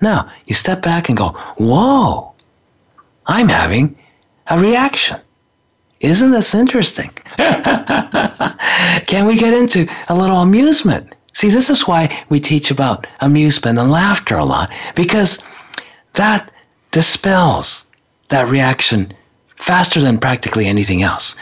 No, 0.01 0.25
you 0.45 0.55
step 0.55 0.81
back 0.81 1.09
and 1.09 1.17
go, 1.17 1.31
Whoa, 1.57 2.31
I'm 3.25 3.49
having 3.49 3.97
a 4.47 4.57
reaction. 4.57 5.19
Isn't 5.99 6.31
this 6.31 6.55
interesting? 6.55 7.09
Can 9.07 9.25
we 9.25 9.37
get 9.37 9.53
into 9.53 9.89
a 10.07 10.15
little 10.15 10.37
amusement? 10.37 11.15
See, 11.33 11.49
this 11.49 11.69
is 11.69 11.87
why 11.87 12.25
we 12.29 12.39
teach 12.39 12.71
about 12.71 13.07
amusement 13.21 13.77
and 13.79 13.91
laughter 13.91 14.37
a 14.37 14.45
lot, 14.45 14.71
because 14.95 15.43
that 16.13 16.51
dispels 16.91 17.85
that 18.29 18.47
reaction 18.47 19.13
faster 19.55 20.01
than 20.01 20.17
practically 20.17 20.65
anything 20.65 21.03
else. 21.03 21.35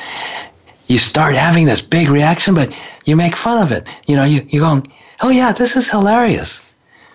You 0.88 0.98
start 0.98 1.36
having 1.36 1.66
this 1.66 1.82
big 1.82 2.10
reaction, 2.10 2.54
but 2.54 2.74
you 3.06 3.16
make 3.16 3.36
fun 3.36 3.62
of 3.62 3.72
it. 3.72 3.86
You 4.08 4.16
know, 4.16 4.24
you, 4.24 4.46
you're 4.50 4.64
going, 4.64 4.88
oh 5.22 5.30
yeah, 5.30 5.52
this 5.52 5.76
is 5.76 5.90
hilarious. 5.90 6.62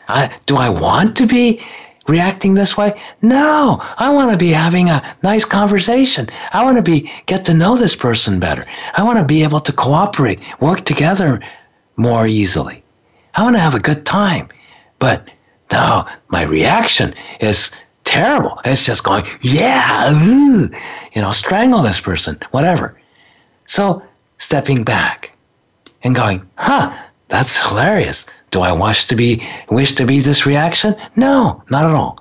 I, 0.09 0.31
do 0.47 0.57
I 0.57 0.69
want 0.69 1.17
to 1.17 1.27
be 1.27 1.63
reacting 2.07 2.55
this 2.55 2.77
way? 2.77 3.01
No, 3.23 3.81
I 3.99 4.11
want 4.11 4.31
to 4.31 4.37
be 4.37 4.51
having 4.51 4.91
a 4.91 5.17
nice 5.23 5.45
conversation. 5.45 6.29
I 6.53 6.65
want 6.65 6.77
to 6.77 6.83
be 6.83 7.11
get 7.27 7.45
to 7.47 7.55
know 7.55 7.77
this 7.77 7.97
person 7.97 8.41
better. 8.41 8.65
I 8.95 9.03
want 9.03 9.19
to 9.19 9.25
be 9.25 9.43
able 9.43 9.61
to 9.61 9.73
cooperate, 9.73 10.41
work 10.61 10.85
together 10.85 11.41
more 12.03 12.27
easily. 12.27 12.83
I 13.35 13.43
want 13.43 13.57
to 13.57 13.61
have 13.61 13.75
a 13.75 13.81
good 13.81 14.05
time. 14.05 14.49
But 14.99 15.29
no, 15.71 16.07
my 16.29 16.43
reaction 16.43 17.15
is 17.41 17.71
terrible. 18.05 18.61
It's 18.65 18.85
just 18.85 19.05
going, 19.05 19.25
yeah, 19.41 20.11
you 21.15 21.23
know, 21.23 21.33
strangle 21.33 21.81
this 21.83 22.01
person, 22.01 22.39
whatever. 22.51 22.99
So 23.67 24.03
stepping 24.39 24.85
back 24.85 25.33
and 26.03 26.15
going, 26.15 26.47
huh, 26.57 26.93
that's 27.29 27.57
hilarious. 27.57 28.27
Do 28.51 28.61
I 28.61 28.73
wish 28.73 29.07
to 29.07 29.17
be 29.17 29.43
wish 29.71 29.95
to 29.95 30.05
be 30.05 30.21
this 30.21 30.45
reaction? 30.45 30.95
No, 31.17 31.63
not 31.71 31.87
at 31.87 31.95
all. 31.95 32.19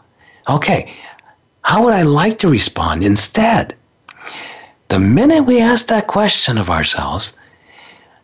Okay. 0.48 0.94
How 1.64 1.84
would 1.84 1.94
I 1.94 2.04
like 2.04 2.40
to 2.40 2.50
respond 2.50 3.04
instead? 3.04 3.76
The 4.88 5.00
minute 5.00 5.44
we 5.44 5.62
ask 5.62 5.88
that 5.88 6.08
question 6.08 6.58
of 6.58 6.70
ourselves, 6.70 7.38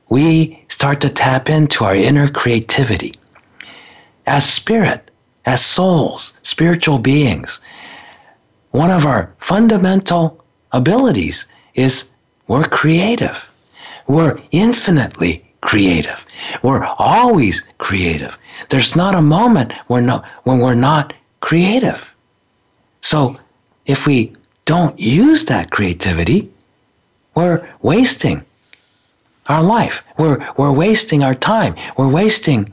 we 0.09 0.63
start 0.69 1.01
to 1.01 1.09
tap 1.09 1.49
into 1.49 1.83
our 1.83 1.95
inner 1.95 2.29
creativity. 2.29 3.13
As 4.25 4.47
spirit, 4.47 5.11
as 5.45 5.63
souls, 5.63 6.33
spiritual 6.41 6.99
beings, 6.99 7.61
one 8.71 8.91
of 8.91 9.05
our 9.05 9.33
fundamental 9.39 10.43
abilities 10.71 11.45
is 11.75 12.09
we're 12.47 12.65
creative. 12.65 13.49
We're 14.07 14.39
infinitely 14.51 15.43
creative. 15.61 16.25
We're 16.63 16.85
always 16.97 17.61
creative. 17.77 18.37
There's 18.69 18.95
not 18.95 19.15
a 19.15 19.21
moment 19.21 19.73
we're 19.89 20.01
not, 20.01 20.25
when 20.43 20.59
we're 20.59 20.75
not 20.75 21.13
creative. 21.41 22.13
So 23.01 23.37
if 23.85 24.07
we 24.07 24.33
don't 24.65 24.97
use 24.99 25.45
that 25.45 25.71
creativity, 25.71 26.49
we're 27.35 27.67
wasting 27.81 28.45
our 29.49 29.63
life. 29.63 30.03
We're, 30.17 30.37
we're 30.57 30.71
wasting 30.71 31.23
our 31.23 31.35
time. 31.35 31.75
We're 31.97 32.07
wasting 32.09 32.67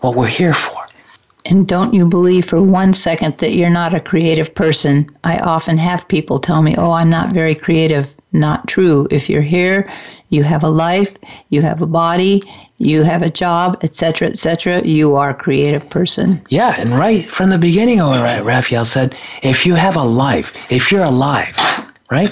what 0.00 0.14
we're 0.14 0.26
here 0.26 0.54
for. 0.54 0.84
And 1.46 1.68
don't 1.68 1.92
you 1.92 2.08
believe 2.08 2.46
for 2.46 2.62
one 2.62 2.94
second 2.94 3.36
that 3.38 3.52
you're 3.52 3.68
not 3.68 3.92
a 3.92 4.00
creative 4.00 4.54
person. 4.54 5.10
I 5.24 5.36
often 5.38 5.76
have 5.76 6.08
people 6.08 6.38
tell 6.38 6.62
me, 6.62 6.74
oh, 6.76 6.92
I'm 6.92 7.10
not 7.10 7.32
very 7.32 7.54
creative. 7.54 8.14
Not 8.32 8.66
true. 8.66 9.06
If 9.10 9.28
you're 9.28 9.42
here, 9.42 9.92
you 10.30 10.42
have 10.42 10.64
a 10.64 10.70
life, 10.70 11.16
you 11.50 11.60
have 11.62 11.82
a 11.82 11.86
body, 11.86 12.42
you 12.78 13.02
have 13.02 13.22
a 13.22 13.30
job, 13.30 13.78
etc., 13.82 14.28
etc. 14.28 14.82
You 14.84 15.16
are 15.16 15.30
a 15.30 15.34
creative 15.34 15.88
person. 15.88 16.40
Yeah, 16.48 16.74
and 16.78 16.96
right 16.96 17.30
from 17.30 17.50
the 17.50 17.58
beginning 17.58 18.00
Raphaelle 18.00 18.84
said, 18.84 19.14
if 19.42 19.66
you 19.66 19.74
have 19.74 19.96
a 19.96 20.02
life, 20.02 20.52
if 20.70 20.90
you're 20.90 21.04
alive, 21.04 21.56
right? 22.10 22.30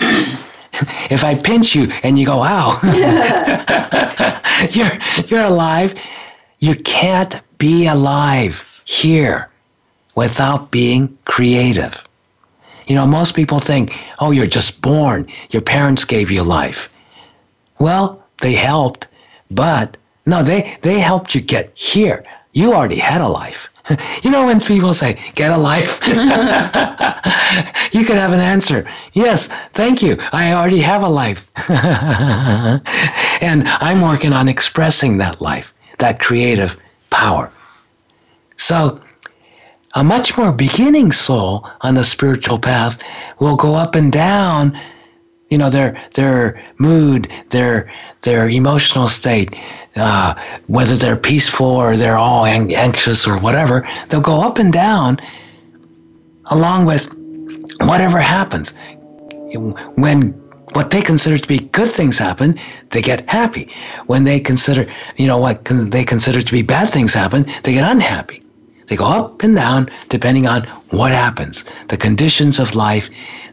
if 1.11 1.25
I 1.25 1.35
pinch 1.35 1.75
you 1.75 1.91
and 2.03 2.19
you 2.19 2.27
go, 2.27 2.43
"Ow," 2.43 2.79
you're 4.71 4.91
you're 5.27 5.45
alive. 5.45 5.95
You 6.59 6.75
can't 6.77 7.41
be 7.59 7.87
alive 7.87 8.83
here 8.85 9.51
without 10.15 10.71
being 10.71 11.17
creative. 11.25 12.03
You 12.87 12.95
know, 12.95 13.07
most 13.07 13.35
people 13.35 13.59
think, 13.59 13.95
"Oh, 14.19 14.31
you're 14.31 14.47
just 14.47 14.81
born. 14.83 15.29
Your 15.51 15.63
parents 15.63 16.05
gave 16.05 16.31
you 16.31 16.43
life." 16.43 16.89
Well, 17.79 18.25
they 18.41 18.55
helped, 18.55 19.09
but 19.51 19.97
no, 20.27 20.43
they 20.43 20.79
they 20.83 21.01
helped 21.01 21.35
you 21.35 21.41
get 21.41 21.71
here. 21.75 22.25
You 22.53 22.75
already 22.75 22.99
had 22.99 23.21
a 23.21 23.29
life. 23.29 23.72
You 24.23 24.31
know, 24.31 24.47
when 24.47 24.61
people 24.61 24.95
say, 24.95 25.19
get 25.35 25.51
a 25.51 25.57
life, 25.57 26.01
you 26.07 26.15
can 28.05 28.17
have 28.17 28.33
an 28.33 28.41
answer. 28.41 28.89
Yes, 29.13 29.49
thank 29.75 30.03
you. 30.03 30.17
I 30.33 30.53
already 30.53 30.81
have 30.81 31.03
a 31.03 31.09
life. 31.09 31.51
and 31.69 33.67
I'm 33.67 34.01
working 34.01 34.33
on 34.33 34.49
expressing 34.49 35.19
that 35.19 35.41
life, 35.41 35.75
that 35.99 36.21
creative 36.21 36.77
power. 37.11 37.51
So, 38.57 39.01
a 39.95 40.05
much 40.05 40.39
more 40.39 40.53
beginning 40.53 41.13
soul 41.13 41.69
on 41.83 41.95
the 41.95 42.05
spiritual 42.05 42.59
path 42.59 43.03
will 43.41 43.57
go 43.57 43.75
up 43.75 43.95
and 43.95 44.13
down 44.13 44.79
you 45.53 45.59
know 45.59 45.71
their 45.71 45.91
their 46.15 46.39
mood 46.79 47.29
their 47.51 47.75
their 48.23 48.49
emotional 48.49 49.09
state 49.09 49.49
uh, 49.97 50.35
whether 50.67 50.97
they're 50.97 51.23
peaceful 51.33 51.73
or 51.85 51.97
they're 51.97 52.23
all 52.27 52.45
ang- 52.47 52.75
anxious 52.75 53.27
or 53.29 53.37
whatever 53.47 53.77
they'll 54.09 54.29
go 54.35 54.41
up 54.41 54.59
and 54.59 54.73
down 54.73 55.19
along 56.47 56.87
with 56.87 57.13
whatever 57.81 58.19
happens. 58.19 58.75
When 59.97 60.33
what 60.75 60.91
they 60.91 61.03
consider 61.03 61.37
to 61.37 61.49
be 61.49 61.59
good 61.59 61.89
things 61.89 62.19
happen 62.19 62.59
they 62.91 63.03
get 63.03 63.29
happy. 63.29 63.69
When 64.07 64.25
they 64.25 64.41
consider 64.41 64.87
you 65.17 65.27
know 65.27 65.37
what 65.37 65.65
they 65.67 66.05
consider 66.05 66.41
to 66.41 66.53
be 66.53 66.63
bad 66.63 66.89
things 66.89 67.13
happen 67.15 67.45
they 67.63 67.75
get 67.75 67.91
unhappy. 67.91 68.43
They 68.87 68.97
go 68.97 69.07
up 69.07 69.43
and 69.43 69.55
down 69.55 69.91
depending 70.09 70.47
on 70.47 70.63
what 70.91 71.13
happens. 71.13 71.65
The 71.89 71.97
conditions 71.97 72.59
of 72.59 72.75
life 72.75 73.11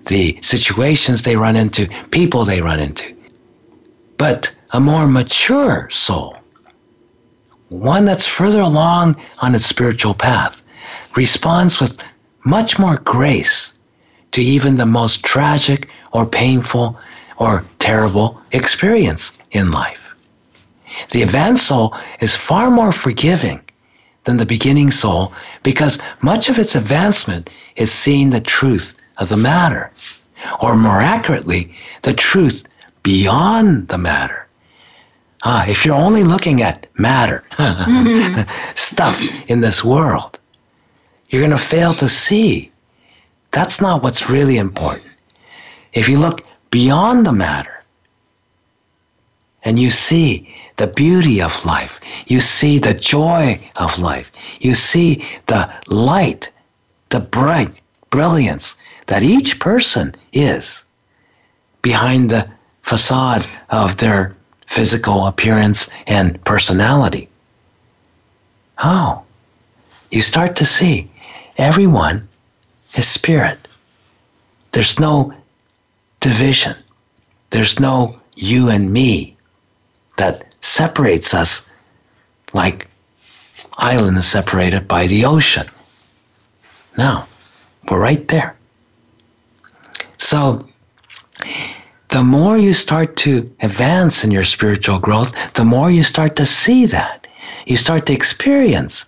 the 0.09 0.37
situations 0.41 1.21
they 1.21 1.35
run 1.35 1.55
into, 1.55 1.87
people 2.11 2.43
they 2.43 2.61
run 2.61 2.79
into. 2.79 3.15
But 4.17 4.53
a 4.71 4.79
more 4.79 5.07
mature 5.07 5.87
soul, 5.89 6.35
one 7.69 8.05
that's 8.05 8.25
further 8.25 8.61
along 8.61 9.15
on 9.39 9.55
its 9.55 9.65
spiritual 9.65 10.15
path, 10.15 10.61
responds 11.15 11.79
with 11.79 11.97
much 12.43 12.77
more 12.79 12.97
grace 12.97 13.73
to 14.31 14.41
even 14.41 14.75
the 14.75 14.85
most 14.85 15.23
tragic 15.23 15.89
or 16.11 16.25
painful 16.25 16.97
or 17.37 17.63
terrible 17.77 18.41
experience 18.51 19.37
in 19.51 19.71
life. 19.71 20.27
The 21.11 21.21
advanced 21.21 21.67
soul 21.67 21.95
is 22.19 22.35
far 22.35 22.69
more 22.69 22.91
forgiving 22.91 23.61
than 24.23 24.37
the 24.37 24.45
beginning 24.45 24.91
soul 24.91 25.33
because 25.63 25.99
much 26.21 26.49
of 26.49 26.59
its 26.59 26.75
advancement 26.75 27.49
is 27.75 27.91
seeing 27.91 28.31
the 28.31 28.41
truth 28.41 28.97
of 29.19 29.29
the 29.29 29.37
matter, 29.37 29.91
or 30.61 30.75
more 30.75 31.01
accurately, 31.01 31.73
the 32.01 32.13
truth 32.13 32.67
beyond 33.03 33.87
the 33.89 33.97
matter. 33.97 34.47
Ah, 35.43 35.65
if 35.67 35.85
you're 35.85 35.95
only 35.95 36.23
looking 36.23 36.61
at 36.61 36.87
matter, 36.97 37.43
mm-hmm. 37.51 38.41
stuff 38.75 39.21
in 39.47 39.61
this 39.61 39.83
world, 39.83 40.39
you're 41.29 41.41
going 41.41 41.51
to 41.51 41.57
fail 41.57 41.93
to 41.93 42.07
see. 42.07 42.71
That's 43.51 43.81
not 43.81 44.03
what's 44.03 44.29
really 44.29 44.57
important. 44.57 45.11
If 45.93 46.09
you 46.09 46.17
look 46.19 46.45
beyond 46.71 47.25
the 47.25 47.31
matter 47.31 47.83
and 49.63 49.79
you 49.79 49.89
see 49.89 50.55
the 50.77 50.87
beauty 50.87 51.41
of 51.41 51.65
life, 51.65 51.99
you 52.27 52.39
see 52.39 52.79
the 52.79 52.93
joy 52.93 53.59
of 53.75 53.97
life, 53.99 54.31
you 54.59 54.75
see 54.75 55.25
the 55.47 55.69
light, 55.87 56.51
the 57.09 57.19
bright 57.19 57.81
brilliance 58.09 58.77
that 59.09 59.23
each 59.23 59.59
person 59.59 60.13
is 60.33 60.83
behind 61.81 62.29
the 62.29 62.47
facade 62.83 63.47
of 63.71 63.97
their 63.97 64.35
physical 64.67 65.25
appearance 65.25 65.89
and 66.05 66.41
personality. 66.43 67.27
Oh, 68.77 69.23
you 70.11 70.21
start 70.21 70.55
to 70.57 70.65
see 70.65 71.09
everyone 71.57 72.27
is 72.95 73.07
spirit. 73.07 73.67
There's 74.73 74.99
no 74.99 75.33
division. 76.19 76.75
There's 77.49 77.79
no 77.79 78.15
you 78.35 78.69
and 78.69 78.93
me 78.93 79.35
that 80.17 80.45
separates 80.61 81.33
us 81.33 81.67
like 82.53 82.87
island 83.79 84.19
is 84.19 84.27
separated 84.27 84.87
by 84.87 85.07
the 85.07 85.25
ocean. 85.25 85.65
Now, 86.95 87.25
we're 87.89 87.99
right 87.99 88.27
there. 88.27 88.55
So, 90.19 90.67
the 92.09 92.23
more 92.23 92.57
you 92.57 92.73
start 92.73 93.15
to 93.17 93.49
advance 93.61 94.23
in 94.23 94.31
your 94.31 94.43
spiritual 94.43 94.99
growth, 94.99 95.33
the 95.53 95.63
more 95.63 95.89
you 95.89 96.03
start 96.03 96.35
to 96.35 96.45
see 96.45 96.85
that. 96.87 97.25
You 97.65 97.77
start 97.77 98.05
to 98.07 98.13
experience 98.13 99.05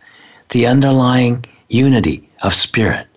the 0.49 0.65
underlying 0.67 1.45
unity 1.67 2.29
of 2.43 2.53
spirit, 2.53 3.07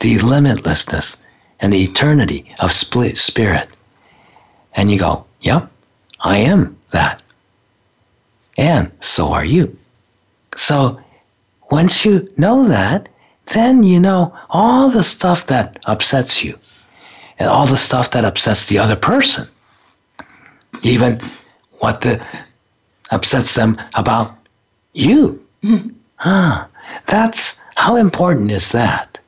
the 0.00 0.18
limitlessness 0.18 1.16
and 1.60 1.72
the 1.72 1.82
eternity 1.82 2.52
of 2.60 2.72
spirit. 2.72 3.68
And 4.74 4.90
you 4.90 4.98
go, 4.98 5.24
Yep, 5.40 5.70
I 6.20 6.36
am 6.38 6.76
that. 6.92 7.22
And 8.58 8.90
so 9.00 9.32
are 9.32 9.44
you. 9.44 9.76
So 10.54 11.00
once 11.70 12.04
you 12.04 12.28
know 12.36 12.66
that, 12.68 13.08
then 13.54 13.82
you 13.82 14.00
know 14.00 14.36
all 14.50 14.90
the 14.90 15.02
stuff 15.02 15.46
that 15.46 15.78
upsets 15.86 16.44
you 16.44 16.58
and 17.38 17.48
all 17.48 17.66
the 17.66 17.76
stuff 17.76 18.10
that 18.10 18.24
upsets 18.24 18.66
the 18.66 18.78
other 18.78 18.96
person. 18.96 19.46
Even 20.82 21.20
what 21.78 22.00
the 22.00 22.20
upsets 23.10 23.54
them 23.54 23.80
about 23.94 24.36
you. 24.92 25.44
Huh. 26.16 26.66
That's 27.06 27.62
how 27.76 27.96
important 27.96 28.50
is 28.50 28.70
that? 28.70 29.20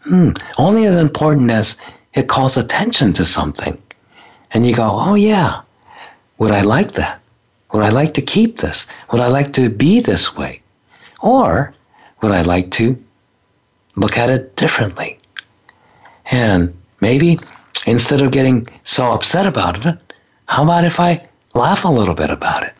Hmm. 0.00 0.30
Only 0.58 0.86
as 0.86 0.96
important 0.96 1.50
as 1.50 1.80
it 2.14 2.28
calls 2.28 2.56
attention 2.56 3.12
to 3.14 3.24
something. 3.24 3.80
And 4.50 4.66
you 4.66 4.74
go, 4.74 4.88
oh 4.90 5.14
yeah, 5.14 5.62
would 6.38 6.50
I 6.50 6.62
like 6.62 6.92
that? 6.92 7.20
Would 7.72 7.82
I 7.82 7.88
like 7.90 8.14
to 8.14 8.22
keep 8.22 8.58
this? 8.58 8.86
Would 9.10 9.20
I 9.20 9.28
like 9.28 9.52
to 9.54 9.70
be 9.70 10.00
this 10.00 10.36
way? 10.36 10.60
Or 11.20 11.72
would 12.22 12.32
I 12.32 12.42
like 12.42 12.70
to 12.72 12.96
look 13.96 14.16
at 14.16 14.30
it 14.30 14.56
differently? 14.56 15.18
And 16.26 16.74
maybe 17.00 17.38
instead 17.86 18.22
of 18.22 18.30
getting 18.30 18.68
so 18.84 19.12
upset 19.12 19.46
about 19.46 19.84
it, 19.84 19.98
how 20.46 20.62
about 20.62 20.84
if 20.84 21.00
I 21.00 21.28
laugh 21.54 21.84
a 21.84 21.88
little 21.88 22.14
bit 22.14 22.30
about 22.30 22.62
it? 22.62 22.74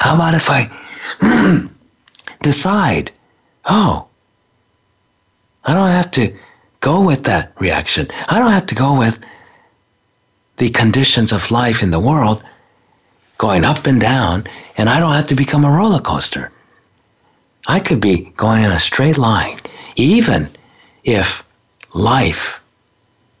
How 0.00 0.14
about 0.14 0.34
if 0.34 0.48
I 0.50 0.70
decide, 2.42 3.12
oh, 3.66 4.06
I 5.64 5.74
don't 5.74 5.90
have 5.90 6.10
to 6.12 6.34
go 6.80 7.02
with 7.02 7.24
that 7.24 7.52
reaction. 7.60 8.08
I 8.28 8.38
don't 8.38 8.52
have 8.52 8.66
to 8.66 8.74
go 8.74 8.98
with 8.98 9.20
the 10.56 10.70
conditions 10.70 11.32
of 11.32 11.50
life 11.50 11.82
in 11.82 11.90
the 11.90 12.00
world 12.00 12.42
going 13.38 13.64
up 13.64 13.86
and 13.86 14.00
down, 14.00 14.46
and 14.76 14.88
I 14.88 14.98
don't 15.00 15.12
have 15.12 15.26
to 15.28 15.34
become 15.34 15.64
a 15.64 15.70
roller 15.70 16.00
coaster. 16.00 16.50
I 17.66 17.80
could 17.80 18.00
be 18.00 18.32
going 18.36 18.64
in 18.64 18.72
a 18.72 18.78
straight 18.78 19.18
line, 19.18 19.58
even 19.96 20.48
if 21.04 21.44
life 21.94 22.60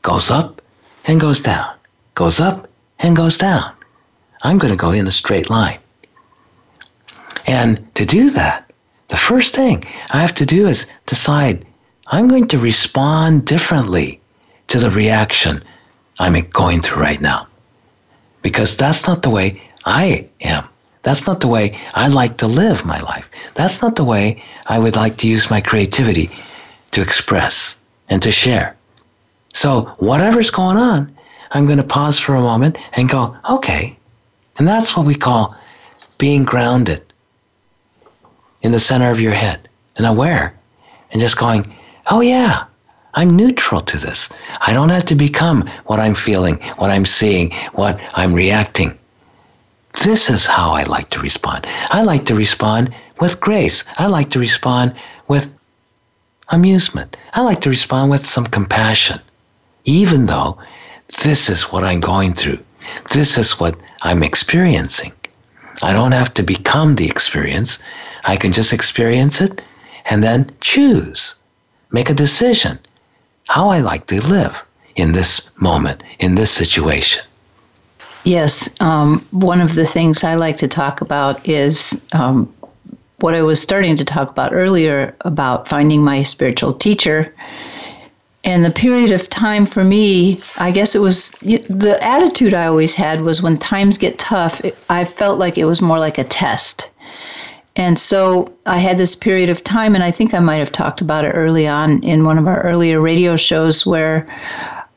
goes 0.02 0.30
up 0.30 0.60
and 1.06 1.20
goes 1.20 1.40
down, 1.40 1.74
goes 2.14 2.40
up 2.40 2.68
and 2.98 3.16
goes 3.16 3.38
down. 3.38 3.72
I'm 4.42 4.58
going 4.58 4.72
to 4.72 4.76
go 4.76 4.90
in 4.90 5.06
a 5.06 5.10
straight 5.10 5.50
line. 5.50 5.78
And 7.46 7.94
to 7.94 8.04
do 8.04 8.30
that, 8.30 8.70
the 9.08 9.16
first 9.16 9.54
thing 9.54 9.84
I 10.10 10.20
have 10.20 10.34
to 10.34 10.46
do 10.46 10.68
is 10.68 10.90
decide 11.06 11.66
I'm 12.08 12.28
going 12.28 12.48
to 12.48 12.58
respond 12.58 13.46
differently 13.46 14.20
to 14.68 14.78
the 14.78 14.90
reaction 14.90 15.62
I'm 16.18 16.34
going 16.50 16.82
through 16.82 17.02
right 17.02 17.20
now. 17.20 17.46
Because 18.42 18.76
that's 18.76 19.06
not 19.06 19.22
the 19.22 19.30
way 19.30 19.60
I 19.84 20.26
am. 20.40 20.68
That's 21.02 21.26
not 21.26 21.40
the 21.40 21.48
way 21.48 21.78
I 21.94 22.08
like 22.08 22.36
to 22.38 22.46
live 22.46 22.84
my 22.84 23.00
life. 23.00 23.28
That's 23.54 23.80
not 23.80 23.96
the 23.96 24.04
way 24.04 24.42
I 24.66 24.78
would 24.78 24.96
like 24.96 25.16
to 25.18 25.28
use 25.28 25.50
my 25.50 25.60
creativity 25.60 26.30
to 26.90 27.00
express 27.00 27.76
and 28.08 28.22
to 28.22 28.30
share. 28.30 28.76
So, 29.54 29.92
whatever's 29.98 30.50
going 30.50 30.76
on, 30.76 31.16
I'm 31.52 31.66
going 31.66 31.78
to 31.78 31.84
pause 31.84 32.18
for 32.18 32.34
a 32.34 32.40
moment 32.40 32.78
and 32.92 33.08
go, 33.08 33.36
okay. 33.48 33.96
And 34.58 34.68
that's 34.68 34.96
what 34.96 35.06
we 35.06 35.14
call 35.14 35.56
being 36.18 36.44
grounded 36.44 37.02
in 38.62 38.72
the 38.72 38.78
center 38.78 39.10
of 39.10 39.20
your 39.20 39.32
head 39.32 39.68
and 39.96 40.06
aware 40.06 40.54
and 41.10 41.20
just 41.20 41.38
going, 41.38 41.72
oh, 42.10 42.20
yeah, 42.20 42.64
I'm 43.14 43.30
neutral 43.30 43.80
to 43.80 43.96
this. 43.96 44.28
I 44.60 44.72
don't 44.72 44.90
have 44.90 45.06
to 45.06 45.14
become 45.14 45.68
what 45.86 45.98
I'm 45.98 46.14
feeling, 46.14 46.60
what 46.76 46.90
I'm 46.90 47.06
seeing, 47.06 47.52
what 47.72 47.98
I'm 48.14 48.34
reacting. 48.34 48.99
This 50.02 50.30
is 50.30 50.46
how 50.46 50.72
I 50.72 50.84
like 50.84 51.10
to 51.10 51.20
respond. 51.20 51.66
I 51.90 52.02
like 52.02 52.24
to 52.26 52.34
respond 52.34 52.94
with 53.20 53.38
grace. 53.38 53.84
I 53.98 54.06
like 54.06 54.30
to 54.30 54.38
respond 54.38 54.94
with 55.28 55.52
amusement. 56.48 57.18
I 57.34 57.42
like 57.42 57.60
to 57.60 57.68
respond 57.68 58.10
with 58.10 58.26
some 58.26 58.46
compassion, 58.46 59.20
even 59.84 60.24
though 60.24 60.56
this 61.22 61.50
is 61.50 61.64
what 61.64 61.84
I'm 61.84 62.00
going 62.00 62.32
through. 62.32 62.58
This 63.12 63.36
is 63.36 63.60
what 63.60 63.76
I'm 64.02 64.22
experiencing. 64.22 65.12
I 65.82 65.92
don't 65.92 66.12
have 66.12 66.32
to 66.34 66.42
become 66.42 66.94
the 66.94 67.08
experience. 67.08 67.78
I 68.24 68.36
can 68.36 68.52
just 68.52 68.72
experience 68.72 69.40
it 69.42 69.60
and 70.06 70.22
then 70.22 70.50
choose, 70.60 71.34
make 71.90 72.08
a 72.08 72.14
decision 72.14 72.78
how 73.48 73.68
I 73.68 73.80
like 73.80 74.06
to 74.06 74.26
live 74.26 74.64
in 74.96 75.12
this 75.12 75.50
moment, 75.60 76.02
in 76.20 76.36
this 76.36 76.50
situation. 76.50 77.22
Yes, 78.24 78.68
um, 78.80 79.20
one 79.30 79.60
of 79.60 79.74
the 79.74 79.86
things 79.86 80.24
I 80.24 80.34
like 80.34 80.56
to 80.58 80.68
talk 80.68 81.00
about 81.00 81.48
is 81.48 82.00
um, 82.12 82.52
what 83.20 83.34
I 83.34 83.42
was 83.42 83.60
starting 83.60 83.96
to 83.96 84.04
talk 84.04 84.30
about 84.30 84.52
earlier 84.52 85.14
about 85.22 85.68
finding 85.68 86.02
my 86.02 86.22
spiritual 86.22 86.74
teacher. 86.74 87.34
And 88.44 88.64
the 88.64 88.70
period 88.70 89.10
of 89.12 89.28
time 89.28 89.66
for 89.66 89.84
me, 89.84 90.40
I 90.58 90.70
guess 90.70 90.94
it 90.94 91.00
was 91.00 91.30
the 91.40 91.98
attitude 92.00 92.54
I 92.54 92.66
always 92.66 92.94
had 92.94 93.20
was 93.20 93.42
when 93.42 93.58
times 93.58 93.98
get 93.98 94.18
tough, 94.18 94.64
it, 94.64 94.76
I 94.88 95.04
felt 95.04 95.38
like 95.38 95.58
it 95.58 95.66
was 95.66 95.82
more 95.82 95.98
like 95.98 96.18
a 96.18 96.24
test. 96.24 96.90
And 97.76 97.98
so 97.98 98.52
I 98.66 98.78
had 98.78 98.98
this 98.98 99.14
period 99.14 99.48
of 99.48 99.62
time, 99.62 99.94
and 99.94 100.02
I 100.02 100.10
think 100.10 100.34
I 100.34 100.40
might 100.40 100.56
have 100.56 100.72
talked 100.72 101.00
about 101.00 101.24
it 101.24 101.32
early 101.32 101.66
on 101.66 102.02
in 102.02 102.24
one 102.24 102.36
of 102.36 102.46
our 102.46 102.62
earlier 102.62 103.00
radio 103.00 103.36
shows 103.36 103.86
where 103.86 104.26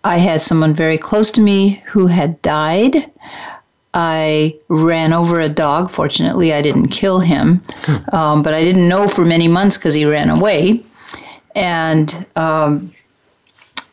I 0.04 0.18
had 0.18 0.42
someone 0.42 0.74
very 0.74 0.98
close 0.98 1.32
to 1.32 1.42
me 1.42 1.82
who 1.86 2.08
had 2.08 2.42
died. 2.42 3.10
I 3.94 4.58
ran 4.70 5.14
over 5.14 5.40
a 5.40 5.50
dog. 5.50 5.90
Fortunately, 5.90 6.54
I 6.54 6.62
didn't 6.62 6.88
kill 6.88 7.20
him, 7.20 7.62
hmm. 7.86 8.16
um, 8.16 8.44
but 8.44 8.54
I 8.54 8.64
didn't 8.64 8.88
know 8.88 9.08
for 9.08 9.24
many 9.24 9.48
months 9.48 9.78
because 9.78 9.94
he 9.94 10.06
ran 10.06 10.30
away. 10.30 10.84
And 11.56 12.26
um, 12.36 12.92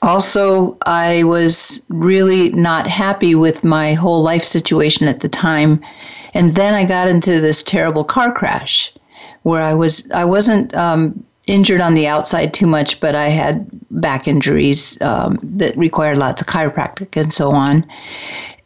also, 0.03 0.79
I 0.87 1.25
was 1.25 1.87
really 1.91 2.51
not 2.51 2.87
happy 2.87 3.35
with 3.35 3.63
my 3.63 3.93
whole 3.93 4.23
life 4.23 4.45
situation 4.45 5.07
at 5.07 5.21
the 5.21 5.29
time. 5.29 5.85
And 6.33 6.51
then 6.51 6.75
I 6.75 6.85
got 6.85 7.09
into 7.09 7.41
this 7.41 7.63
terrible 7.63 8.05
car 8.05 8.33
crash 8.33 8.93
where 9.43 9.63
I 9.63 9.75
was 9.75 10.11
I 10.11 10.25
wasn't 10.25 10.75
um, 10.75 11.25
injured 11.51 11.81
on 11.81 11.95
the 11.95 12.07
outside 12.07 12.55
too 12.55 12.67
much, 12.67 13.01
but 13.01 13.15
I 13.15 13.29
had 13.29 13.69
back 13.91 14.29
injuries 14.29 15.01
um, 15.03 15.39
that 15.43 15.77
required 15.77 16.17
lots 16.17 16.41
of 16.41 16.47
chiropractic 16.47 17.21
and 17.21 17.35
so 17.35 17.51
on. 17.51 17.85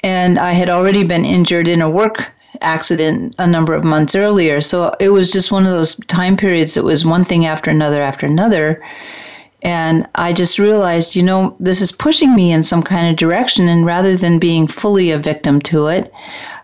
And 0.00 0.38
I 0.38 0.52
had 0.52 0.68
already 0.68 1.02
been 1.02 1.24
injured 1.24 1.66
in 1.66 1.80
a 1.80 1.88
work 1.88 2.32
accident 2.60 3.34
a 3.38 3.46
number 3.46 3.74
of 3.74 3.84
months 3.84 4.14
earlier. 4.14 4.60
So 4.60 4.94
it 5.00 5.08
was 5.08 5.32
just 5.32 5.50
one 5.50 5.64
of 5.64 5.72
those 5.72 5.96
time 6.06 6.36
periods 6.36 6.74
that 6.74 6.84
was 6.84 7.06
one 7.06 7.24
thing 7.24 7.46
after 7.46 7.70
another 7.70 8.02
after 8.02 8.26
another. 8.26 8.82
And 9.62 10.06
I 10.14 10.34
just 10.34 10.58
realized, 10.58 11.16
you 11.16 11.22
know, 11.22 11.56
this 11.58 11.80
is 11.80 11.90
pushing 11.90 12.34
me 12.34 12.52
in 12.52 12.62
some 12.62 12.82
kind 12.82 13.08
of 13.08 13.16
direction. 13.16 13.66
And 13.66 13.86
rather 13.86 14.14
than 14.14 14.38
being 14.38 14.66
fully 14.66 15.10
a 15.10 15.18
victim 15.18 15.58
to 15.62 15.86
it, 15.86 16.12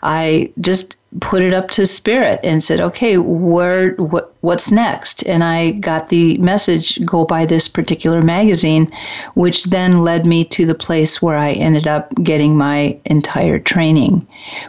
I 0.03 0.53
just 0.61 0.97
put 1.19 1.43
it 1.43 1.53
up 1.53 1.69
to 1.73 1.85
spirit 1.87 2.39
and 2.45 2.63
said, 2.63 2.81
okay, 2.81 3.19
where, 3.19 3.95
what, 3.95 4.33
what's 4.43 4.71
next? 4.71 5.27
And 5.27 5.43
I 5.43 5.73
got 5.73 6.09
the 6.09 6.39
message, 6.39 7.05
go 7.05 7.25
buy 7.25 7.47
this 7.47 7.67
particular 7.67 8.23
magazine, 8.23 8.93
which 9.35 9.65
then 9.65 10.05
led 10.05 10.25
me 10.25 10.45
to 10.45 10.65
the 10.65 10.75
place 10.75 11.21
where 11.21 11.37
I 11.37 11.53
ended 11.53 11.89
up 11.89 12.15
getting 12.23 12.57
my 12.57 12.97
entire 13.07 13.59
training, 13.59 14.25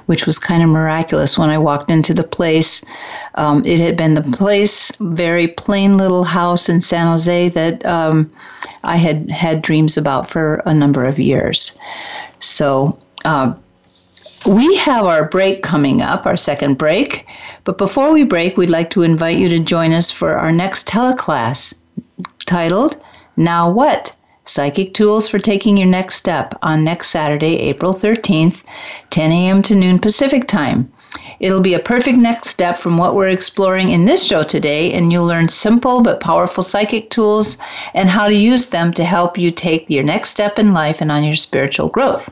which 0.08 0.26
was 0.26 0.40
kind 0.40 0.64
of 0.64 0.70
miraculous. 0.70 1.38
When 1.38 1.52
I 1.52 1.60
walked 1.60 1.92
into 1.92 2.14
the 2.14 2.24
place, 2.24 2.84
um, 3.36 3.64
it 3.64 3.80
had 3.80 3.96
been 3.96 4.16
the 4.16 4.24
place, 4.24 4.92
very 5.00 5.48
plain 5.48 5.96
little 5.96 6.24
house 6.24 6.70
in 6.70 6.82
San 6.82 7.06
Jose 7.06 7.50
that 7.50 7.86
um, 7.86 8.32
I 8.84 8.96
had 8.96 9.30
had 9.30 9.62
dreams 9.62 9.96
about 9.96 10.28
for 10.28 10.64
a 10.66 10.74
number 10.74 11.04
of 11.04 11.20
years. 11.20 11.78
So, 12.40 12.98
uh, 13.26 13.54
we 14.46 14.76
have 14.76 15.06
our 15.06 15.26
break 15.26 15.62
coming 15.62 16.02
up, 16.02 16.26
our 16.26 16.38
second 16.38 16.78
break. 16.78 17.28
But 17.64 17.78
before 17.78 18.12
we 18.12 18.24
break, 18.24 18.58
we'd 18.58 18.70
like 18.70 18.90
to 18.92 19.04
invite 19.04 19.38
you 19.38 19.50
to 19.50 19.60
join 19.60 19.92
us 19.92 20.10
for 20.10 20.38
our 20.38 20.52
next 20.52 20.88
teleclass 20.88 21.76
titled 22.46 23.00
Now 23.38 23.70
What? 23.70 24.16
Psychic 24.46 24.96
Tools 24.96 25.28
for 25.28 25.38
Taking 25.38 25.78
Your 25.78 25.88
Next 25.88 26.16
Step 26.16 26.56
on 26.64 26.84
next 26.84 27.10
Saturday, 27.10 27.58
April 27.60 27.94
13th, 27.94 28.64
10 29.12 29.32
a.m. 29.32 29.62
to 29.62 29.76
noon 29.76 30.00
Pacific 30.00 30.48
Time. 30.48 30.92
It'll 31.40 31.62
be 31.62 31.76
a 31.76 31.80
perfect 31.80 32.18
next 32.18 32.50
step 32.50 32.78
from 32.78 32.98
what 32.98 33.16
we're 33.16 33.28
exploring 33.28 33.92
in 33.92 34.06
this 34.06 34.24
show 34.24 34.42
today, 34.42 34.92
and 34.94 35.12
you'll 35.12 35.26
learn 35.26 35.50
simple 35.50 36.02
but 36.02 36.20
powerful 36.20 36.64
psychic 36.64 37.12
tools 37.12 37.60
and 37.94 38.10
how 38.10 38.28
to 38.28 38.36
use 38.36 38.68
them 38.68 38.92
to 38.94 39.04
help 39.04 39.38
you 39.38 39.52
take 39.52 39.90
your 39.90 40.04
next 40.04 40.32
step 40.32 40.58
in 40.58 40.74
life 40.74 41.00
and 41.00 41.12
on 41.12 41.24
your 41.24 41.36
spiritual 41.36 41.90
growth. 41.90 42.30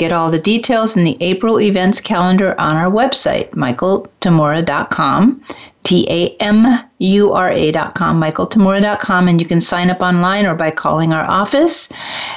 Get 0.00 0.12
all 0.12 0.30
the 0.30 0.38
details 0.38 0.96
in 0.96 1.04
the 1.04 1.18
April 1.20 1.60
events 1.60 2.00
calendar 2.00 2.58
on 2.58 2.74
our 2.74 2.90
website, 2.90 3.50
michaeltamura.com, 3.50 5.42
T 5.84 6.06
A 6.08 6.42
M 6.42 6.82
U 7.00 7.32
R 7.34 7.52
A.com, 7.52 8.18
michaeltamura.com, 8.18 9.28
and 9.28 9.38
you 9.38 9.46
can 9.46 9.60
sign 9.60 9.90
up 9.90 10.00
online 10.00 10.46
or 10.46 10.54
by 10.54 10.70
calling 10.70 11.12
our 11.12 11.30
office 11.30 11.90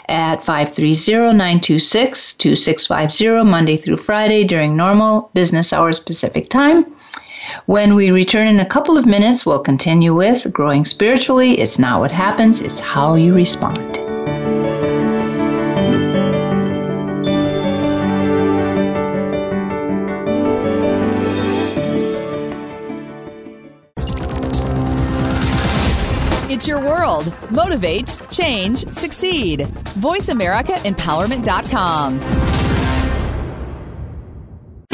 at 0.10 0.44
530 0.44 1.38
926 1.38 2.34
2650, 2.34 3.50
Monday 3.50 3.78
through 3.78 3.96
Friday 3.96 4.44
during 4.44 4.76
normal 4.76 5.32
business 5.34 5.72
hours 5.72 6.02
Pacific 6.02 6.50
time. 6.50 6.84
When 7.66 7.96
we 7.96 8.12
return 8.12 8.48
in 8.48 8.60
a 8.60 8.66
couple 8.66 8.98
of 8.98 9.06
minutes, 9.06 9.46
we'll 9.46 9.60
continue 9.60 10.14
with 10.14 10.52
Growing 10.52 10.84
Spiritually. 10.84 11.62
It's 11.62 11.80
not 11.80 12.02
what 12.02 12.12
happens, 12.12 12.60
it's 12.60 12.82
how 12.82 13.16
you 13.16 13.34
respond. 13.34 14.13
World. 27.04 27.34
Motivate, 27.52 28.18
change, 28.30 28.88
succeed. 28.88 29.68
VoiceAmericaEmpowerment.com. 30.00 32.63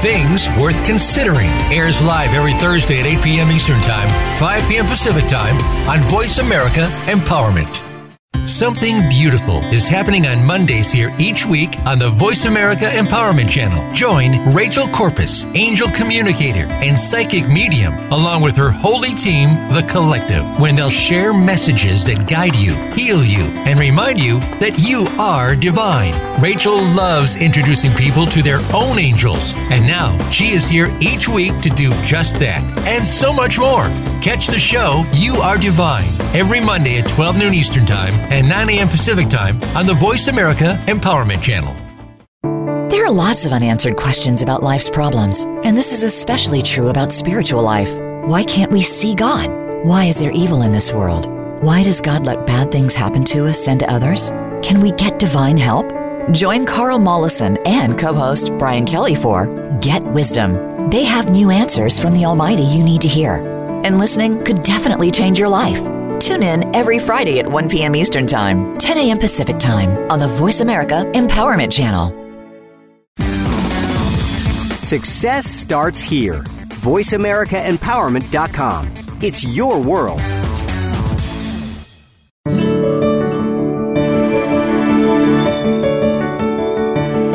Things 0.00 0.48
Worth 0.58 0.82
Considering 0.86 1.50
airs 1.70 2.00
live 2.02 2.32
every 2.32 2.54
Thursday 2.54 3.00
at 3.00 3.06
8 3.06 3.22
p.m. 3.22 3.50
Eastern 3.50 3.82
Time, 3.82 4.08
5 4.38 4.68
p.m. 4.68 4.86
Pacific 4.86 5.28
Time 5.28 5.56
on 5.88 6.00
Voice 6.04 6.38
America 6.38 6.88
Empowerment. 7.04 7.89
Something 8.50 9.08
beautiful 9.08 9.58
is 9.72 9.86
happening 9.86 10.26
on 10.26 10.44
Mondays 10.44 10.90
here 10.90 11.14
each 11.20 11.46
week 11.46 11.78
on 11.86 12.00
the 12.00 12.10
Voice 12.10 12.46
America 12.46 12.90
Empowerment 12.90 13.48
Channel. 13.48 13.94
Join 13.94 14.52
Rachel 14.52 14.88
Corpus, 14.88 15.46
angel 15.54 15.88
communicator 15.90 16.66
and 16.82 16.98
psychic 16.98 17.48
medium, 17.48 17.94
along 18.10 18.42
with 18.42 18.56
her 18.56 18.70
holy 18.72 19.14
team, 19.14 19.50
The 19.72 19.86
Collective, 19.88 20.44
when 20.58 20.74
they'll 20.74 20.90
share 20.90 21.32
messages 21.32 22.04
that 22.06 22.28
guide 22.28 22.56
you, 22.56 22.74
heal 22.92 23.24
you, 23.24 23.44
and 23.64 23.78
remind 23.78 24.18
you 24.18 24.40
that 24.58 24.80
you 24.80 25.06
are 25.20 25.54
divine. 25.54 26.12
Rachel 26.42 26.82
loves 26.82 27.36
introducing 27.36 27.92
people 27.92 28.26
to 28.26 28.42
their 28.42 28.60
own 28.74 28.98
angels, 28.98 29.54
and 29.70 29.86
now 29.86 30.18
she 30.30 30.50
is 30.50 30.68
here 30.68 30.92
each 31.00 31.28
week 31.28 31.58
to 31.60 31.70
do 31.70 31.92
just 32.02 32.40
that 32.40 32.62
and 32.88 33.06
so 33.06 33.32
much 33.32 33.60
more. 33.60 33.88
Catch 34.20 34.48
the 34.48 34.58
show 34.58 35.06
You 35.14 35.36
Are 35.36 35.56
Divine 35.56 36.10
every 36.34 36.60
Monday 36.60 36.98
at 36.98 37.08
12 37.08 37.38
noon 37.38 37.54
Eastern 37.54 37.86
Time 37.86 38.12
and 38.40 38.48
9 38.48 38.70
a.m. 38.70 38.88
Pacific 38.88 39.28
Time 39.28 39.62
on 39.76 39.84
the 39.84 39.92
Voice 39.92 40.28
America 40.28 40.80
Empowerment 40.86 41.42
Channel. 41.42 41.74
There 42.88 43.04
are 43.04 43.12
lots 43.12 43.44
of 43.44 43.52
unanswered 43.52 43.96
questions 43.96 44.42
about 44.42 44.62
life's 44.62 44.88
problems, 44.88 45.44
and 45.62 45.76
this 45.76 45.92
is 45.92 46.02
especially 46.02 46.62
true 46.62 46.88
about 46.88 47.12
spiritual 47.12 47.62
life. 47.62 47.94
Why 48.24 48.42
can't 48.42 48.72
we 48.72 48.80
see 48.80 49.14
God? 49.14 49.50
Why 49.84 50.06
is 50.06 50.18
there 50.18 50.32
evil 50.32 50.62
in 50.62 50.72
this 50.72 50.90
world? 50.90 51.26
Why 51.62 51.82
does 51.82 52.00
God 52.00 52.24
let 52.24 52.46
bad 52.46 52.72
things 52.72 52.94
happen 52.94 53.24
to 53.26 53.46
us 53.46 53.68
and 53.68 53.78
to 53.80 53.92
others? 53.92 54.30
Can 54.62 54.80
we 54.80 54.92
get 54.92 55.18
divine 55.18 55.58
help? 55.58 55.92
Join 56.32 56.64
Carl 56.64 56.98
Mollison 56.98 57.58
and 57.66 57.98
co 57.98 58.14
host 58.14 58.56
Brian 58.58 58.86
Kelly 58.86 59.14
for 59.14 59.46
Get 59.80 60.02
Wisdom. 60.02 60.88
They 60.88 61.04
have 61.04 61.30
new 61.30 61.50
answers 61.50 62.00
from 62.00 62.14
the 62.14 62.24
Almighty 62.24 62.62
you 62.62 62.82
need 62.82 63.02
to 63.02 63.08
hear 63.08 63.34
and 63.84 63.98
listening 63.98 64.42
could 64.44 64.62
definitely 64.62 65.10
change 65.10 65.38
your 65.38 65.48
life. 65.48 65.99
Tune 66.20 66.42
in 66.42 66.76
every 66.76 66.98
Friday 66.98 67.38
at 67.38 67.50
1 67.50 67.70
p.m. 67.70 67.96
Eastern 67.96 68.26
Time, 68.26 68.76
10 68.78 68.98
a.m. 68.98 69.16
Pacific 69.18 69.56
Time 69.58 69.96
on 70.10 70.18
the 70.18 70.28
Voice 70.28 70.60
America 70.60 71.10
Empowerment 71.14 71.72
Channel. 71.72 72.14
Success 74.80 75.46
starts 75.46 76.00
here. 76.00 76.42
VoiceAmericaEmpowerment.com. 76.82 78.90
It's 79.22 79.44
your 79.44 79.80
world. 79.80 80.20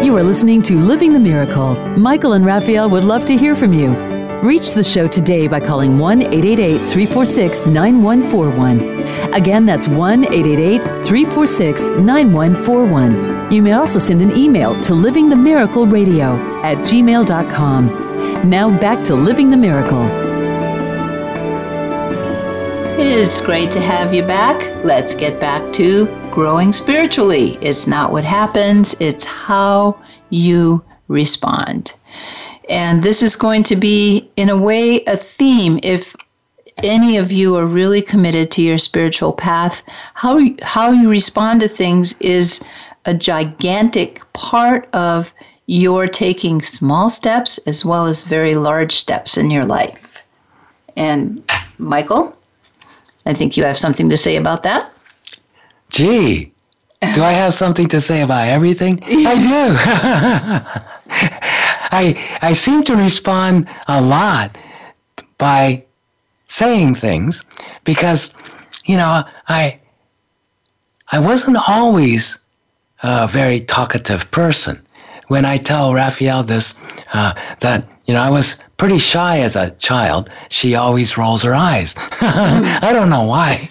You 0.05 0.15
are 0.17 0.23
listening 0.23 0.61
to 0.63 0.75
Living 0.75 1.13
the 1.13 1.19
Miracle. 1.19 1.75
Michael 1.97 2.33
and 2.33 2.45
Raphaelle 2.45 2.89
would 2.89 3.03
love 3.03 3.25
to 3.25 3.35
hear 3.35 3.55
from 3.55 3.73
you. 3.73 4.14
Reach 4.43 4.73
the 4.73 4.83
show 4.83 5.07
today 5.07 5.47
by 5.47 5.59
calling 5.59 5.97
1 5.97 6.21
888 6.21 6.77
346 6.77 7.65
9141. 7.65 9.33
Again, 9.33 9.65
that's 9.65 9.87
1 9.87 10.25
888 10.25 11.05
346 11.05 11.89
9141. 11.89 13.51
You 13.51 13.61
may 13.61 13.71
also 13.71 13.97
send 13.97 14.21
an 14.21 14.37
email 14.37 14.79
to 14.81 14.93
livingthemiracleradio 14.93 16.63
at 16.63 16.77
gmail.com. 16.77 18.49
Now 18.49 18.69
back 18.79 19.03
to 19.05 19.15
Living 19.15 19.49
the 19.49 19.57
Miracle. 19.57 20.05
It's 22.97 23.41
great 23.41 23.71
to 23.71 23.79
have 23.79 24.13
you 24.13 24.23
back. 24.23 24.83
Let's 24.83 25.15
get 25.15 25.39
back 25.39 25.73
to 25.73 26.05
growing 26.31 26.71
spiritually. 26.71 27.57
It's 27.61 27.87
not 27.87 28.11
what 28.11 28.23
happens, 28.23 28.95
it's 28.99 29.25
how 29.25 30.01
you 30.29 30.83
respond. 31.07 31.93
And 32.69 33.03
this 33.03 33.21
is 33.21 33.35
going 33.35 33.63
to 33.63 33.75
be, 33.75 34.29
in 34.35 34.49
a 34.49 34.57
way, 34.57 35.03
a 35.05 35.17
theme. 35.17 35.79
If 35.83 36.15
any 36.83 37.17
of 37.17 37.31
you 37.31 37.55
are 37.55 37.65
really 37.65 38.01
committed 38.01 38.51
to 38.51 38.61
your 38.61 38.77
spiritual 38.77 39.33
path, 39.33 39.83
how, 40.13 40.39
how 40.61 40.91
you 40.91 41.09
respond 41.09 41.61
to 41.61 41.67
things 41.67 42.19
is 42.19 42.63
a 43.05 43.13
gigantic 43.13 44.21
part 44.33 44.89
of 44.93 45.33
your 45.67 46.07
taking 46.07 46.61
small 46.61 47.09
steps 47.09 47.57
as 47.59 47.85
well 47.85 48.05
as 48.05 48.23
very 48.23 48.55
large 48.55 48.95
steps 48.95 49.37
in 49.37 49.49
your 49.49 49.65
life. 49.65 50.23
And 50.95 51.43
Michael, 51.77 52.35
I 53.25 53.33
think 53.33 53.57
you 53.57 53.63
have 53.63 53.77
something 53.77 54.09
to 54.09 54.17
say 54.17 54.35
about 54.35 54.63
that. 54.63 54.91
Gee, 55.89 56.51
do 57.13 57.23
I 57.23 57.31
have 57.31 57.53
something 57.53 57.87
to 57.89 58.01
say 58.01 58.21
about 58.21 58.47
everything? 58.47 58.99
I 59.03 59.41
do. 59.41 61.39
I 61.95 62.03
I 62.41 62.53
seem 62.53 62.83
to 62.83 62.95
respond 62.95 63.67
a 63.87 64.01
lot 64.01 64.57
by 65.37 65.83
saying 66.47 66.95
things 66.95 67.43
because 67.85 68.33
you 68.85 68.97
know 68.97 69.23
I 69.47 69.79
I 71.11 71.19
wasn't 71.19 71.57
always 71.69 72.39
a 73.01 73.27
very 73.27 73.59
talkative 73.61 74.29
person. 74.31 74.81
When 75.27 75.45
I 75.45 75.57
tell 75.57 75.93
Raphaelle 75.93 76.43
this, 76.43 76.75
uh, 77.13 77.33
that 77.61 77.87
you 78.05 78.13
know 78.13 78.21
I 78.21 78.29
was 78.29 78.61
pretty 78.77 78.97
shy 78.97 79.39
as 79.39 79.55
a 79.55 79.71
child, 79.89 80.29
she 80.49 80.75
always 80.75 81.17
rolls 81.17 81.43
her 81.43 81.55
eyes. 81.55 81.95
I 82.87 82.91
don't 82.91 83.09
know 83.09 83.23
why, 83.23 83.69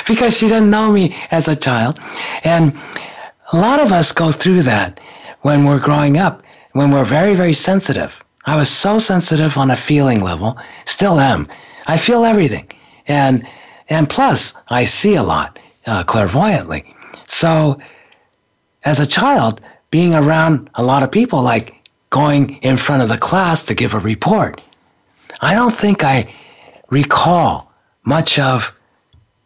because 0.08 0.36
she 0.36 0.48
didn't 0.48 0.70
know 0.70 0.90
me 0.90 1.14
as 1.30 1.48
a 1.48 1.56
child, 1.56 2.00
and 2.44 2.72
a 3.52 3.56
lot 3.58 3.78
of 3.78 3.92
us 3.92 4.10
go 4.10 4.32
through 4.32 4.62
that 4.62 4.98
when 5.42 5.64
we're 5.66 5.78
growing 5.88 6.16
up, 6.16 6.42
when 6.76 6.90
we're 6.90 7.04
very, 7.04 7.34
very 7.34 7.54
sensitive. 7.54 8.20
I 8.44 8.54
was 8.54 8.68
so 8.68 8.98
sensitive 8.98 9.56
on 9.56 9.70
a 9.70 9.76
feeling 9.76 10.22
level, 10.22 10.58
still 10.84 11.18
am. 11.18 11.48
I 11.86 11.96
feel 11.96 12.24
everything. 12.24 12.68
And, 13.08 13.46
and 13.88 14.08
plus, 14.08 14.60
I 14.68 14.84
see 14.84 15.14
a 15.14 15.22
lot 15.22 15.58
uh, 15.86 16.04
clairvoyantly. 16.04 16.94
So, 17.26 17.80
as 18.84 19.00
a 19.00 19.06
child, 19.06 19.60
being 19.90 20.14
around 20.14 20.70
a 20.74 20.82
lot 20.82 21.02
of 21.02 21.10
people, 21.10 21.42
like 21.42 21.74
going 22.10 22.56
in 22.62 22.76
front 22.76 23.02
of 23.02 23.08
the 23.08 23.18
class 23.18 23.64
to 23.64 23.74
give 23.74 23.94
a 23.94 23.98
report, 23.98 24.60
I 25.40 25.54
don't 25.54 25.74
think 25.74 26.04
I 26.04 26.32
recall 26.90 27.72
much 28.04 28.38
of 28.38 28.72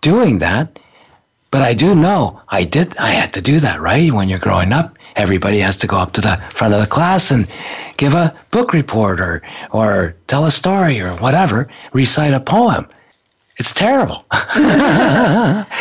doing 0.02 0.38
that. 0.38 0.78
But 1.50 1.62
I 1.62 1.74
do 1.74 1.94
know 1.94 2.40
I 2.48 2.64
did. 2.64 2.96
I 2.96 3.10
had 3.10 3.32
to 3.34 3.40
do 3.40 3.60
that, 3.60 3.80
right? 3.80 4.12
When 4.12 4.28
you're 4.28 4.38
growing 4.38 4.72
up, 4.72 4.94
everybody 5.16 5.58
has 5.58 5.76
to 5.78 5.86
go 5.86 5.96
up 5.96 6.12
to 6.12 6.20
the 6.20 6.36
front 6.50 6.74
of 6.74 6.80
the 6.80 6.86
class 6.86 7.30
and 7.30 7.46
give 7.96 8.14
a 8.14 8.34
book 8.50 8.72
report 8.72 9.20
or 9.20 9.42
or 9.72 10.14
tell 10.26 10.44
a 10.44 10.50
story 10.50 11.00
or 11.00 11.14
whatever, 11.16 11.68
recite 11.92 12.32
a 12.32 12.40
poem. 12.40 12.88
it's 13.58 13.72
terrible. 13.72 14.24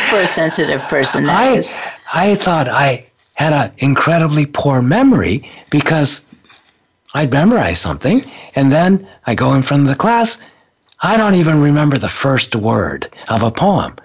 For 0.10 0.20
a 0.20 0.28
sensitive 0.28 0.82
person, 0.84 1.30
I, 1.30 1.54
is. 1.54 1.74
I 2.14 2.36
thought 2.36 2.68
I 2.68 3.06
had 3.36 3.54
an 3.54 3.72
incredibly 3.78 4.46
poor 4.46 4.82
memory 4.82 5.50
because 5.70 6.26
I'd 7.14 7.32
memorize 7.32 7.80
something 7.80 8.24
and 8.56 8.72
then 8.72 9.08
I 9.26 9.36
go 9.36 9.54
in 9.54 9.64
front 9.64 9.84
of 9.84 9.90
the 9.90 9.96
class. 9.96 10.38
I 11.02 11.16
don't 11.16 11.36
even 11.36 11.62
remember 11.62 11.98
the 11.98 12.10
first 12.10 12.56
word 12.56 13.16
of 13.30 13.42
a 13.44 13.52
poem. 13.52 13.96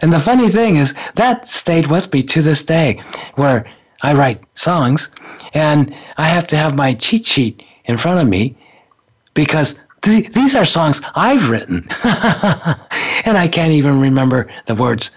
And 0.00 0.12
the 0.12 0.20
funny 0.20 0.48
thing 0.48 0.76
is, 0.76 0.94
that 1.16 1.48
stayed 1.48 1.88
with 1.88 2.12
me 2.12 2.22
to 2.24 2.42
this 2.42 2.62
day, 2.62 3.00
where 3.34 3.66
I 4.02 4.14
write 4.14 4.42
songs 4.54 5.10
and 5.52 5.94
I 6.16 6.28
have 6.28 6.46
to 6.48 6.56
have 6.56 6.76
my 6.76 6.94
cheat 6.94 7.26
sheet 7.26 7.62
in 7.84 7.96
front 7.96 8.20
of 8.20 8.28
me 8.28 8.56
because 9.34 9.80
th- 10.02 10.32
these 10.32 10.56
are 10.56 10.64
songs 10.64 11.02
I've 11.14 11.50
written. 11.50 11.86
and 13.24 13.36
I 13.38 13.48
can't 13.50 13.72
even 13.72 14.00
remember 14.00 14.50
the 14.66 14.74
words. 14.74 15.10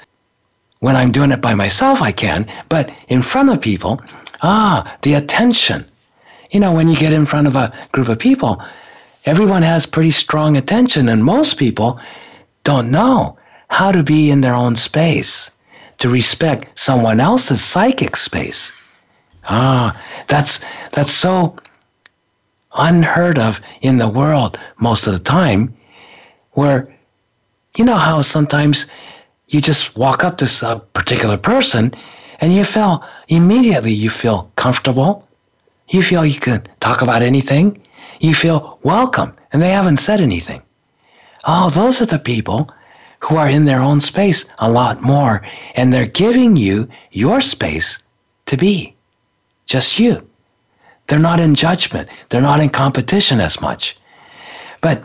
When 0.80 0.96
I'm 0.98 1.12
doing 1.12 1.32
it 1.32 1.42
by 1.42 1.56
myself, 1.56 2.02
I 2.02 2.12
can, 2.12 2.46
but 2.68 2.90
in 3.08 3.22
front 3.22 3.50
of 3.50 3.62
people, 3.62 4.02
ah, 4.42 4.98
the 5.02 5.14
attention. 5.14 5.86
You 6.52 6.60
know, 6.60 6.74
when 6.74 6.90
you 6.90 6.98
get 6.98 7.14
in 7.14 7.26
front 7.26 7.48
of 7.48 7.56
a 7.56 7.74
group 7.94 8.10
of 8.10 8.20
people, 8.20 8.62
everyone 9.26 9.64
has 9.64 9.86
pretty 9.86 10.12
strong 10.12 10.58
attention, 10.58 11.08
and 11.08 11.24
most 11.24 11.58
people 11.58 12.00
don't 12.66 12.92
know 12.92 13.38
how 13.70 13.92
to 13.94 14.04
be 14.04 14.30
in 14.30 14.42
their 14.42 14.54
own 14.54 14.76
space, 14.76 15.50
to 16.00 16.10
respect 16.10 16.80
someone 16.80 17.20
else's 17.20 17.64
psychic 17.64 18.16
space. 18.16 18.72
Ah, 19.46 20.00
that's 20.28 20.64
that's 20.92 21.12
so 21.12 21.56
unheard 22.76 23.38
of 23.38 23.62
in 23.82 23.98
the 23.98 24.08
world 24.08 24.58
most 24.80 25.08
of 25.08 25.14
the 25.14 25.20
time, 25.20 25.74
where 26.52 26.94
you 27.78 27.86
know 27.86 27.98
how 27.98 28.22
sometimes 28.22 28.88
you 29.48 29.62
just 29.62 29.96
walk 29.98 30.24
up 30.24 30.38
to 30.38 30.68
a 30.68 30.80
particular 30.80 31.38
person 31.38 31.94
and 32.40 32.54
you 32.54 32.64
feel 32.64 33.04
immediately 33.28 33.92
you 33.92 34.10
feel 34.10 34.52
comfortable. 34.56 35.28
You 35.90 36.02
feel 36.02 36.26
you 36.26 36.40
can 36.40 36.64
talk 36.80 37.02
about 37.02 37.22
anything. 37.22 37.82
You 38.20 38.34
feel 38.34 38.80
welcome 38.84 39.36
and 39.52 39.62
they 39.62 39.70
haven't 39.70 39.98
said 39.98 40.22
anything. 40.22 40.62
Oh, 41.46 41.70
those 41.70 42.02
are 42.02 42.06
the 42.06 42.20
people 42.20 42.70
who 43.24 43.38
are 43.38 43.50
in 43.50 43.66
their 43.66 43.80
own 43.80 44.02
space 44.02 44.46
a 44.60 44.70
lot 44.70 45.02
more 45.02 45.42
and 45.76 45.94
they're 45.94 46.06
giving 46.06 46.58
you 46.58 46.88
your 47.12 47.40
space 47.40 48.04
to 48.46 48.58
be 48.58 48.94
just 49.66 49.98
you. 49.98 50.28
They're 51.08 51.20
not 51.20 51.40
in 51.40 51.56
judgment. 51.56 52.10
They're 52.30 52.42
not 52.42 52.60
in 52.60 52.70
competition 52.70 53.40
as 53.40 53.62
much. 53.62 53.98
But 54.82 55.04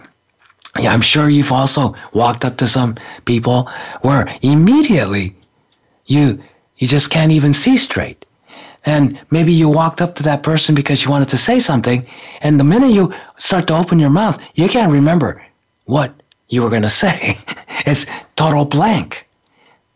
yeah, 0.78 0.92
I'm 0.92 1.00
sure 1.00 1.28
you've 1.28 1.52
also 1.52 1.94
walked 2.12 2.44
up 2.44 2.56
to 2.58 2.66
some 2.66 2.96
people 3.24 3.70
where 4.02 4.28
immediately 4.42 5.36
you 6.06 6.42
you 6.78 6.86
just 6.86 7.10
can't 7.10 7.32
even 7.32 7.54
see 7.54 7.76
straight. 7.76 8.24
And 8.84 9.18
maybe 9.30 9.52
you 9.52 9.68
walked 9.68 10.00
up 10.00 10.14
to 10.16 10.22
that 10.22 10.42
person 10.42 10.74
because 10.74 11.04
you 11.04 11.10
wanted 11.10 11.28
to 11.30 11.36
say 11.36 11.58
something, 11.58 12.06
and 12.40 12.58
the 12.58 12.64
minute 12.64 12.90
you 12.90 13.12
start 13.36 13.66
to 13.66 13.76
open 13.76 13.98
your 13.98 14.10
mouth, 14.10 14.38
you 14.54 14.68
can't 14.68 14.92
remember 14.92 15.44
what 15.86 16.17
you 16.48 16.62
were 16.62 16.70
going 16.70 16.82
to 16.90 16.90
say. 16.90 17.38
it's 17.86 18.06
total 18.36 18.64
blank. 18.64 19.26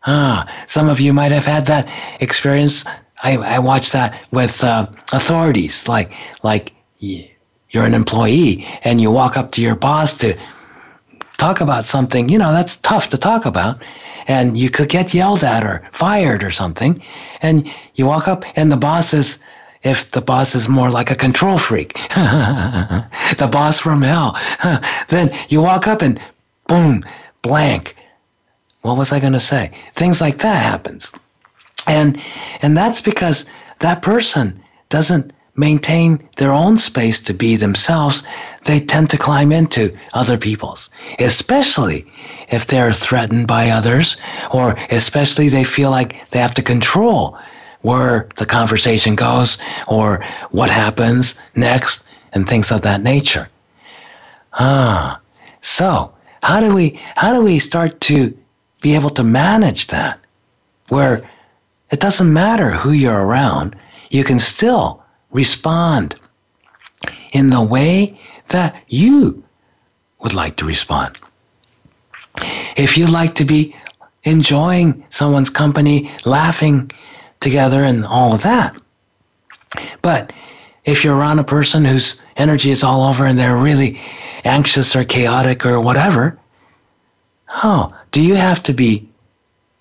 Ah, 0.05 0.45
some 0.67 0.89
of 0.89 0.99
you 0.99 1.13
might 1.13 1.31
have 1.31 1.45
had 1.45 1.65
that 1.67 1.87
experience. 2.19 2.85
I, 3.23 3.37
I 3.37 3.59
watched 3.59 3.93
that 3.93 4.27
with 4.31 4.63
uh, 4.63 4.87
authorities, 5.13 5.87
like 5.87 6.11
like 6.43 6.73
you're 6.99 7.85
an 7.85 7.93
employee 7.93 8.65
and 8.83 9.01
you 9.01 9.09
walk 9.11 9.35
up 9.35 9.51
to 9.53 9.61
your 9.61 9.75
boss 9.75 10.13
to 10.17 10.37
talk 11.37 11.59
about 11.59 11.83
something, 11.83 12.29
you 12.29 12.37
know, 12.37 12.53
that's 12.53 12.77
tough 12.77 13.09
to 13.09 13.17
talk 13.17 13.45
about. 13.45 13.81
And 14.27 14.57
you 14.57 14.69
could 14.69 14.89
get 14.89 15.13
yelled 15.13 15.43
at 15.43 15.63
or 15.63 15.83
fired 15.91 16.43
or 16.43 16.51
something. 16.51 17.01
And 17.41 17.69
you 17.95 18.05
walk 18.05 18.27
up 18.27 18.45
and 18.55 18.71
the 18.71 18.77
boss 18.77 19.13
is, 19.13 19.43
if 19.83 20.11
the 20.11 20.21
boss 20.21 20.55
is 20.55 20.69
more 20.69 20.89
like 20.89 21.11
a 21.11 21.15
control 21.15 21.57
freak, 21.57 21.93
the 22.15 23.49
boss 23.51 23.81
from 23.81 24.01
hell, 24.01 24.39
then 25.09 25.35
you 25.49 25.61
walk 25.61 25.87
up 25.87 26.01
and 26.01 26.21
boom, 26.67 27.03
blank. 27.41 27.95
What 28.81 28.97
was 28.97 29.11
I 29.11 29.19
going 29.19 29.33
to 29.33 29.39
say? 29.39 29.71
Things 29.93 30.21
like 30.21 30.39
that 30.39 30.61
happens. 30.61 31.11
And, 31.87 32.19
and 32.61 32.77
that's 32.77 33.01
because 33.01 33.49
that 33.79 34.01
person 34.01 34.61
doesn't 34.89 35.33
maintain 35.55 36.27
their 36.37 36.51
own 36.51 36.77
space 36.77 37.19
to 37.19 37.33
be 37.33 37.55
themselves, 37.55 38.23
they 38.63 38.79
tend 38.79 39.09
to 39.09 39.17
climb 39.17 39.51
into 39.51 39.95
other 40.13 40.37
people's, 40.37 40.89
especially 41.19 42.05
if 42.49 42.67
they're 42.67 42.93
threatened 42.93 43.47
by 43.47 43.69
others, 43.69 44.17
or 44.51 44.77
especially 44.89 45.49
they 45.49 45.63
feel 45.63 45.91
like 45.91 46.29
they 46.29 46.39
have 46.39 46.53
to 46.55 46.61
control 46.61 47.37
where 47.81 48.27
the 48.37 48.45
conversation 48.45 49.15
goes 49.15 49.57
or 49.87 50.23
what 50.51 50.69
happens 50.69 51.39
next 51.55 52.05
and 52.31 52.47
things 52.47 52.71
of 52.71 52.81
that 52.81 53.03
nature. 53.03 53.49
Ah, 54.53 55.19
so 55.61 56.12
how 56.43 56.59
do 56.59 56.75
we 56.75 56.99
how 57.15 57.33
do 57.33 57.41
we 57.41 57.57
start 57.57 57.99
to 58.01 58.37
be 58.81 58.95
able 58.95 59.09
to 59.09 59.23
manage 59.23 59.87
that 59.87 60.19
where 60.89 61.27
it 61.89 61.99
doesn't 61.99 62.31
matter 62.31 62.69
who 62.69 62.91
you're 62.91 63.25
around, 63.25 63.75
you 64.09 64.23
can 64.23 64.39
still 64.39 65.03
respond 65.31 66.15
in 67.31 67.49
the 67.49 67.61
way 67.61 68.19
that 68.49 68.75
you 68.87 69.43
would 70.19 70.33
like 70.33 70.57
to 70.57 70.65
respond. 70.65 71.17
If 72.75 72.97
you 72.97 73.05
like 73.07 73.35
to 73.35 73.45
be 73.45 73.75
enjoying 74.23 75.05
someone's 75.09 75.49
company, 75.49 76.11
laughing 76.25 76.91
together, 77.39 77.83
and 77.83 78.05
all 78.05 78.33
of 78.33 78.43
that. 78.43 78.75
But 80.01 80.33
if 80.85 81.03
you're 81.03 81.15
around 81.15 81.39
a 81.39 81.43
person 81.43 81.85
whose 81.85 82.21
energy 82.37 82.71
is 82.71 82.83
all 82.83 83.03
over 83.03 83.25
and 83.25 83.37
they're 83.37 83.57
really 83.57 83.99
anxious 84.43 84.95
or 84.95 85.03
chaotic 85.03 85.65
or 85.65 85.79
whatever, 85.79 86.37
oh, 87.63 87.93
do 88.11 88.21
you 88.21 88.35
have 88.35 88.61
to 88.63 88.73
be 88.73 89.07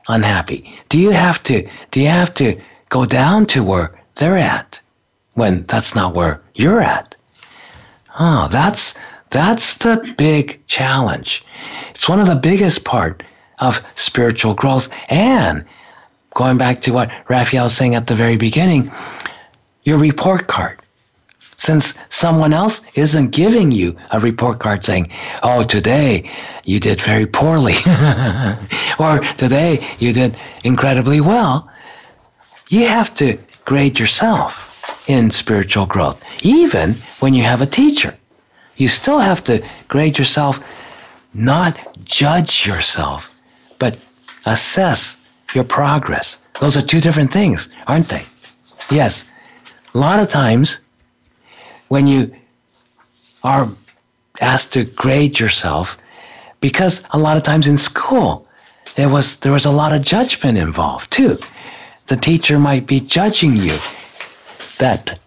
unhappy? 0.08 0.78
Do 0.88 0.98
you 0.98 1.10
have 1.10 1.42
to 1.44 1.68
do 1.90 2.00
you 2.00 2.08
have 2.08 2.34
to 2.34 2.60
go 2.88 3.04
down 3.04 3.46
to 3.46 3.62
where 3.62 3.98
they're 4.14 4.38
at? 4.38 4.80
when 5.34 5.64
that's 5.66 5.94
not 5.94 6.14
where 6.14 6.40
you're 6.54 6.80
at. 6.80 7.16
Oh, 8.18 8.48
that's 8.50 8.98
that's 9.30 9.78
the 9.78 10.14
big 10.18 10.64
challenge. 10.66 11.44
It's 11.90 12.08
one 12.08 12.20
of 12.20 12.26
the 12.26 12.34
biggest 12.34 12.84
part 12.84 13.22
of 13.60 13.82
spiritual 13.94 14.54
growth. 14.54 14.90
And 15.08 15.64
going 16.34 16.58
back 16.58 16.82
to 16.82 16.92
what 16.92 17.10
Raphaelle 17.28 17.64
was 17.64 17.76
saying 17.76 17.94
at 17.94 18.06
the 18.06 18.14
very 18.14 18.36
beginning, 18.36 18.92
your 19.84 19.98
report 19.98 20.48
card. 20.48 20.78
Since 21.62 21.96
someone 22.08 22.52
else 22.52 22.80
isn't 22.96 23.30
giving 23.30 23.70
you 23.70 23.96
a 24.10 24.18
report 24.18 24.58
card 24.58 24.84
saying, 24.84 25.10
oh, 25.44 25.62
today 25.62 26.28
you 26.64 26.80
did 26.80 27.00
very 27.00 27.24
poorly, 27.24 27.76
or 28.98 29.20
today 29.36 29.86
you 30.00 30.12
did 30.12 30.36
incredibly 30.64 31.20
well, 31.20 31.70
you 32.68 32.88
have 32.88 33.14
to 33.14 33.38
grade 33.64 34.00
yourself 34.00 35.08
in 35.08 35.30
spiritual 35.30 35.86
growth, 35.86 36.20
even 36.40 36.94
when 37.20 37.32
you 37.32 37.44
have 37.44 37.62
a 37.62 37.74
teacher. 37.80 38.16
You 38.76 38.88
still 38.88 39.20
have 39.20 39.44
to 39.44 39.64
grade 39.86 40.18
yourself, 40.18 40.58
not 41.32 41.78
judge 42.02 42.66
yourself, 42.66 43.30
but 43.78 43.96
assess 44.46 45.24
your 45.54 45.62
progress. 45.62 46.40
Those 46.58 46.76
are 46.76 46.82
two 46.82 47.00
different 47.00 47.32
things, 47.32 47.68
aren't 47.86 48.08
they? 48.08 48.24
Yes. 48.90 49.26
A 49.94 49.98
lot 49.98 50.18
of 50.18 50.28
times 50.28 50.80
when 51.92 52.08
you 52.08 52.34
are 53.44 53.68
asked 54.40 54.72
to 54.72 54.82
grade 54.82 55.38
yourself, 55.38 55.98
because 56.60 57.06
a 57.10 57.18
lot 57.18 57.36
of 57.36 57.42
times 57.42 57.66
in 57.68 57.76
school, 57.76 58.48
there 58.96 59.10
was 59.10 59.40
there 59.40 59.52
was 59.52 59.66
a 59.66 59.70
lot 59.70 59.92
of 59.92 60.00
judgment 60.00 60.56
involved 60.56 61.10
too. 61.12 61.36
The 62.06 62.16
teacher 62.16 62.58
might 62.58 62.86
be 62.86 62.98
judging 63.00 63.56
you 63.56 63.76
that 64.78 65.18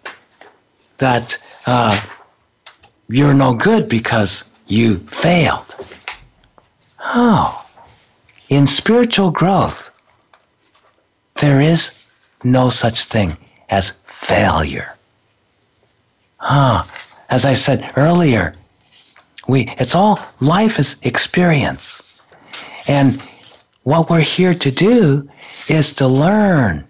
that 0.98 1.38
uh, 1.66 2.00
you're 3.08 3.40
no 3.46 3.54
good 3.54 3.88
because 3.88 4.32
you 4.66 4.96
failed. 5.22 5.72
Oh, 6.98 7.64
in 8.48 8.66
spiritual 8.66 9.30
growth, 9.30 9.92
there 11.36 11.60
is 11.60 12.06
no 12.42 12.70
such 12.70 13.04
thing 13.04 13.36
as 13.68 13.92
failure. 14.06 14.95
Ah, 16.40 16.88
as 17.28 17.44
I 17.44 17.54
said 17.54 17.92
earlier, 17.96 18.54
we 19.48 19.68
it's 19.78 19.94
all 19.94 20.20
life 20.40 20.78
is 20.78 20.96
experience. 21.02 22.02
And 22.86 23.20
what 23.84 24.10
we're 24.10 24.20
here 24.20 24.54
to 24.54 24.70
do 24.70 25.28
is 25.68 25.94
to 25.94 26.06
learn 26.06 26.84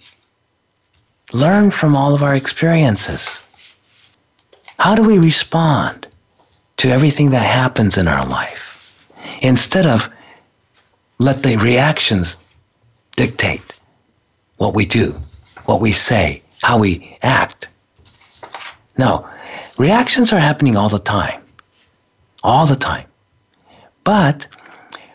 learn 1.33 1.71
from 1.71 1.97
all 1.97 2.15
of 2.15 2.23
our 2.23 2.37
experiences. 2.37 3.43
How 4.79 4.95
do 4.95 5.03
we 5.03 5.19
respond 5.19 6.07
to 6.79 6.91
everything 6.91 7.31
that 7.31 7.47
happens 7.47 7.99
in 7.99 8.09
our 8.09 8.25
life? 8.27 9.09
Instead 9.43 9.87
of 9.87 10.09
let 11.19 11.43
the 11.43 11.57
reactions 11.57 12.37
dictate 13.17 13.75
what 14.59 14.75
we 14.75 14.87
do, 14.87 15.21
what 15.65 15.81
we 15.81 15.93
say, 15.93 16.43
how 16.63 16.79
we 16.79 17.19
act. 17.23 17.69
No, 18.99 19.27
reactions 19.79 20.33
are 20.33 20.39
happening 20.39 20.77
all 20.77 20.89
the 20.89 20.99
time. 20.99 21.43
All 22.43 22.67
the 22.67 22.77
time. 22.77 23.07
But 24.05 24.47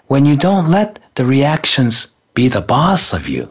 when 0.08 0.26
you 0.26 0.36
don't 0.36 0.70
let 0.70 1.00
the 1.16 1.26
reactions 1.26 2.08
be 2.34 2.48
the 2.48 2.62
boss 2.62 3.14
of 3.14 3.30
you, 3.30 3.50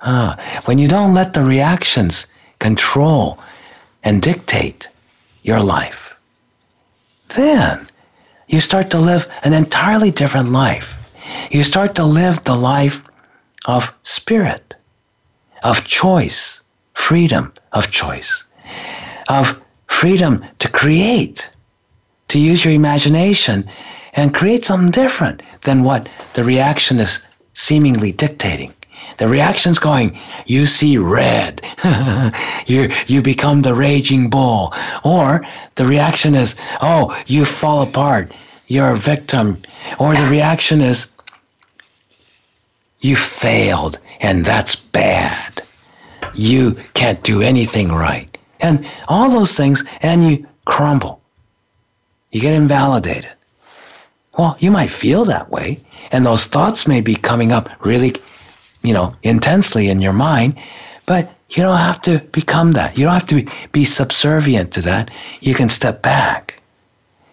ah, 0.00 0.38
when 0.64 0.78
you 0.78 0.88
don't 0.88 1.14
let 1.14 1.32
the 1.34 1.42
reactions 1.42 2.26
control 2.58 3.38
and 4.02 4.22
dictate 4.22 4.88
your 5.42 5.60
life, 5.60 6.16
then 7.34 7.88
you 8.48 8.60
start 8.60 8.90
to 8.90 8.98
live 8.98 9.28
an 9.42 9.52
entirely 9.52 10.10
different 10.10 10.50
life. 10.50 10.94
You 11.50 11.62
start 11.62 11.94
to 11.96 12.04
live 12.04 12.42
the 12.44 12.54
life 12.54 13.04
of 13.66 13.92
spirit, 14.02 14.76
of 15.62 15.84
choice, 15.84 16.62
freedom 16.94 17.52
of 17.72 17.90
choice, 17.90 18.44
of 19.28 19.60
freedom 19.98 20.44
to 20.60 20.68
create, 20.68 21.50
to 22.28 22.38
use 22.38 22.64
your 22.64 22.72
imagination 22.72 23.68
and 24.12 24.32
create 24.32 24.64
something 24.64 24.92
different 24.92 25.42
than 25.62 25.82
what 25.82 26.08
the 26.34 26.44
reaction 26.44 27.00
is 27.00 27.26
seemingly 27.52 28.12
dictating. 28.12 28.72
The 29.16 29.26
reaction's 29.26 29.80
going, 29.80 30.16
you 30.46 30.66
see 30.66 30.98
red. 30.98 31.62
you 32.66 32.92
you 33.08 33.22
become 33.22 33.62
the 33.62 33.74
raging 33.74 34.30
bull. 34.30 34.72
Or 35.02 35.44
the 35.74 35.84
reaction 35.84 36.36
is, 36.36 36.54
oh, 36.80 37.20
you 37.26 37.44
fall 37.44 37.82
apart. 37.82 38.30
You're 38.68 38.92
a 38.92 38.96
victim. 38.96 39.60
Or 39.98 40.14
the 40.14 40.30
reaction 40.30 40.80
is, 40.80 41.12
you 43.00 43.16
failed 43.16 43.98
and 44.20 44.44
that's 44.44 44.76
bad. 44.76 45.62
You 46.34 46.76
can't 46.94 47.22
do 47.24 47.42
anything 47.42 47.88
right. 47.88 48.27
And 48.60 48.86
all 49.08 49.30
those 49.30 49.54
things, 49.54 49.84
and 50.00 50.28
you 50.28 50.46
crumble. 50.64 51.20
You 52.30 52.40
get 52.40 52.54
invalidated. 52.54 53.30
Well, 54.38 54.56
you 54.60 54.70
might 54.70 54.90
feel 54.90 55.24
that 55.24 55.50
way, 55.50 55.80
and 56.12 56.24
those 56.24 56.46
thoughts 56.46 56.86
may 56.86 57.00
be 57.00 57.16
coming 57.16 57.50
up 57.50 57.68
really, 57.84 58.14
you 58.82 58.92
know, 58.92 59.14
intensely 59.22 59.88
in 59.88 60.00
your 60.00 60.12
mind, 60.12 60.56
but 61.06 61.32
you 61.50 61.62
don't 61.62 61.78
have 61.78 62.00
to 62.02 62.18
become 62.32 62.72
that. 62.72 62.96
You 62.96 63.04
don't 63.04 63.14
have 63.14 63.26
to 63.28 63.50
be 63.72 63.84
subservient 63.84 64.72
to 64.74 64.82
that. 64.82 65.10
You 65.40 65.54
can 65.54 65.68
step 65.68 66.02
back 66.02 66.60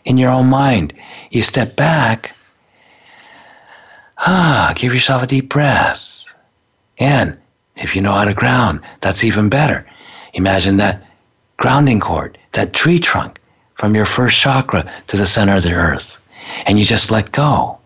in 0.05 0.17
your 0.17 0.31
own 0.31 0.47
mind. 0.47 0.93
You 1.31 1.41
step 1.41 1.75
back. 1.75 2.35
Ah, 4.17 4.73
give 4.75 4.93
yourself 4.93 5.23
a 5.23 5.27
deep 5.27 5.49
breath. 5.49 6.25
And 6.97 7.37
if 7.75 7.95
you 7.95 8.01
know 8.01 8.13
how 8.13 8.23
to 8.23 8.33
ground, 8.33 8.79
that's 9.01 9.23
even 9.25 9.49
better. 9.49 9.85
Imagine 10.33 10.77
that 10.77 11.04
grounding 11.57 11.99
cord, 11.99 12.37
that 12.53 12.73
tree 12.73 12.99
trunk 12.99 13.39
from 13.73 13.95
your 13.95 14.05
first 14.05 14.37
chakra 14.37 14.91
to 15.07 15.17
the 15.17 15.25
center 15.25 15.55
of 15.55 15.63
the 15.63 15.73
earth 15.73 16.21
and 16.65 16.79
you 16.79 16.85
just 16.85 17.11
let 17.11 17.31
go. 17.31 17.77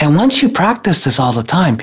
And 0.00 0.16
once 0.16 0.42
you 0.42 0.48
practice 0.48 1.04
this 1.04 1.18
all 1.18 1.32
the 1.32 1.42
time, 1.42 1.80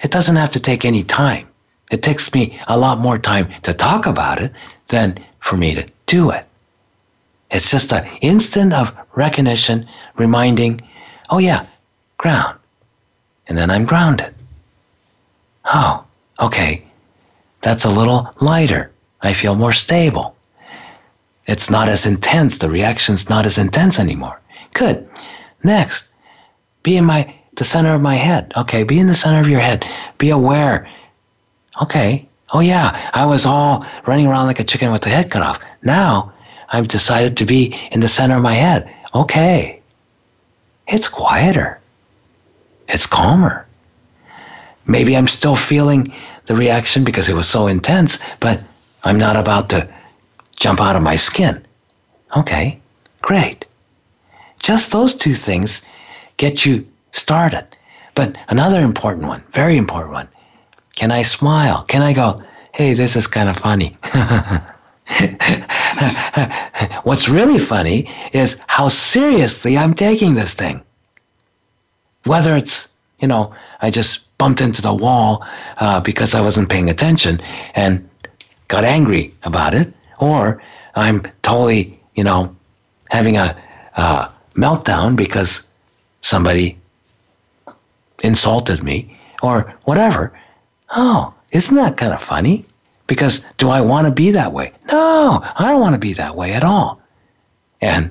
it 0.00 0.10
doesn't 0.10 0.36
have 0.36 0.50
to 0.52 0.60
take 0.60 0.84
any 0.84 1.02
time. 1.02 1.48
It 1.90 2.02
takes 2.02 2.32
me 2.34 2.58
a 2.68 2.78
lot 2.78 2.98
more 2.98 3.18
time 3.18 3.52
to 3.62 3.72
talk 3.72 4.06
about 4.06 4.40
it 4.40 4.52
than 4.88 5.18
for 5.40 5.56
me 5.56 5.74
to 5.74 5.86
do 6.06 6.30
it. 6.30 6.46
It's 7.50 7.70
just 7.70 7.92
an 7.92 8.06
instant 8.20 8.72
of 8.72 8.94
recognition, 9.14 9.86
reminding, 10.16 10.80
oh 11.30 11.38
yeah, 11.38 11.66
ground. 12.16 12.58
And 13.46 13.56
then 13.56 13.70
I'm 13.70 13.84
grounded. 13.84 14.34
Oh, 15.66 16.04
okay. 16.40 16.84
That's 17.60 17.84
a 17.84 17.90
little 17.90 18.34
lighter. 18.40 18.90
I 19.24 19.32
feel 19.32 19.54
more 19.54 19.72
stable. 19.72 20.36
It's 21.46 21.70
not 21.70 21.88
as 21.88 22.06
intense. 22.06 22.58
The 22.58 22.70
reaction's 22.70 23.28
not 23.28 23.46
as 23.46 23.58
intense 23.58 23.98
anymore. 23.98 24.40
Good. 24.72 25.08
Next, 25.62 26.08
be 26.82 26.96
in 26.96 27.04
my 27.04 27.34
the 27.56 27.64
center 27.64 27.94
of 27.94 28.02
my 28.02 28.16
head. 28.16 28.52
Okay, 28.56 28.82
be 28.82 28.98
in 28.98 29.06
the 29.06 29.14
center 29.14 29.40
of 29.40 29.48
your 29.48 29.60
head. 29.60 29.86
Be 30.18 30.30
aware. 30.30 30.88
Okay. 31.80 32.28
Oh 32.52 32.60
yeah, 32.60 33.10
I 33.14 33.26
was 33.26 33.46
all 33.46 33.86
running 34.06 34.26
around 34.26 34.46
like 34.46 34.60
a 34.60 34.64
chicken 34.64 34.92
with 34.92 35.02
the 35.02 35.10
head 35.10 35.30
cut 35.30 35.42
off. 35.42 35.60
Now 35.82 36.32
I've 36.70 36.88
decided 36.88 37.36
to 37.38 37.44
be 37.44 37.74
in 37.92 38.00
the 38.00 38.08
center 38.08 38.36
of 38.36 38.42
my 38.42 38.54
head. 38.54 38.92
Okay. 39.14 39.80
It's 40.86 41.08
quieter. 41.08 41.80
It's 42.88 43.06
calmer. 43.06 43.66
Maybe 44.86 45.16
I'm 45.16 45.26
still 45.26 45.56
feeling 45.56 46.12
the 46.46 46.54
reaction 46.54 47.04
because 47.04 47.28
it 47.30 47.34
was 47.34 47.48
so 47.48 47.68
intense, 47.68 48.18
but 48.40 48.60
I'm 49.04 49.18
not 49.18 49.36
about 49.36 49.68
to 49.70 49.88
jump 50.56 50.80
out 50.80 50.96
of 50.96 51.02
my 51.02 51.16
skin. 51.16 51.64
Okay, 52.36 52.80
great. 53.22 53.66
Just 54.58 54.92
those 54.92 55.14
two 55.14 55.34
things 55.34 55.82
get 56.36 56.64
you 56.64 56.86
started. 57.12 57.66
But 58.14 58.36
another 58.48 58.80
important 58.80 59.26
one, 59.26 59.42
very 59.50 59.76
important 59.76 60.12
one, 60.12 60.28
can 60.96 61.10
I 61.10 61.22
smile? 61.22 61.84
Can 61.88 62.02
I 62.02 62.12
go, 62.12 62.42
hey, 62.72 62.94
this 62.94 63.16
is 63.16 63.26
kind 63.26 63.48
of 63.48 63.56
funny? 63.56 63.96
What's 67.02 67.28
really 67.28 67.58
funny 67.58 68.08
is 68.32 68.58
how 68.68 68.88
seriously 68.88 69.76
I'm 69.76 69.94
taking 69.94 70.34
this 70.34 70.54
thing. 70.54 70.82
Whether 72.24 72.56
it's, 72.56 72.94
you 73.18 73.28
know, 73.28 73.54
I 73.82 73.90
just 73.90 74.36
bumped 74.38 74.60
into 74.60 74.80
the 74.80 74.94
wall 74.94 75.44
uh, 75.76 76.00
because 76.00 76.34
I 76.34 76.40
wasn't 76.40 76.70
paying 76.70 76.88
attention 76.88 77.40
and 77.74 78.08
got 78.68 78.84
angry 78.84 79.34
about 79.42 79.74
it, 79.74 79.92
or 80.18 80.62
I'm 80.94 81.26
totally, 81.42 82.00
you 82.14 82.24
know, 82.24 82.54
having 83.10 83.36
a 83.36 83.56
uh, 83.96 84.28
meltdown 84.54 85.16
because 85.16 85.68
somebody 86.20 86.78
insulted 88.22 88.82
me 88.82 89.18
or 89.42 89.74
whatever. 89.84 90.32
Oh, 90.90 91.34
isn't 91.50 91.76
that 91.76 91.96
kind 91.96 92.12
of 92.12 92.20
funny? 92.20 92.64
Because 93.06 93.44
do 93.58 93.68
I 93.68 93.80
want 93.80 94.06
to 94.06 94.10
be 94.12 94.30
that 94.30 94.52
way? 94.52 94.72
No, 94.90 95.42
I 95.56 95.68
don't 95.68 95.80
want 95.80 95.94
to 95.94 95.98
be 95.98 96.14
that 96.14 96.36
way 96.36 96.52
at 96.52 96.64
all. 96.64 97.00
And 97.80 98.10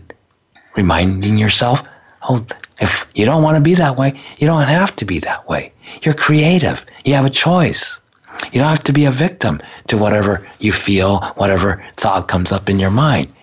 reminding 0.76 1.38
yourself, 1.38 1.82
oh, 2.30 2.46
if 2.80 3.10
you 3.16 3.26
don't 3.26 3.44
want 3.44 3.56
to 3.56 3.62
be 3.62 3.74
that 3.76 3.98
way, 3.98 4.20
you 4.38 4.46
don't 4.46 4.68
have 4.68 4.96
to 4.98 5.06
be 5.06 5.20
that 5.20 5.48
way. 5.50 5.72
You're 6.04 6.14
creative. 6.14 6.86
You 7.06 7.16
have 7.16 7.26
a 7.26 7.30
choice. 7.30 8.00
You 8.52 8.60
don't 8.60 8.70
have 8.70 8.84
to 8.84 8.94
be 8.94 9.06
a 9.06 9.12
victim 9.12 9.60
to 9.88 9.98
whatever 9.98 10.48
you 10.60 10.74
feel, 10.74 11.22
whatever 11.36 11.84
thought 11.96 12.28
comes 12.28 12.52
up 12.52 12.70
in 12.70 12.80
your 12.80 12.92
mind. 12.92 13.34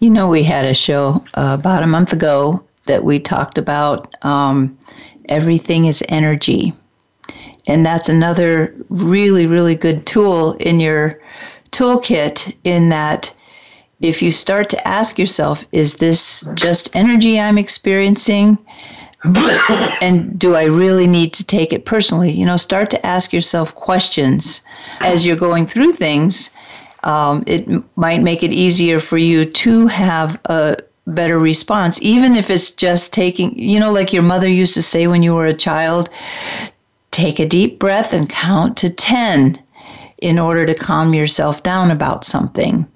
You 0.00 0.10
know, 0.10 0.28
we 0.28 0.42
had 0.42 0.64
a 0.64 0.74
show 0.74 1.24
uh, 1.34 1.56
about 1.58 1.82
a 1.82 1.86
month 1.86 2.12
ago 2.12 2.64
that 2.86 3.04
we 3.04 3.20
talked 3.20 3.58
about 3.58 4.16
um, 4.24 4.76
everything 5.28 5.86
is 5.86 6.02
energy. 6.08 6.72
And 7.66 7.84
that's 7.84 8.08
another 8.08 8.74
really, 8.88 9.46
really 9.46 9.74
good 9.74 10.06
tool 10.06 10.54
in 10.54 10.80
your 10.80 11.20
toolkit, 11.70 12.56
in 12.64 12.88
that 12.88 13.32
if 14.00 14.22
you 14.22 14.32
start 14.32 14.70
to 14.70 14.88
ask 14.88 15.18
yourself, 15.18 15.64
is 15.72 15.96
this 15.96 16.48
just 16.54 16.94
energy 16.96 17.38
I'm 17.38 17.58
experiencing? 17.58 18.58
And 20.00 20.38
do 20.38 20.54
I 20.54 20.64
really 20.64 21.06
need 21.06 21.32
to 21.34 21.44
take 21.44 21.72
it 21.72 21.84
personally? 21.84 22.30
You 22.30 22.46
know, 22.46 22.56
start 22.56 22.90
to 22.90 23.06
ask 23.06 23.32
yourself 23.32 23.74
questions 23.74 24.62
as 25.00 25.26
you're 25.26 25.36
going 25.36 25.66
through 25.66 25.92
things. 25.92 26.54
Um, 27.02 27.44
it 27.46 27.68
might 27.96 28.22
make 28.22 28.42
it 28.42 28.52
easier 28.52 28.98
for 29.00 29.18
you 29.18 29.44
to 29.44 29.86
have 29.86 30.40
a 30.46 30.78
better 31.06 31.38
response, 31.38 32.00
even 32.02 32.36
if 32.36 32.50
it's 32.50 32.70
just 32.70 33.12
taking, 33.12 33.58
you 33.58 33.80
know, 33.80 33.92
like 33.92 34.12
your 34.12 34.22
mother 34.22 34.48
used 34.48 34.74
to 34.74 34.82
say 34.82 35.06
when 35.06 35.22
you 35.22 35.34
were 35.34 35.46
a 35.46 35.54
child 35.54 36.10
take 37.10 37.38
a 37.40 37.46
deep 37.46 37.78
breath 37.78 38.12
and 38.12 38.28
count 38.28 38.76
to 38.78 38.90
10 38.90 39.60
in 40.22 40.38
order 40.38 40.64
to 40.66 40.74
calm 40.74 41.14
yourself 41.14 41.62
down 41.62 41.90
about 41.90 42.24
something. 42.24 42.86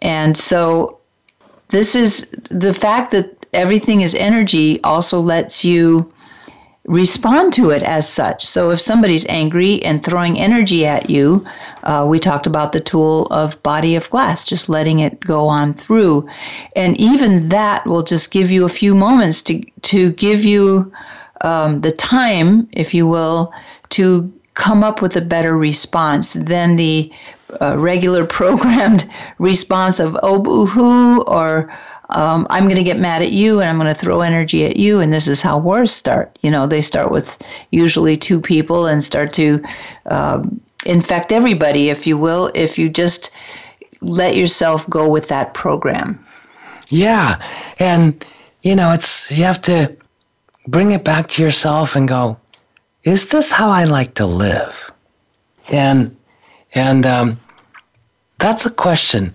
And 0.00 0.36
so, 0.36 0.98
this 1.68 1.96
is 1.96 2.30
the 2.50 2.74
fact 2.74 3.12
that 3.12 3.41
everything 3.52 4.00
is 4.00 4.14
energy 4.14 4.82
also 4.82 5.20
lets 5.20 5.64
you 5.64 6.12
respond 6.84 7.52
to 7.54 7.70
it 7.70 7.82
as 7.82 8.08
such. 8.08 8.44
So 8.44 8.70
if 8.70 8.80
somebody's 8.80 9.26
angry 9.28 9.82
and 9.84 10.02
throwing 10.02 10.38
energy 10.38 10.84
at 10.84 11.08
you, 11.08 11.46
uh, 11.84 12.06
we 12.08 12.18
talked 12.18 12.46
about 12.46 12.72
the 12.72 12.80
tool 12.80 13.26
of 13.26 13.62
body 13.62 13.94
of 13.94 14.10
glass, 14.10 14.44
just 14.44 14.68
letting 14.68 15.00
it 15.00 15.20
go 15.20 15.46
on 15.46 15.72
through, 15.74 16.28
and 16.74 16.96
even 16.98 17.48
that 17.50 17.86
will 17.86 18.02
just 18.02 18.30
give 18.30 18.50
you 18.50 18.64
a 18.64 18.68
few 18.68 18.94
moments 18.94 19.42
to 19.42 19.62
to 19.82 20.12
give 20.12 20.44
you 20.44 20.92
um, 21.42 21.80
the 21.80 21.90
time, 21.90 22.68
if 22.72 22.94
you 22.94 23.06
will, 23.06 23.52
to 23.90 24.32
come 24.54 24.84
up 24.84 25.02
with 25.02 25.16
a 25.16 25.20
better 25.20 25.56
response 25.56 26.34
than 26.34 26.76
the 26.76 27.12
uh, 27.60 27.76
regular 27.78 28.24
programmed 28.38 29.08
response 29.38 29.98
of 29.98 30.16
oh 30.22 30.38
boo 30.38 30.66
hoo 30.66 31.22
or 31.22 31.72
um, 32.10 32.46
I'm 32.50 32.64
going 32.64 32.76
to 32.76 32.82
get 32.82 32.98
mad 32.98 33.22
at 33.22 33.32
you 33.32 33.60
and 33.60 33.70
I'm 33.70 33.78
going 33.78 33.88
to 33.88 33.98
throw 33.98 34.20
energy 34.20 34.64
at 34.64 34.76
you, 34.76 35.00
and 35.00 35.12
this 35.12 35.28
is 35.28 35.40
how 35.40 35.58
wars 35.58 35.90
start. 35.90 36.38
You 36.42 36.50
know, 36.50 36.66
they 36.66 36.82
start 36.82 37.10
with 37.10 37.38
usually 37.70 38.16
two 38.16 38.40
people 38.40 38.86
and 38.86 39.02
start 39.02 39.32
to 39.34 39.62
um, 40.06 40.60
infect 40.84 41.32
everybody, 41.32 41.88
if 41.88 42.06
you 42.06 42.18
will, 42.18 42.50
if 42.54 42.78
you 42.78 42.88
just 42.88 43.34
let 44.00 44.36
yourself 44.36 44.88
go 44.90 45.08
with 45.08 45.28
that 45.28 45.54
program. 45.54 46.18
Yeah. 46.88 47.42
And, 47.78 48.24
you 48.62 48.76
know, 48.76 48.92
it's, 48.92 49.30
you 49.30 49.44
have 49.44 49.62
to 49.62 49.96
bring 50.66 50.92
it 50.92 51.04
back 51.04 51.28
to 51.30 51.42
yourself 51.42 51.96
and 51.96 52.08
go, 52.08 52.36
is 53.04 53.28
this 53.30 53.50
how 53.50 53.70
I 53.70 53.84
like 53.84 54.14
to 54.14 54.26
live? 54.26 54.90
And, 55.70 56.14
and, 56.74 57.06
um, 57.06 57.40
that's 58.38 58.66
a 58.66 58.70
question. 58.70 59.34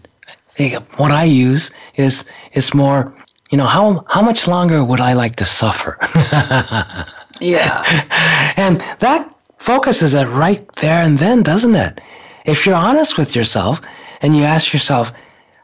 What 0.98 1.12
I 1.12 1.24
use 1.24 1.72
is, 1.96 2.30
is 2.54 2.74
more, 2.74 3.14
you 3.52 3.58
know, 3.58 3.66
how, 3.66 4.06
how 4.08 4.22
much 4.22 4.48
longer 4.48 4.84
would 4.84 5.00
I 5.00 5.14
like 5.14 5.36
to 5.38 5.46
suffer? 5.46 5.98
yeah. 7.40 8.54
And 8.58 8.82
that 9.00 9.30
focuses 9.58 10.14
it 10.14 10.26
right 10.26 10.66
there 10.76 11.02
and 11.02 11.18
then, 11.18 11.44
doesn't 11.44 11.76
it? 11.76 12.02
If 12.46 12.66
you're 12.66 12.76
honest 12.76 13.18
with 13.18 13.36
yourself 13.36 13.82
and 14.22 14.36
you 14.36 14.44
ask 14.44 14.74
yourself, 14.74 15.12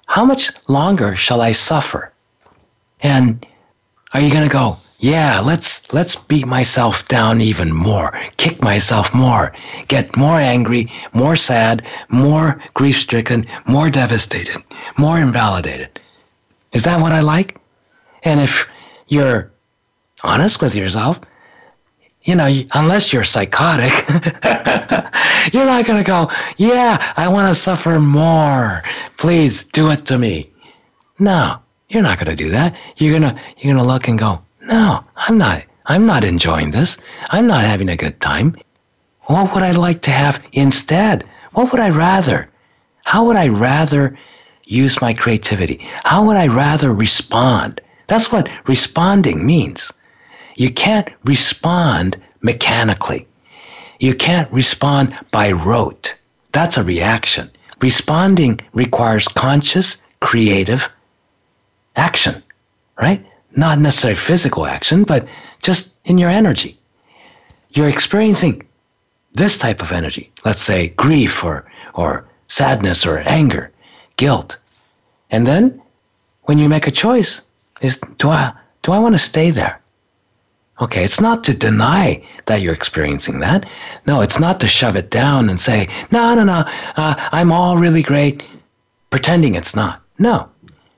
how 0.08 0.26
much 0.26 0.52
longer 0.68 1.16
shall 1.16 1.42
I 1.42 1.54
suffer? 1.54 2.12
And 3.02 3.46
are 4.14 4.22
you 4.22 4.32
going 4.32 4.48
to 4.48 4.54
go, 4.54 4.78
yeah, 5.04 5.42
let's 5.42 5.92
let's 5.92 6.16
beat 6.16 6.48
myself 6.48 7.06
down 7.10 7.42
even 7.42 7.74
more, 7.74 8.18
kick 8.38 8.64
myself 8.64 9.14
more, 9.14 9.52
get 9.90 10.16
more 10.16 10.40
angry, 10.40 10.90
more 11.12 11.36
sad, 11.36 11.86
more 12.08 12.62
grief-stricken, 12.74 13.46
more 13.66 13.90
devastated, 13.90 14.64
more 14.98 15.20
invalidated. 15.20 16.00
Is 16.72 16.84
that 16.84 17.02
what 17.02 17.12
I 17.12 17.20
like? 17.20 17.60
And 18.24 18.40
if 18.40 18.66
you're 19.10 19.52
honest 20.24 20.62
with 20.62 20.74
yourself, 20.74 21.20
you 22.22 22.36
know, 22.36 22.48
unless 22.72 23.12
you're 23.12 23.26
psychotic, 23.26 23.92
you're 25.54 25.66
not 25.66 25.86
going 25.86 26.02
to 26.02 26.08
go, 26.08 26.32
yeah, 26.56 27.12
I 27.18 27.28
want 27.28 27.54
to 27.54 27.62
suffer 27.62 28.00
more. 28.00 28.82
Please 29.18 29.66
do 29.66 29.92
it 29.92 30.06
to 30.06 30.18
me. 30.18 30.50
No, 31.20 31.60
you're 31.90 32.04
not 32.04 32.20
going 32.20 32.34
to 32.34 32.42
do 32.42 32.52
that. 32.52 32.78
You're 32.96 33.20
going 33.20 33.36
to, 33.36 33.42
you're 33.58 33.74
going 33.74 33.86
to 33.86 33.92
look 33.92 34.08
and 34.08 34.18
go, 34.18 34.42
no, 34.64 35.04
I'm 35.16 35.38
not, 35.38 35.64
I'm 35.86 36.06
not 36.06 36.24
enjoying 36.24 36.72
this. 36.72 36.98
I'm 37.30 37.48
not 37.48 37.64
having 37.64 37.90
a 37.90 37.98
good 37.98 38.20
time. 38.22 38.56
What 39.24 39.54
would 39.54 39.64
I 39.64 39.72
like 39.72 40.02
to 40.04 40.12
have 40.12 40.42
instead? 40.54 41.24
What 41.54 41.72
would 41.72 41.82
I 41.82 41.90
rather? 41.90 42.50
How 43.06 43.26
would 43.26 43.36
I 43.36 43.48
rather 43.48 44.18
use 44.66 45.02
my 45.02 45.14
creativity? 45.14 45.86
How 46.04 46.24
would 46.26 46.38
I 46.38 46.48
rather 46.48 46.94
respond? 46.94 47.82
That's 48.08 48.32
what 48.32 48.50
responding 48.68 49.46
means. 49.46 49.92
You 50.56 50.72
can't 50.72 51.10
respond 51.26 52.18
mechanically. 52.42 53.28
You 54.00 54.14
can't 54.14 54.52
respond 54.52 55.18
by 55.32 55.52
rote. 55.52 56.16
That's 56.52 56.78
a 56.78 56.84
reaction. 56.84 57.50
Responding 57.82 58.60
requires 58.74 59.28
conscious, 59.28 59.98
creative 60.20 60.90
action, 61.96 62.44
right? 63.02 63.26
Not 63.56 63.80
necessarily 63.80 64.18
physical 64.18 64.66
action, 64.66 65.04
but 65.04 65.28
just 65.62 65.96
in 66.06 66.18
your 66.18 66.30
energy. 66.30 66.78
You're 67.72 67.90
experiencing 67.90 68.64
this 69.34 69.58
type 69.58 69.82
of 69.82 69.92
energy, 69.92 70.32
let's 70.46 70.62
say 70.62 70.90
grief 70.90 71.44
or, 71.44 71.66
or 71.94 72.26
sadness 72.48 73.06
or 73.06 73.20
anger, 73.26 73.72
guilt. 74.18 74.58
And 75.32 75.48
then 75.48 75.82
when 76.44 76.58
you 76.58 76.70
make 76.70 76.88
a 76.88 76.92
choice, 76.92 77.42
is 77.82 78.00
do 78.18 78.30
I 78.30 78.54
do 78.84 78.92
I 78.92 79.00
want 79.00 79.16
to 79.16 79.20
stay 79.20 79.50
there? 79.50 79.80
Okay, 80.82 81.04
it's 81.04 81.22
not 81.22 81.44
to 81.46 81.54
deny 81.54 82.22
that 82.46 82.62
you're 82.62 82.74
experiencing 82.74 83.40
that. 83.40 83.66
No, 84.06 84.22
it's 84.22 84.40
not 84.40 84.60
to 84.60 84.68
shove 84.68 84.96
it 84.96 85.12
down 85.12 85.50
and 85.50 85.60
say, 85.60 85.88
no, 86.12 86.34
no, 86.34 86.44
no, 86.44 86.66
uh, 86.98 87.30
I'm 87.32 87.52
all 87.52 87.78
really 87.78 88.02
great, 88.02 88.44
pretending 89.12 89.56
it's 89.56 89.76
not. 89.76 90.02
No, 90.18 90.50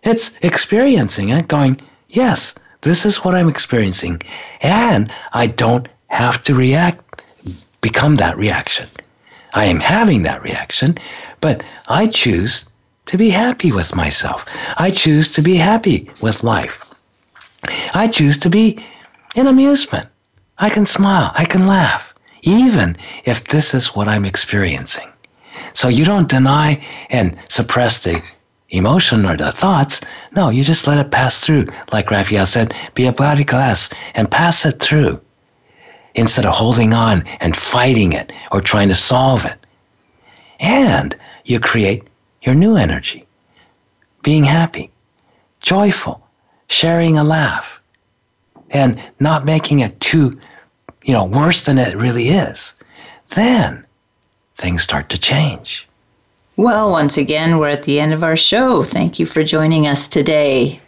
it's 0.03 0.37
experiencing 0.41 1.29
it, 1.29 1.47
going, 1.47 1.79
yes, 2.09 2.55
this 2.81 3.05
is 3.05 3.23
what 3.23 3.35
I'm 3.35 3.49
experiencing. 3.49 4.21
And 4.61 5.11
I 5.33 5.47
don't 5.47 5.87
have 6.07 6.43
to 6.43 6.53
react, 6.53 7.23
become 7.81 8.15
that 8.15 8.37
reaction. 8.37 8.87
I 9.53 9.65
am 9.65 9.79
having 9.79 10.23
that 10.23 10.43
reaction, 10.43 10.97
but 11.41 11.63
I 11.87 12.07
choose 12.07 12.65
to 13.05 13.17
be 13.17 13.29
happy 13.29 13.71
with 13.71 13.95
myself. 13.95 14.45
I 14.77 14.91
choose 14.91 15.29
to 15.29 15.41
be 15.41 15.55
happy 15.55 16.09
with 16.21 16.43
life. 16.43 16.83
I 17.93 18.07
choose 18.07 18.37
to 18.39 18.49
be 18.49 18.83
in 19.35 19.47
amusement. 19.47 20.07
I 20.57 20.69
can 20.69 20.85
smile, 20.85 21.31
I 21.35 21.45
can 21.45 21.67
laugh, 21.67 22.13
even 22.41 22.97
if 23.25 23.45
this 23.45 23.73
is 23.73 23.95
what 23.95 24.07
I'm 24.07 24.25
experiencing. 24.25 25.09
So 25.73 25.89
you 25.89 26.05
don't 26.05 26.29
deny 26.29 26.85
and 27.09 27.37
suppress 27.49 27.99
the 27.99 28.21
emotion 28.69 29.25
or 29.25 29.37
the 29.37 29.51
thoughts. 29.51 30.01
No, 30.35 30.49
you 30.49 30.63
just 30.63 30.87
let 30.87 30.97
it 30.97 31.11
pass 31.11 31.39
through. 31.39 31.67
Like 31.91 32.11
Raphaelle 32.11 32.45
said, 32.45 32.73
be 32.93 33.05
a 33.05 33.13
body 33.13 33.43
glass 33.43 33.89
and 34.13 34.29
pass 34.29 34.65
it 34.65 34.79
through 34.79 35.19
instead 36.15 36.45
of 36.45 36.55
holding 36.55 36.93
on 36.93 37.23
and 37.39 37.55
fighting 37.55 38.13
it 38.13 38.31
or 38.51 38.61
trying 38.61 38.87
to 38.87 38.95
solve 38.95 39.45
it. 39.45 39.57
And 40.59 41.15
you 41.43 41.59
create 41.59 42.03
your 42.41 42.55
new 42.55 42.75
energy, 42.75 43.25
being 44.23 44.43
happy, 44.43 44.91
joyful, 45.59 46.25
sharing 46.69 47.17
a 47.17 47.23
laugh, 47.23 47.81
and 48.69 49.01
not 49.19 49.45
making 49.45 49.79
it 49.79 49.99
too, 49.99 50.39
you 51.03 51.13
know, 51.13 51.25
worse 51.25 51.63
than 51.63 51.77
it 51.77 51.97
really 51.97 52.29
is, 52.29 52.75
then 53.35 53.85
things 54.55 54.81
start 54.81 55.09
to 55.09 55.17
change. 55.17 55.87
Well, 56.57 56.89
once 56.89 57.17
again, 57.17 57.57
we're 57.57 57.67
at 57.67 57.83
the 57.83 57.99
end 57.99 58.13
of 58.13 58.23
our 58.23 58.37
show. 58.37 58.81
Thank 58.81 59.19
you 59.19 59.25
for 59.25 59.43
joining 59.43 59.87
us 59.87 60.07
today. 60.07 60.79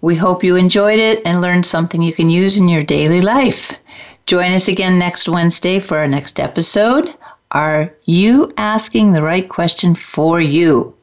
We 0.00 0.14
hope 0.14 0.44
you 0.44 0.54
enjoyed 0.54 1.00
it 1.00 1.20
and 1.24 1.40
learned 1.40 1.66
something 1.66 2.00
you 2.00 2.12
can 2.12 2.30
use 2.30 2.60
in 2.60 2.68
your 2.68 2.84
daily 2.84 3.20
life. 3.20 3.80
Join 4.26 4.52
us 4.52 4.68
again 4.68 4.96
next 4.96 5.28
Wednesday 5.28 5.80
for 5.80 5.98
our 5.98 6.06
next 6.06 6.38
episode. 6.38 7.12
Are 7.50 7.92
you 8.04 8.52
asking 8.58 9.10
the 9.10 9.24
right 9.24 9.48
question 9.48 9.96
for 9.96 10.40
you? 10.40 10.94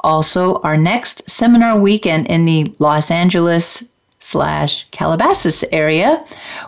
Also, 0.00 0.60
our 0.62 0.76
next 0.76 1.22
seminar 1.30 1.78
weekend 1.78 2.26
in 2.26 2.44
the 2.44 2.70
Los 2.80 3.10
Angeles 3.10 3.94
slash 4.18 4.86
Calabasas 4.90 5.64
area 5.72 6.22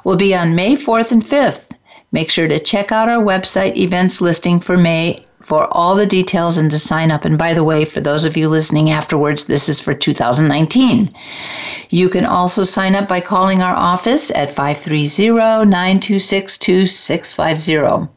will 0.04 0.16
be 0.16 0.34
on 0.34 0.54
May 0.54 0.76
4th 0.76 1.12
and 1.12 1.22
5th. 1.22 1.64
Make 2.10 2.30
sure 2.30 2.48
to 2.48 2.58
check 2.58 2.90
out 2.90 3.10
our 3.10 3.22
website 3.22 3.76
events 3.76 4.22
listing 4.22 4.60
for 4.60 4.78
May 4.78 5.25
for 5.46 5.68
all 5.70 5.94
the 5.94 6.06
details 6.06 6.58
and 6.58 6.72
to 6.72 6.78
sign 6.78 7.12
up. 7.12 7.24
And 7.24 7.38
by 7.38 7.54
the 7.54 7.62
way, 7.62 7.84
for 7.84 8.00
those 8.00 8.24
of 8.24 8.36
you 8.36 8.48
listening 8.48 8.90
afterwards, 8.90 9.44
this 9.44 9.68
is 9.68 9.78
for 9.78 9.94
2019. 9.94 11.08
You 11.88 12.08
can 12.08 12.26
also 12.26 12.64
sign 12.64 12.96
up 12.96 13.06
by 13.06 13.20
calling 13.20 13.62
our 13.62 13.76
office 13.76 14.32
at 14.32 14.52
530 14.52 15.64
926 15.64 16.58
2650. 16.58 18.08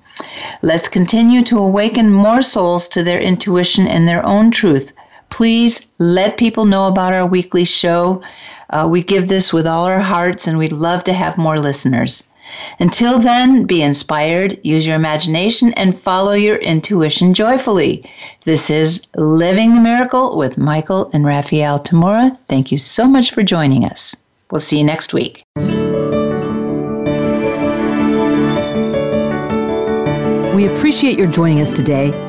Let's 0.64 0.88
continue 0.88 1.42
to 1.44 1.60
awaken 1.60 2.12
more 2.12 2.42
souls 2.42 2.88
to 2.90 3.04
their 3.04 3.20
intuition 3.20 3.88
and 3.88 4.08
their 4.08 4.26
own 4.26 4.50
truth. 4.50 4.94
Please 5.30 5.86
let 6.00 6.36
people 6.36 6.66
know 6.66 6.88
about 6.88 7.14
our 7.14 7.28
weekly 7.28 7.64
show. 7.64 8.24
Uh, 8.72 8.88
we 8.90 9.04
give 9.04 9.28
this 9.28 9.54
with 9.54 9.68
all 9.68 9.86
our 9.86 10.00
hearts, 10.00 10.48
and 10.48 10.58
we'd 10.58 10.72
love 10.72 11.04
to 11.04 11.14
have 11.14 11.38
more 11.38 11.60
listeners. 11.60 12.24
Until 12.80 13.20
then, 13.20 13.66
be 13.66 13.82
inspired, 13.82 14.60
use 14.64 14.86
your 14.86 14.96
imagination, 14.96 15.74
and 15.74 15.98
follow 15.98 16.34
your 16.34 16.58
intuition 16.58 17.34
joyfully. 17.34 18.10
This 18.46 18.70
is 18.70 19.06
Living 19.16 19.76
the 19.76 19.82
Miracle 19.82 20.38
with 20.38 20.58
Michael 20.58 21.10
and 21.14 21.26
Raphaelle 21.26 21.80
Tamura. 21.80 22.38
Thank 22.48 22.72
you 22.72 22.78
so 22.78 23.08
much 23.08 23.32
for 23.32 23.44
joining 23.44 23.86
us. 23.86 24.16
We'll 24.52 24.60
see 24.60 24.80
you 24.80 24.84
next 24.84 25.14
week. 25.14 25.44
We 30.56 30.68
appreciate 30.68 31.18
your 31.18 31.28
joining 31.28 31.62
us 31.62 31.74
today. 31.74 32.29